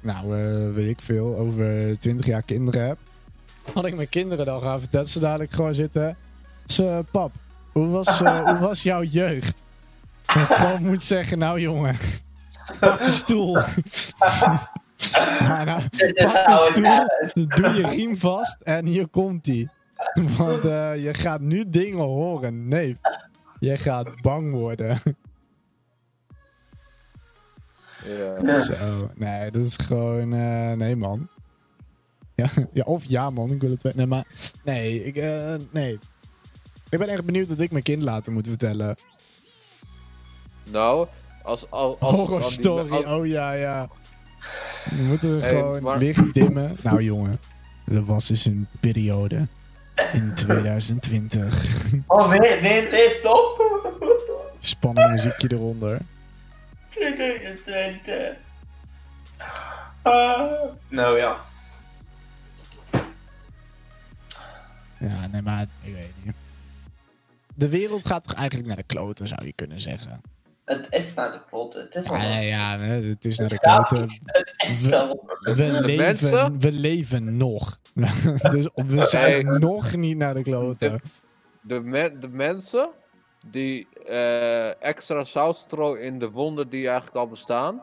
nou, 0.00 0.28
weet 0.74 0.88
ik 0.88 1.00
veel, 1.00 1.36
over 1.36 1.98
20 1.98 2.26
jaar 2.26 2.42
kinderen 2.42 2.86
heb. 2.86 2.98
Had 3.74 3.84
ik 3.86 3.96
mijn 3.96 4.08
kinderen 4.08 4.46
dan 4.46 4.62
gaan 4.62 4.80
vertellen, 4.80 5.08
ze 5.08 5.20
dadelijk 5.20 5.50
gewoon 5.50 5.74
zitten. 5.74 6.16
Ze, 6.66 7.04
pap, 7.10 7.32
hoe 7.72 7.86
was, 7.88 8.18
hoe 8.18 8.58
was 8.68 8.82
jouw 8.82 9.02
jeugd? 9.02 9.62
Ik 10.34 10.46
gewoon 10.46 10.82
moet 10.82 11.02
zeggen, 11.02 11.38
nou 11.38 11.60
jongen, 11.60 11.96
pak 12.80 13.00
een 13.00 13.10
stoel. 13.10 13.58
Nou, 15.40 15.82
is 15.90 16.12
pak 16.12 16.46
een 16.46 16.56
stoel, 16.56 17.46
doe 17.46 17.74
je 17.74 17.86
riem 17.86 18.16
vast 18.16 18.56
en 18.62 18.86
hier 18.86 19.08
komt 19.08 19.46
ie. 19.46 19.68
Want 20.36 20.64
eh, 20.64 21.02
je 21.04 21.14
gaat 21.14 21.40
nu 21.40 21.70
dingen 21.70 21.98
horen. 21.98 22.68
Nee, 22.68 22.96
je 23.58 23.76
gaat 23.76 24.20
bang 24.20 24.52
worden. 24.52 25.00
Ja. 28.04 28.58
Zo, 28.58 29.10
nee, 29.14 29.50
dat 29.50 29.64
is 29.64 29.76
gewoon, 29.76 30.32
eh, 30.32 30.72
nee 30.72 30.96
man. 30.96 31.28
Ja, 32.34 32.50
ja, 32.72 32.84
of 32.84 33.04
ja 33.04 33.30
man, 33.30 33.50
ik 33.50 33.60
wil 33.60 33.70
het 33.70 33.82
weten. 33.82 33.98
Nee, 33.98 34.06
maar, 34.06 34.24
nee, 34.64 35.04
ik, 35.04 35.16
eh, 35.16 35.54
nee. 35.70 35.98
Ik 36.88 36.98
ben 36.98 37.08
echt 37.08 37.24
benieuwd 37.24 37.48
dat 37.48 37.60
ik 37.60 37.70
mijn 37.70 37.82
kind 37.82 38.02
later 38.02 38.32
moet 38.32 38.48
vertellen. 38.48 38.96
Nou, 40.70 41.06
als. 41.42 41.70
als, 41.70 41.96
als 42.00 42.16
Horror 42.16 42.42
als 42.42 42.52
story, 42.52 42.90
als- 42.92 43.04
oh 43.04 43.26
ja, 43.26 43.52
ja. 43.52 43.88
We 44.90 45.02
moeten 45.02 45.40
Hey, 45.40 45.48
gewoon 45.48 45.82
maar- 45.82 45.98
licht 45.98 46.34
dimmen. 46.34 46.76
Nou 46.82 47.02
jongen, 47.02 47.40
er 47.86 48.04
was 48.04 48.26
dus 48.26 48.44
een 48.44 48.66
periode 48.80 49.48
in 50.12 50.34
2020. 50.44 51.78
Oh 52.06 52.28
nee, 52.28 52.60
nee, 52.60 52.88
nee, 52.90 53.14
stop! 53.16 53.58
Spannend 54.58 55.10
muziekje 55.10 55.48
eronder. 55.52 56.00
Ah. 60.02 60.62
Nou 60.88 61.16
ja. 61.18 61.36
Ja, 64.98 65.26
nee, 65.26 65.42
maar 65.42 65.66
ik 65.82 65.94
weet 65.94 66.12
niet. 66.22 66.34
De 67.54 67.68
wereld 67.68 68.06
gaat 68.06 68.22
toch 68.22 68.32
eigenlijk 68.34 68.68
naar 68.68 68.76
de 68.76 68.82
kloten, 68.82 69.28
zou 69.28 69.44
je 69.44 69.52
kunnen 69.52 69.80
zeggen. 69.80 70.20
Het 70.70 70.86
is 70.90 71.14
naar 71.14 71.32
de 71.32 71.40
kloten. 71.48 71.82
Het 71.82 71.94
is 71.94 72.08
wel. 72.08 72.16
Ja, 72.16 72.28
nee, 72.28 72.48
ja, 72.48 72.78
hè, 72.78 73.02
het 73.02 73.24
is 73.24 73.38
naar 73.38 73.48
de 73.48 73.58
klote. 73.58 73.96
Het 74.24 74.54
is 74.56 74.88
zo. 74.88 75.08
We 75.40 75.54
De 75.54 75.80
leven, 75.80 75.96
mensen? 75.96 76.58
we 76.60 76.72
leven 76.72 77.36
nog. 77.36 77.78
dus 78.52 78.68
we 78.74 79.04
zijn 79.04 79.58
nog 79.60 79.96
niet 79.96 80.16
naar 80.16 80.34
de 80.34 80.42
klote. 80.42 81.00
De, 81.60 81.80
me- 81.80 82.18
de 82.18 82.28
mensen 82.28 82.90
die 83.46 83.88
eh, 84.06 84.82
extra 84.82 85.24
strooien 85.52 86.02
in 86.04 86.18
de 86.18 86.30
wonden 86.30 86.68
die 86.68 86.86
eigenlijk 86.86 87.16
al 87.16 87.28
bestaan, 87.28 87.82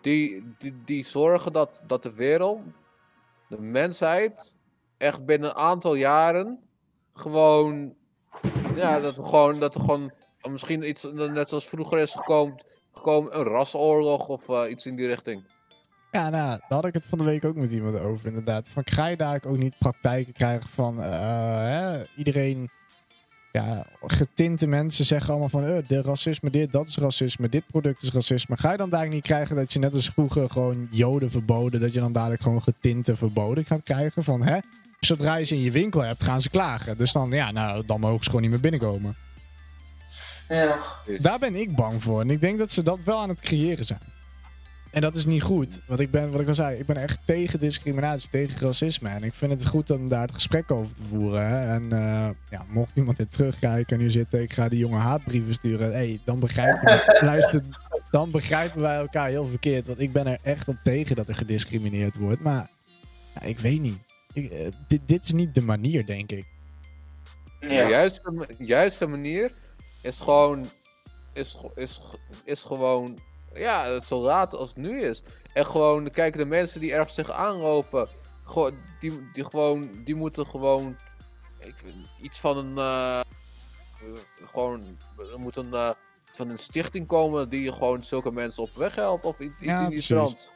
die, 0.00 0.54
die, 0.58 0.74
die 0.84 1.04
zorgen 1.04 1.52
dat, 1.52 1.82
dat 1.86 2.02
de 2.02 2.12
wereld, 2.14 2.60
de 3.48 3.60
mensheid, 3.60 4.56
echt 4.96 5.24
binnen 5.24 5.50
een 5.50 5.56
aantal 5.56 5.94
jaren 5.94 6.58
gewoon, 7.14 7.94
ja, 8.74 9.00
dat 9.00 9.16
we 9.16 9.24
gewoon, 9.24 9.58
dat 9.60 9.74
er 9.74 9.80
gewoon 9.80 10.12
misschien 10.50 10.88
iets, 10.88 11.06
net 11.12 11.48
zoals 11.48 11.68
vroeger 11.68 11.98
is 11.98 12.12
gekomen, 12.12 12.62
gekomen 12.94 13.38
een 13.38 13.44
rasoorlog 13.44 14.28
of 14.28 14.48
eh, 14.48 14.70
iets 14.70 14.86
in 14.86 14.96
die 14.96 15.06
richting. 15.06 15.44
Ja, 16.10 16.30
nou, 16.30 16.48
daar 16.48 16.60
had 16.68 16.86
ik 16.86 16.94
het 16.94 17.06
van 17.06 17.18
de 17.18 17.24
week 17.24 17.44
ook 17.44 17.54
met 17.54 17.72
iemand 17.72 18.00
over, 18.00 18.26
inderdaad. 18.26 18.68
Van, 18.68 18.82
ga 18.86 19.06
je 19.06 19.16
daar 19.16 19.40
ook 19.46 19.56
niet 19.56 19.78
praktijken 19.78 20.32
krijgen 20.32 20.68
van 20.68 21.02
eh, 21.02 21.58
hè, 21.58 22.04
iedereen... 22.16 22.70
Ja, 23.52 23.86
getinte 24.00 24.66
mensen 24.66 25.04
zeggen 25.04 25.30
allemaal 25.30 25.48
van 25.48 25.64
eh, 25.64 25.88
de 25.88 26.02
racisme 26.02 26.50
dit, 26.50 26.72
dat 26.72 26.88
is 26.88 26.96
racisme, 26.96 27.48
dit 27.48 27.66
product 27.66 28.02
is 28.02 28.12
racisme. 28.12 28.56
Ga 28.56 28.70
je 28.70 28.76
dan 28.76 28.90
daar 28.90 29.08
niet 29.08 29.22
krijgen 29.22 29.56
dat 29.56 29.72
je 29.72 29.78
net 29.78 29.94
als 29.94 30.08
vroeger 30.08 30.50
gewoon 30.50 30.88
joden 30.90 31.30
verboden, 31.30 31.80
dat 31.80 31.92
je 31.92 32.00
dan 32.00 32.12
dadelijk 32.12 32.42
gewoon 32.42 32.62
getinte 32.62 33.16
verboden 33.16 33.64
gaat 33.64 33.82
krijgen 33.82 34.24
van 34.24 34.42
hè, 34.42 34.58
zodra 35.00 35.36
je 35.36 35.44
ze 35.44 35.54
in 35.54 35.60
je 35.60 35.70
winkel 35.70 36.02
hebt, 36.02 36.22
gaan 36.22 36.40
ze 36.40 36.50
klagen. 36.50 36.96
Dus 36.96 37.12
dan, 37.12 37.30
ja, 37.30 37.50
nou, 37.50 37.86
dan 37.86 38.00
mogen 38.00 38.24
ze 38.24 38.26
gewoon 38.26 38.42
niet 38.42 38.50
meer 38.50 38.60
binnenkomen. 38.60 39.16
Ja. 40.48 40.78
Dus- 41.06 41.20
Daar 41.20 41.38
ben 41.38 41.54
ik 41.54 41.76
bang 41.76 42.02
voor. 42.02 42.20
En 42.20 42.30
ik 42.30 42.40
denk 42.40 42.58
dat 42.58 42.70
ze 42.70 42.82
dat 42.82 42.98
wel 43.04 43.18
aan 43.20 43.28
het 43.28 43.40
creëren 43.40 43.84
zijn. 43.84 44.00
En 44.90 45.00
dat 45.02 45.14
is 45.14 45.24
niet 45.26 45.42
goed. 45.42 45.80
Want 45.86 46.00
ik 46.00 46.10
ben, 46.10 46.30
wat 46.30 46.40
ik 46.40 46.48
al 46.48 46.54
zei, 46.54 46.78
ik 46.78 46.86
ben 46.86 46.96
echt 46.96 47.18
tegen 47.24 47.58
discriminatie, 47.60 48.30
tegen 48.30 48.60
racisme. 48.60 49.08
En 49.08 49.22
ik 49.24 49.34
vind 49.34 49.52
het 49.52 49.66
goed 49.66 49.90
om 49.90 50.08
daar 50.08 50.22
het 50.22 50.34
gesprek 50.34 50.70
over 50.70 50.94
te 50.94 51.02
voeren. 51.02 51.46
Hè. 51.48 51.74
En 51.74 51.92
eh, 51.92 52.28
ja, 52.50 52.64
mocht 52.68 52.96
iemand 52.96 53.16
dit 53.16 53.32
terugkijken 53.32 53.96
en 53.96 54.02
nu 54.02 54.10
zitten, 54.10 54.42
ik 54.42 54.52
ga 54.52 54.68
die 54.68 54.78
jongen 54.78 55.00
haatbrieven 55.00 55.54
sturen. 55.54 55.92
hey, 55.92 56.20
dan 56.24 56.38
begrijpen 56.40 56.84
we, 56.84 57.18
luister, 57.24 57.62
dan 58.10 58.30
begrijpen 58.30 58.80
wij 58.80 58.96
elkaar 58.96 59.28
heel 59.28 59.46
verkeerd. 59.48 59.86
Want 59.86 60.00
ik 60.00 60.12
ben 60.12 60.26
er 60.26 60.38
echt 60.42 60.68
op 60.68 60.76
tegen 60.82 61.16
dat 61.16 61.28
er 61.28 61.34
gediscrimineerd 61.34 62.16
wordt. 62.16 62.40
Maar 62.40 62.70
ja, 63.34 63.40
ik 63.42 63.58
weet 63.58 63.80
niet. 63.80 63.98
Ik, 64.32 64.50
eh, 64.50 64.70
dit, 64.88 65.00
dit 65.06 65.24
is 65.24 65.32
niet 65.32 65.54
de 65.54 65.62
manier, 65.62 66.06
denk 66.06 66.32
ik. 66.32 66.44
De 67.60 67.66
Ja. 67.66 67.88
juiste, 67.88 68.30
ma- 68.30 68.46
juiste 68.58 69.06
manier 69.06 69.52
is 70.06 70.20
gewoon, 70.20 70.70
is, 71.32 71.56
is, 71.74 72.00
is 72.44 72.62
gewoon, 72.62 73.18
ja, 73.54 73.84
het 73.84 74.04
zo 74.06 74.20
laat 74.20 74.54
als 74.54 74.68
het 74.68 74.78
nu 74.78 75.02
is. 75.02 75.22
En 75.52 75.66
gewoon, 75.66 76.10
kijk, 76.10 76.36
de 76.36 76.46
mensen 76.46 76.80
die 76.80 76.92
ergens 76.92 77.14
zich 77.14 77.30
aanlopen, 77.30 78.08
gewoon, 78.44 78.74
die, 79.00 79.30
die, 79.32 79.44
gewoon, 79.44 79.90
die 80.04 80.14
moeten 80.14 80.46
gewoon 80.46 80.96
ik, 81.58 81.74
iets 82.22 82.38
van 82.38 82.56
een, 82.56 82.78
eh, 82.78 83.20
gewoon, 84.44 84.98
er 85.32 85.38
moet 85.40 85.56
een, 85.56 85.74
eh, 85.74 85.90
van 86.32 86.48
een 86.48 86.58
stichting 86.58 87.06
komen 87.06 87.48
die 87.48 87.72
gewoon 87.72 88.04
zulke 88.04 88.32
mensen 88.32 88.62
op 88.62 88.70
weg 88.74 88.94
helpt 88.94 89.24
of 89.24 89.40
iets, 89.40 89.54
Ja, 89.60 89.84
in 89.84 89.90
die 89.90 90.02
trant. 90.02 90.52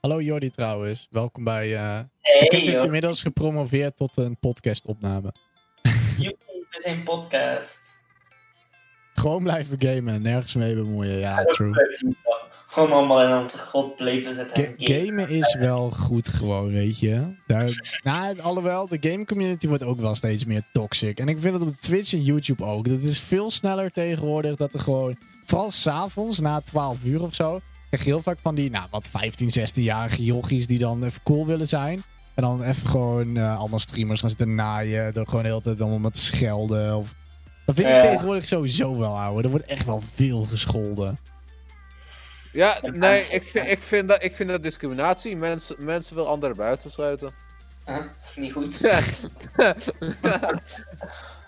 Hallo 0.00 0.20
Jordi 0.20 0.50
trouwens, 0.50 1.06
welkom 1.10 1.44
bij... 1.44 1.76
eh, 1.76 2.00
Hey, 2.20 2.40
ik 2.40 2.52
heb 2.52 2.60
dit 2.60 2.84
inmiddels 2.84 3.22
gepromoveerd 3.22 3.96
tot 3.96 4.16
een 4.16 4.38
podcastopname. 4.38 5.34
YouTube 6.18 6.66
is 6.70 6.84
een 6.84 7.02
podcast. 7.02 7.89
Gewoon 9.20 9.42
blijven 9.42 9.76
gamen 9.78 10.14
en 10.14 10.22
nergens 10.22 10.54
mee 10.54 10.74
bemoeien. 10.74 11.18
Ja, 11.18 11.44
true. 11.44 11.74
Gewoon 12.66 12.92
allemaal 12.92 13.22
in 13.22 13.42
onze 13.42 13.58
god 13.58 13.96
blijven 13.96 14.34
zitten. 14.34 14.74
Gamen. 14.76 15.28
is 15.28 15.54
wel 15.54 15.90
goed 15.90 16.28
gewoon, 16.28 16.72
weet 16.72 16.98
je. 16.98 17.34
Daar, 17.46 17.98
nou, 18.02 18.40
alhoewel, 18.40 18.88
de 18.88 18.96
game 19.00 19.24
community 19.24 19.68
wordt 19.68 19.82
ook 19.82 20.00
wel 20.00 20.14
steeds 20.14 20.44
meer 20.44 20.62
toxic. 20.72 21.18
En 21.18 21.28
ik 21.28 21.38
vind 21.38 21.54
het 21.54 21.62
op 21.62 21.80
Twitch 21.80 22.12
en 22.12 22.22
YouTube 22.22 22.64
ook. 22.64 22.88
Dat 22.88 23.00
is 23.00 23.20
veel 23.20 23.50
sneller 23.50 23.90
tegenwoordig 23.90 24.56
dat 24.56 24.72
er 24.72 24.80
gewoon... 24.80 25.16
Vooral 25.44 25.70
s'avonds, 25.70 26.40
na 26.40 26.60
12 26.60 27.04
uur 27.04 27.22
of 27.22 27.34
zo... 27.34 27.60
krijg 27.88 28.04
je 28.04 28.10
heel 28.10 28.22
vaak 28.22 28.38
van 28.42 28.54
die, 28.54 28.70
nou, 28.70 28.86
wat 28.90 29.08
15, 29.08 29.50
16-jarige 29.60 30.24
jochies... 30.24 30.66
die 30.66 30.78
dan 30.78 31.04
even 31.04 31.22
cool 31.22 31.46
willen 31.46 31.68
zijn. 31.68 32.02
En 32.34 32.42
dan 32.42 32.62
even 32.62 32.88
gewoon 32.88 33.36
eh, 33.36 33.58
allemaal 33.58 33.78
streamers 33.78 34.20
gaan 34.20 34.28
zitten 34.28 34.54
naaien... 34.54 35.14
door 35.14 35.26
gewoon 35.26 35.42
de 35.42 35.48
hele 35.48 35.60
tijd 35.60 35.80
allemaal 35.80 35.98
met 35.98 36.16
schelden 36.16 36.96
of... 36.96 37.14
Dat 37.70 37.78
vind 37.78 37.88
ik 37.96 38.04
Ja. 38.04 38.10
tegenwoordig 38.10 38.46
sowieso 38.46 38.98
wel, 38.98 39.18
ouwe. 39.18 39.42
Er 39.42 39.48
wordt 39.48 39.64
echt 39.64 39.86
wel 39.86 40.02
veel 40.14 40.44
gescholden. 40.44 41.18
Ja, 42.52 42.76
nee, 42.82 43.22
ik 43.22 43.44
vind, 43.44 43.70
ik, 43.70 43.82
vind 43.82 44.08
dat, 44.08 44.24
ik 44.24 44.34
vind 44.34 44.48
dat 44.48 44.62
discriminatie. 44.62 45.36
Mensen, 45.36 45.76
mensen 45.78 46.14
willen 46.14 46.30
anderen 46.30 46.56
buitensluiten. 46.56 47.32
Huh? 47.86 47.96
Dat 47.96 48.06
is 48.28 48.36
niet 48.36 48.52
goed. 48.52 48.78
Ja. 48.78 49.00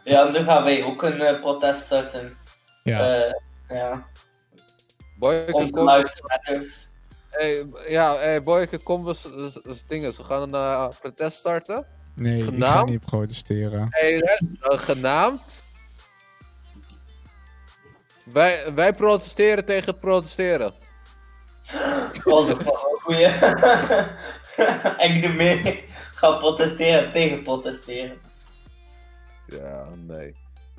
Ja, 0.04 0.24
nu 0.28 0.44
gaan 0.44 0.64
wij 0.64 0.84
ook 0.84 1.02
een 1.02 1.20
eh, 1.20 1.40
protest 1.40 1.82
starten. 1.82 2.36
Ja. 2.82 3.24
Eh, 3.24 3.32
ja. 3.68 4.06
Boyke, 5.18 5.52
Onze 5.52 5.72
kom, 5.72 5.88
hey, 7.30 7.66
ja, 7.88 8.16
hey, 8.16 8.42
Boyke, 8.42 8.78
kom 8.78 9.08
eens 9.08 9.28
dingen. 9.86 10.10
We 10.16 10.24
gaan 10.24 10.42
een 10.42 10.54
eh, 10.54 10.88
protest 11.00 11.38
starten. 11.38 11.86
Nee, 12.14 12.38
ik 12.38 12.44
ga 12.44 12.50
genaamd? 12.50 12.88
niet 12.88 13.00
protesteren. 13.00 13.86
Hey, 13.90 14.20
eh, 14.20 14.78
genaamd. 14.78 15.64
Wij, 18.32 18.74
wij 18.74 18.94
protesteren 18.94 19.64
tegen 19.64 19.86
het 19.86 19.98
protesteren. 20.00 20.74
Was 22.24 22.50
ook 22.50 22.62
wel 22.62 22.88
een 22.92 23.00
goeie. 23.00 23.26
ik 25.16 25.22
doe 25.22 25.32
mee. 25.32 25.84
Ga 26.14 26.36
protesteren 26.36 27.12
tegen 27.12 27.42
protesteren. 27.42 28.18
Ja, 29.46 29.94
nee. 29.94 30.34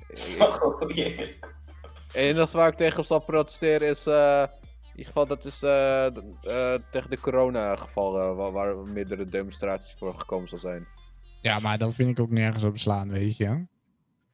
Ik- 0.07 0.35
Wat 0.39 0.53
een 0.63 0.71
goeie. 0.71 1.15
Het 2.07 2.21
enige 2.21 2.57
waar 2.57 2.67
ik 2.67 2.75
tegen 2.75 3.05
zal 3.05 3.19
protesteren 3.19 3.87
is. 3.87 4.05
eh, 4.05 4.43
in 4.83 4.89
ieder 4.99 5.05
geval, 5.05 5.25
dat 5.27 5.45
is 5.45 5.63
eh, 5.63 6.05
eh, 6.05 6.13
tegen 6.91 7.09
de 7.09 7.19
corona-gevallen. 7.19 8.35
waar, 8.35 8.51
waar 8.51 8.75
meerdere 8.75 9.25
demonstraties 9.25 9.95
voor 9.99 10.13
gekomen 10.19 10.47
zal 10.47 10.59
zijn. 10.59 10.87
Ja, 11.41 11.59
maar 11.59 11.77
dan 11.77 11.93
vind 11.93 12.09
ik 12.09 12.19
ook 12.19 12.29
nergens 12.29 12.63
op 12.63 12.77
slaan, 12.77 13.09
weet 13.09 13.37
je. 13.37 13.65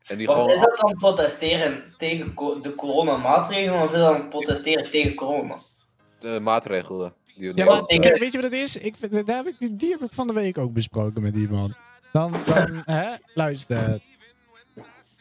En 0.10 0.18
die 0.18 0.28
gewoon. 0.28 0.50
is 0.50 0.60
dat 0.60 0.78
dan 0.78 0.96
protesteren 0.98 1.84
tegen 1.98 2.34
de 2.62 2.74
coronamaatregelen 2.76 3.82
of 3.82 3.94
is 3.94 4.00
dat 4.00 4.14
dan 4.18 4.30
protesteren 4.30 4.92
tegen 4.92 5.16
corona? 5.16 5.58
de 6.20 6.40
maatregelen. 6.40 7.14
Die 7.36 7.52
Ja, 7.56 7.66
maar 7.66 7.82
ik- 7.86 8.04
weet 8.20 8.32
je 8.32 8.42
wat 8.42 8.52
het 8.52 8.62
is? 8.62 8.78
Ik, 8.78 8.96
vind- 9.00 9.28
daar 9.28 9.36
heb 9.38 9.48
ik, 9.48 9.60
die- 9.60 9.76
die 9.76 9.92
heb 9.92 10.02
ik 10.02 10.14
van 10.14 10.28
de 10.28 10.34
week 10.34 10.58
ook 10.58 10.74
besproken 10.74 11.22
met 11.22 11.36
iemand. 11.36 11.74
Dan, 12.12 12.34
dan 12.46 12.82
hè, 12.96 13.16
luister. 13.34 14.02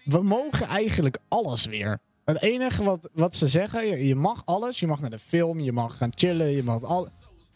We 0.04 0.22
mogen 0.22 0.66
eigenlijk 0.66 1.16
alles 1.28 1.66
weer. 1.66 1.98
Het 2.24 2.42
enige 2.42 2.84
wat, 2.84 3.10
wat 3.12 3.34
ze 3.34 3.48
zeggen, 3.48 3.86
je, 3.86 4.06
je 4.06 4.14
mag 4.14 4.42
alles. 4.44 4.80
Je 4.80 4.86
mag 4.86 5.00
naar 5.00 5.10
de 5.10 5.18
film, 5.18 5.60
je 5.60 5.72
mag 5.72 5.96
gaan 5.96 6.12
chillen, 6.14 6.50
je 6.50 6.62
mag 6.62 6.82
al... 6.82 7.08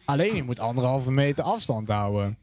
Alleen 0.05 0.35
je 0.37 0.43
moet 0.43 0.61
anderhalve 0.61 1.11
meter 1.11 1.45
afstand 1.45 1.89
houden. 1.89 2.39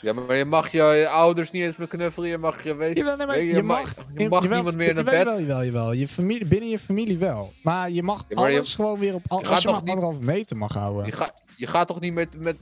Ja, 0.00 0.12
maar 0.12 0.36
je 0.36 0.44
mag 0.44 0.68
je, 0.72 1.08
ouders 1.12 1.50
niet 1.50 1.62
eens 1.62 1.76
meer 1.76 1.88
knuffelen. 1.88 2.28
Je 2.28 2.38
mag 2.38 2.62
je. 2.64 2.74
Weet, 2.76 2.96
Jawel, 2.96 3.16
nee, 3.16 3.26
maar 3.26 3.36
weet 3.36 3.48
je, 3.50 3.54
je, 3.56 3.62
mag, 3.62 3.94
je 4.16 4.28
mag 4.28 4.48
niemand 4.48 4.76
meer 4.76 4.94
naar 4.94 5.04
bed. 5.04 5.12
Jawel, 5.14 5.40
jawel, 5.40 5.64
jawel. 5.64 5.92
Je 5.92 6.08
familie, 6.08 6.46
binnen 6.46 6.68
je 6.68 6.78
familie 6.78 7.18
wel. 7.18 7.52
Maar 7.62 7.90
je 7.90 8.02
mag 8.02 8.24
Ja, 8.28 8.34
maar 8.40 8.50
je- 8.50 8.56
alles 8.56 8.74
gewoon 8.74 8.98
weer 8.98 9.14
op... 9.14 9.22
Al, 9.28 9.38
als 9.38 9.46
gaat 9.48 9.62
je 9.62 9.68
maar 9.68 9.80
niet- 9.80 9.88
anderhalve 9.88 10.22
meter 10.24 10.56
mag 10.56 10.72
houden. 10.72 11.06
Je, 11.06 11.12
gaat 11.12 11.34
je 11.56 11.66
gaat 11.66 11.86
toch 11.86 12.00
niet 12.00 12.14
met. 12.14 12.40
met 12.40 12.56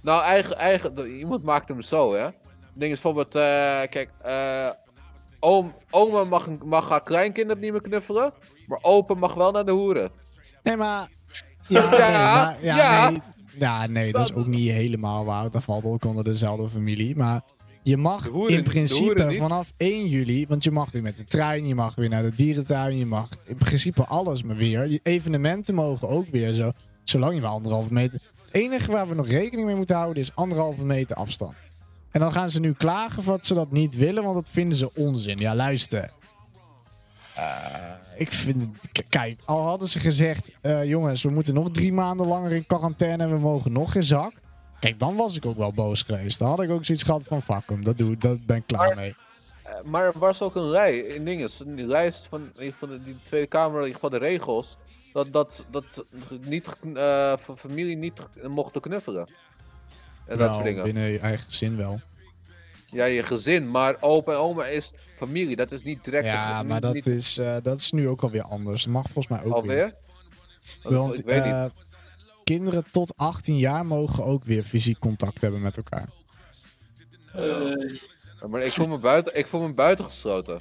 nou, 0.00 0.22
eigen, 0.22 0.56
eigen. 0.58 1.16
Iemand 1.18 1.42
maakt 1.42 1.68
hem 1.68 1.80
zo, 1.82 2.14
hè? 2.14 2.26
Ding 2.74 2.92
is 2.92 3.00
bijvoorbeeld. 3.00 3.34
eh, 3.34 3.42
kijk, 3.90 4.10
eh. 4.22 4.70
Oom, 5.40 5.74
oma 5.90 6.24
mag, 6.24 6.48
mag 6.64 6.88
haar 6.88 7.02
kleinkinderen 7.02 7.62
niet 7.62 7.72
meer 7.72 7.80
knuffelen. 7.82 8.32
Maar 8.66 8.78
opa 8.82 9.14
mag 9.14 9.34
wel 9.34 9.52
naar 9.52 9.64
de 9.64 9.72
hoeren. 9.72 10.10
Nee, 10.62 10.76
maar... 10.76 11.08
Ja, 11.68 11.82
Ja, 11.90 11.90
nee, 11.90 11.98
maar, 11.98 12.56
ja, 12.60 12.76
ja. 12.76 13.10
Nee, 13.10 13.20
ja, 13.58 13.86
nee, 13.86 14.12
dat 14.12 14.24
is 14.24 14.34
ook 14.34 14.46
niet 14.46 14.70
helemaal 14.70 15.24
waar. 15.24 15.50
Dat 15.50 15.64
valt 15.64 15.84
ook 15.84 16.04
onder 16.04 16.24
dezelfde 16.24 16.68
familie. 16.68 17.16
Maar 17.16 17.42
je 17.82 17.96
mag 17.96 18.28
hoeren- 18.28 18.56
in 18.56 18.62
principe 18.62 19.34
vanaf 19.38 19.72
1 19.76 20.08
juli... 20.08 20.46
Want 20.46 20.64
je 20.64 20.70
mag 20.70 20.90
weer 20.90 21.02
met 21.02 21.16
de 21.16 21.24
trein, 21.24 21.66
je 21.66 21.74
mag 21.74 21.94
weer 21.94 22.08
naar 22.08 22.22
de 22.22 22.34
dierentuin... 22.34 22.96
Je 22.96 23.06
mag 23.06 23.28
in 23.44 23.56
principe 23.56 24.04
alles 24.04 24.42
maar 24.42 24.56
weer. 24.56 24.88
Je 24.88 25.00
evenementen 25.02 25.74
mogen 25.74 26.08
ook 26.08 26.26
weer 26.30 26.52
zo. 26.52 26.72
Zolang 27.04 27.34
je 27.34 27.40
maar 27.40 27.50
anderhalve 27.50 27.92
meter... 27.92 28.20
Het 28.44 28.54
enige 28.54 28.92
waar 28.92 29.08
we 29.08 29.14
nog 29.14 29.28
rekening 29.28 29.66
mee 29.66 29.76
moeten 29.76 29.96
houden 29.96 30.22
is 30.22 30.34
anderhalve 30.34 30.84
meter 30.84 31.16
afstand. 31.16 31.54
En 32.10 32.20
dan 32.20 32.32
gaan 32.32 32.50
ze 32.50 32.60
nu 32.60 32.72
klagen 32.72 33.24
dat 33.24 33.46
ze 33.46 33.54
dat 33.54 33.72
niet 33.72 33.96
willen, 33.96 34.22
want 34.22 34.34
dat 34.34 34.48
vinden 34.48 34.78
ze 34.78 34.94
onzin. 34.94 35.38
Ja, 35.38 35.54
luister. 35.54 36.10
Ik 38.16 38.32
vind 38.32 38.66
Kijk, 39.08 39.40
al 39.44 39.64
hadden 39.64 39.88
ze 39.88 40.00
gezegd... 40.00 40.50
eh, 40.60 40.84
jongens, 40.84 41.22
we 41.22 41.30
moeten 41.30 41.54
nog 41.54 41.70
drie 41.70 41.92
maanden 41.92 42.26
langer 42.26 42.52
in 42.52 42.66
quarantaine... 42.66 43.22
en 43.22 43.30
we 43.30 43.38
mogen 43.38 43.72
nog 43.72 43.92
geen 43.92 44.02
zak. 44.02 44.32
Kijk, 44.80 44.98
dan 44.98 45.16
was 45.16 45.36
ik 45.36 45.46
ook 45.46 45.56
wel 45.56 45.72
boos 45.72 46.02
geweest. 46.02 46.38
Dan 46.38 46.48
had 46.48 46.62
ik 46.62 46.70
ook 46.70 46.84
zoiets 46.84 47.04
gehad 47.04 47.22
van... 47.22 47.42
Fuck 47.42 47.62
hem, 47.66 47.84
dat, 47.84 47.98
doe, 47.98 48.16
dat 48.16 48.46
ben 48.46 48.56
ik 48.56 48.66
klaar 48.66 48.96
mee. 48.96 49.14
Eh, 49.62 49.82
Maar 49.84 50.04
er 50.04 50.18
was 50.18 50.42
ook 50.42 50.54
een 50.56 50.70
rij 50.70 50.96
in 50.96 51.24
dingen. 51.24 51.50
Die 51.76 51.86
lijst 51.86 52.26
van, 52.26 52.50
van 52.72 52.88
de, 52.88 53.02
die 53.02 53.16
Tweede 53.22 53.46
Kamer, 53.46 53.80
in 53.80 53.86
ieder 53.86 53.94
geval 53.94 54.10
de 54.18 54.26
regels. 54.26 54.78
Dat, 55.12 55.32
dat, 55.32 55.66
dat 55.70 56.04
niet, 56.40 56.68
van 57.38 57.58
familie 57.58 57.96
niet 57.96 58.28
mochten 58.42 58.80
knuffelen. 58.80 59.32
En 60.26 60.38
dat 60.38 60.54
soort 60.54 60.66
dingen. 60.66 60.84
binnen 60.84 61.02
je 61.08 61.18
eigen 61.18 61.46
gezin 61.46 61.76
wel. 61.76 62.00
Ja, 62.92 63.04
je 63.04 63.22
gezin, 63.22 63.70
maar 63.70 63.96
opa 64.00 64.32
en 64.32 64.38
oma 64.38 64.64
is 64.66 64.92
familie. 65.16 65.56
Dat 65.56 65.72
is 65.72 65.82
niet 65.82 66.04
direct. 66.04 66.24
Ja, 66.24 66.58
niet- 66.58 66.68
maar 66.68 66.80
dat 66.80 66.94
niet 66.94 67.06
is, 67.06 67.38
eh, 67.38 67.56
dat 67.62 67.78
is 67.78 67.92
nu 67.92 68.08
ook 68.08 68.22
alweer 68.22 68.42
anders. 68.42 68.82
Dat 68.84 68.92
mag 68.92 69.02
volgens 69.10 69.28
mij 69.28 69.38
ook 69.38 69.44
weer. 69.66 69.82
alweer. 69.82 69.94
Is- 70.64 70.78
Want 70.82 71.18
ik 71.18 71.24
weet 71.24 71.44
niet. 71.44 71.52
eh, 71.52 71.64
kinderen 72.44 72.84
tot 72.90 73.12
18 73.16 73.58
jaar 73.58 73.86
mogen 73.86 74.24
ook 74.24 74.44
weer 74.44 74.62
fysiek 74.62 74.98
contact 74.98 75.40
hebben 75.40 75.60
met 75.60 75.76
elkaar. 75.76 76.08
Eh, 77.34 77.74
Maar 78.48 78.62
ik 78.62 78.72
voel 78.72 78.88
me 78.88 78.98
buiten, 78.98 79.38
ik 79.38 79.46
voel 79.46 79.60
me 79.60 79.72
buitengesloten. 79.74 80.56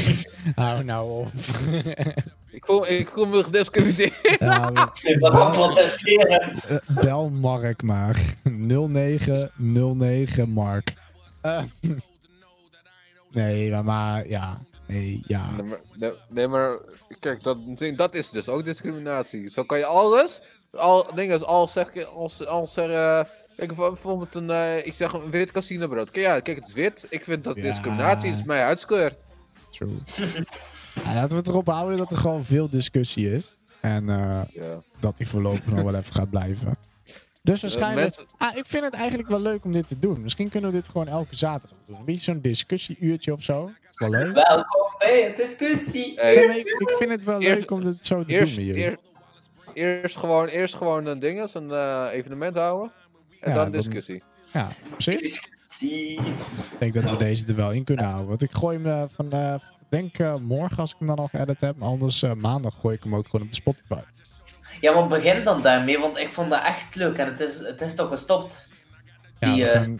Hou 0.54 0.84
nou 0.84 1.10
op. 1.20 1.28
Ik 2.54 2.64
voel, 2.66 2.88
ik 2.88 3.08
voel 3.08 3.26
me 3.26 3.44
gediscrimineerd. 3.44 4.36
ja, 4.38 4.70
protesteren. 5.50 6.52
eh, 6.68 6.76
bel 7.00 7.30
Mark 7.30 7.82
maar. 7.82 8.34
0909 8.42 10.50
Mark. 10.50 10.92
Eh, 11.44 11.62
nee, 13.32 13.70
maar, 13.70 13.84
maar 13.84 14.28
ja. 14.28 14.60
Nee, 14.86 15.22
ja. 15.26 15.50
Nee 15.50 15.64
maar, 15.64 16.12
nee, 16.28 16.48
maar 16.48 16.78
kijk, 17.20 17.42
dat, 17.42 17.58
dat 17.96 18.14
is 18.14 18.30
dus 18.30 18.48
ook 18.48 18.64
discriminatie. 18.64 19.50
Zo 19.50 19.62
kan 19.62 19.78
je 19.78 19.84
alles, 19.84 20.40
al 20.72 21.14
dingen, 21.14 21.46
al 21.46 21.68
zeg 21.68 22.06
als, 22.06 22.46
als 22.46 22.72
zeggen, 22.72 23.28
kijk, 23.56 23.74
bijvoorbeeld 23.76 24.34
een, 24.34 24.50
eh, 24.50 24.86
ik 24.86 24.94
zeg 24.94 25.12
een 25.12 25.30
wit 25.30 25.50
casinobrood. 25.50 26.10
Kijk, 26.10 26.26
ja, 26.26 26.40
kijk, 26.40 26.56
het 26.56 26.66
is 26.66 26.74
wit. 26.74 27.06
Ik 27.10 27.24
vind 27.24 27.44
dat 27.44 27.54
Ja. 27.56 27.62
discriminatie, 27.62 28.28
het 28.30 28.38
is 28.38 28.44
mijn 28.44 28.62
huidskleur. 28.62 29.16
True. 29.70 29.98
Ja, 31.04 31.14
laten 31.14 31.30
we 31.30 31.36
het 31.36 31.48
erop 31.48 31.66
houden 31.66 31.98
dat 31.98 32.10
er 32.10 32.16
gewoon 32.16 32.44
veel 32.44 32.68
discussie 32.70 33.34
is. 33.34 33.56
En 33.80 34.08
eh, 34.08 34.40
dat 35.00 35.16
die 35.16 35.28
voorlopig 35.28 35.66
nog 35.66 35.82
wel 35.82 35.94
even 35.94 36.14
gaat 36.14 36.30
blijven. 36.30 36.76
Dus 37.44 37.60
waarschijnlijk... 37.62 38.00
mensen- 38.00 38.26
Ah, 38.36 38.56
ik 38.56 38.64
vind 38.66 38.84
het 38.84 38.94
eigenlijk 38.94 39.28
wel 39.28 39.40
leuk 39.40 39.64
om 39.64 39.72
dit 39.72 39.88
te 39.88 39.98
doen. 39.98 40.22
Misschien 40.22 40.48
kunnen 40.48 40.70
we 40.70 40.76
dit 40.76 40.88
gewoon 40.88 41.08
elke 41.08 41.36
zaterdag 41.36 41.78
doen. 41.86 41.96
Een 41.98 42.04
beetje 42.04 42.20
zo'n 42.20 42.40
discussieuurtje 42.40 43.32
of 43.32 43.42
zo. 43.42 43.66
Is 43.66 43.98
Wel 43.98 44.10
leuk. 44.10 44.34
Welkom 44.34 44.94
bij 44.98 45.26
een 45.28 45.34
discussie. 45.36 46.12
Hey, 46.20 46.34
Nee, 46.36 46.46
maar 46.46 46.56
ik, 46.58 46.66
ik 46.66 46.94
vind 46.98 47.10
het 47.10 47.24
wel 47.24 47.40
Eerst- 47.40 47.58
leuk 47.58 47.70
om 47.70 47.80
dit 47.84 48.06
zo 48.06 48.22
te 48.24 48.32
eerst, 48.32 48.56
doen 48.56 48.66
met 48.66 48.74
jullie. 48.76 48.90
eerst, 48.90 49.02
eerst 50.02 50.16
gewoon, 50.16 50.46
eerst 50.46 50.74
gewoon 50.74 51.06
een 51.06 51.18
ding, 51.18 51.48
een 51.54 51.70
eh, 51.70 52.06
evenement 52.12 52.56
houden. 52.56 52.92
En 53.40 53.50
Ja, 53.50 53.56
dan 53.56 53.70
dan- 53.70 53.80
discussie. 53.80 54.22
Ja. 54.52 54.68
Discussie. 54.96 56.20
Ik 56.20 56.78
denk 56.78 56.94
dat 56.94 57.10
we 57.10 57.16
deze 57.16 57.46
er 57.46 57.54
wel 57.56 57.72
in 57.72 57.84
kunnen 57.84 58.04
houden. 58.04 58.28
Want 58.28 58.42
ik 58.42 58.52
gooi 58.52 58.76
hem 58.78 58.86
eh, 58.86 59.02
van, 59.14 59.30
eh, 59.32 59.54
denk 59.88 60.18
eh, 60.18 60.34
morgen 60.36 60.76
als 60.78 60.90
ik 60.92 60.96
hem 60.98 61.08
dan 61.08 61.16
al 61.18 61.28
geëdit 61.32 61.60
heb. 61.60 61.76
Maar 61.76 61.88
anders 61.88 62.22
eh, 62.22 62.32
maandag 62.32 62.74
gooi 62.80 62.96
ik 62.96 63.02
hem 63.02 63.14
ook 63.14 63.24
gewoon 63.26 63.42
op 63.42 63.48
de 63.48 63.54
Spotify. 63.56 64.00
Ja, 64.84 64.92
maar 64.92 65.08
begin 65.08 65.44
dan 65.44 65.62
daarmee, 65.62 65.98
want 65.98 66.18
ik 66.18 66.32
vond 66.32 66.50
dat 66.50 66.62
echt 66.62 66.94
leuk 66.94 67.16
en 67.16 67.26
het 67.26 67.40
is, 67.40 67.58
het 67.58 67.80
is 67.80 67.94
toch 67.94 68.08
gestopt. 68.08 68.68
Ja, 69.38 69.52
Die, 69.52 69.62
we 69.64 69.70
eh, 69.70 69.82
gaan- 69.82 69.98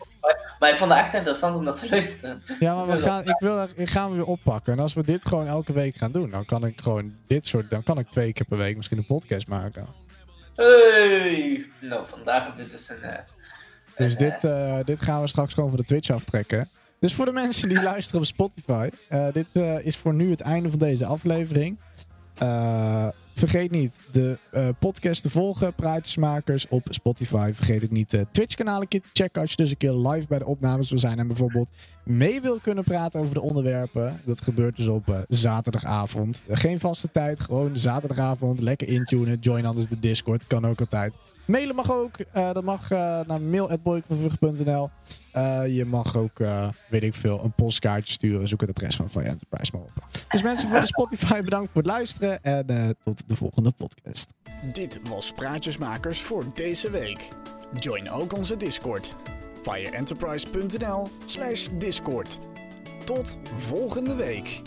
Maar 0.59 0.71
ik 0.71 0.77
vond 0.79 0.91
het 0.91 1.01
echt 1.01 1.15
interessant 1.15 1.57
om 1.57 1.65
dat 1.65 1.79
te 1.81 1.89
luisteren. 1.95 2.43
ja 2.61 2.75
maar 2.75 2.87
we 2.87 2.99
gaan, 3.03 3.29
ik, 3.29 3.37
wil, 3.39 3.69
ik 3.75 3.89
ga 3.91 4.05
hem 4.07 4.15
weer 4.15 4.25
oppakken. 4.25 4.73
En 4.73 4.79
als 4.79 4.95
we 4.95 5.05
dit 5.05 5.25
gewoon 5.27 5.47
elke 5.47 5.73
week 5.73 5.97
gaan 5.97 6.13
doen, 6.13 6.31
dan 6.31 6.45
kan 6.45 6.65
ik 6.67 6.81
gewoon 6.81 7.15
dit 7.27 7.47
soort. 7.47 7.71
Dan 7.71 7.83
kan 7.83 7.99
ik 7.99 8.09
twee 8.11 8.33
keer 8.33 8.47
per 8.47 8.59
week 8.59 8.77
misschien 8.77 8.99
een 8.99 9.07
podcast 9.07 9.49
maken. 9.49 9.87
Hey. 10.55 11.67
Nou, 11.81 12.05
vandaag 12.09 12.45
hebben 12.45 12.65
we 12.65 12.71
dus 12.71 12.89
een... 12.89 13.03
eh, 13.03 13.19
Dus 13.97 14.13
een, 14.13 14.19
dit, 14.19 14.45
eh, 14.45 14.79
dit 14.85 15.01
gaan 15.01 15.21
we 15.21 15.27
straks 15.27 15.55
gewoon 15.55 15.69
van 15.69 15.79
de 15.79 15.85
Twitch 15.85 16.11
aftrekken. 16.11 16.69
Dus 17.01 17.15
voor 17.15 17.25
de 17.27 17.33
mensen 17.33 17.69
die 17.69 17.83
luisteren 17.93 18.21
op 18.21 18.27
Spotify, 18.27 18.89
dit 19.33 19.47
is 19.85 19.97
voor 19.97 20.15
nu 20.15 20.31
het 20.31 20.41
einde 20.41 20.71
van 20.71 20.79
deze 20.79 21.07
aflevering. 21.07 21.79
Eh, 23.35 23.41
vergeet 23.41 23.71
niet 23.71 24.01
de 24.13 24.39
eh, 24.51 24.69
podcast 24.79 25.23
te 25.23 25.31
volgen, 25.31 25.75
Praatjesmakers 25.75 26.69
op 26.69 26.87
Spotify. 26.91 27.51
Vergeet 27.55 27.85
ook 27.85 27.91
niet 27.91 28.11
de 28.11 28.27
Twitch-kanaal 28.31 28.81
een 28.81 28.89
keer 28.89 29.01
te 29.01 29.09
checken 29.13 29.41
als 29.41 29.51
je 29.51 29.57
dus 29.57 29.71
een 29.71 29.77
keer 29.77 29.93
live 29.93 30.27
bij 30.27 30.39
de 30.39 30.47
opnames 30.47 30.91
wil 30.91 30.99
zijn 30.99 31.19
en 31.19 31.27
bijvoorbeeld 31.27 31.71
mee 32.05 32.41
wil 32.41 32.59
kunnen 32.59 32.85
praten 32.85 33.21
over 33.21 33.35
de 33.35 33.41
onderwerpen. 33.41 34.21
Dat 34.25 34.41
gebeurt 34.41 34.77
dus 34.77 34.87
op 34.87 35.09
eh, 35.09 35.19
zaterdagavond. 35.29 36.45
Eh, 36.49 36.57
geen 36.57 36.79
vaste 36.79 37.11
tijd, 37.11 37.41
gewoon 37.41 37.77
zaterdagavond. 37.77 38.61
Lekker 38.61 38.89
intunen, 38.89 39.39
join 39.41 39.67
anders 39.67 39.89
de 39.89 39.99
Discord, 39.99 40.47
kan 40.47 40.67
ook 40.67 40.81
altijd. 40.81 41.13
Mailen 41.47 41.75
mag 41.75 41.93
ook. 41.93 42.19
eh, 42.19 42.53
dat 42.53 42.65
mag 42.65 42.91
eh, 42.91 43.21
naar 43.27 43.41
mail.boykvanvug.nl. 43.41 44.91
Eh, 45.33 45.77
je 45.77 45.85
mag 45.85 46.17
ook, 46.17 46.39
weet 46.89 47.03
ik 47.03 47.15
veel, 47.15 47.45
een 47.45 47.53
postkaartje 47.53 48.13
sturen. 48.13 48.49
Zoek 48.49 48.61
het 48.61 48.71
adres 48.71 48.97
van 48.97 49.11
Fire 49.11 49.29
Enterprise 49.29 49.71
maar 49.75 49.83
op. 49.83 49.93
Dus 50.29 50.43
mensen 50.43 50.69
voor 50.69 50.81
de 50.81 50.87
Spotify, 50.87 51.43
bedankt 51.43 51.73
voor 51.73 51.83
het 51.83 51.91
luisteren. 51.91 52.43
En 52.43 52.97
tot 53.05 53.29
de 53.29 53.37
volgende 53.37 53.71
podcast. 53.71 54.33
Dit 54.73 55.01
was 55.09 55.33
Praatjesmakers 55.33 56.21
voor 56.21 56.45
deze 56.55 56.91
week. 56.91 57.29
Join 57.79 58.11
ook 58.11 58.33
onze 58.33 58.57
Discord. 58.57 59.15
fireenterprise.nl 59.63 61.09
slash 61.25 61.69
discord. 61.79 62.39
Tot 63.05 63.39
volgende 63.57 64.15
week. 64.15 64.63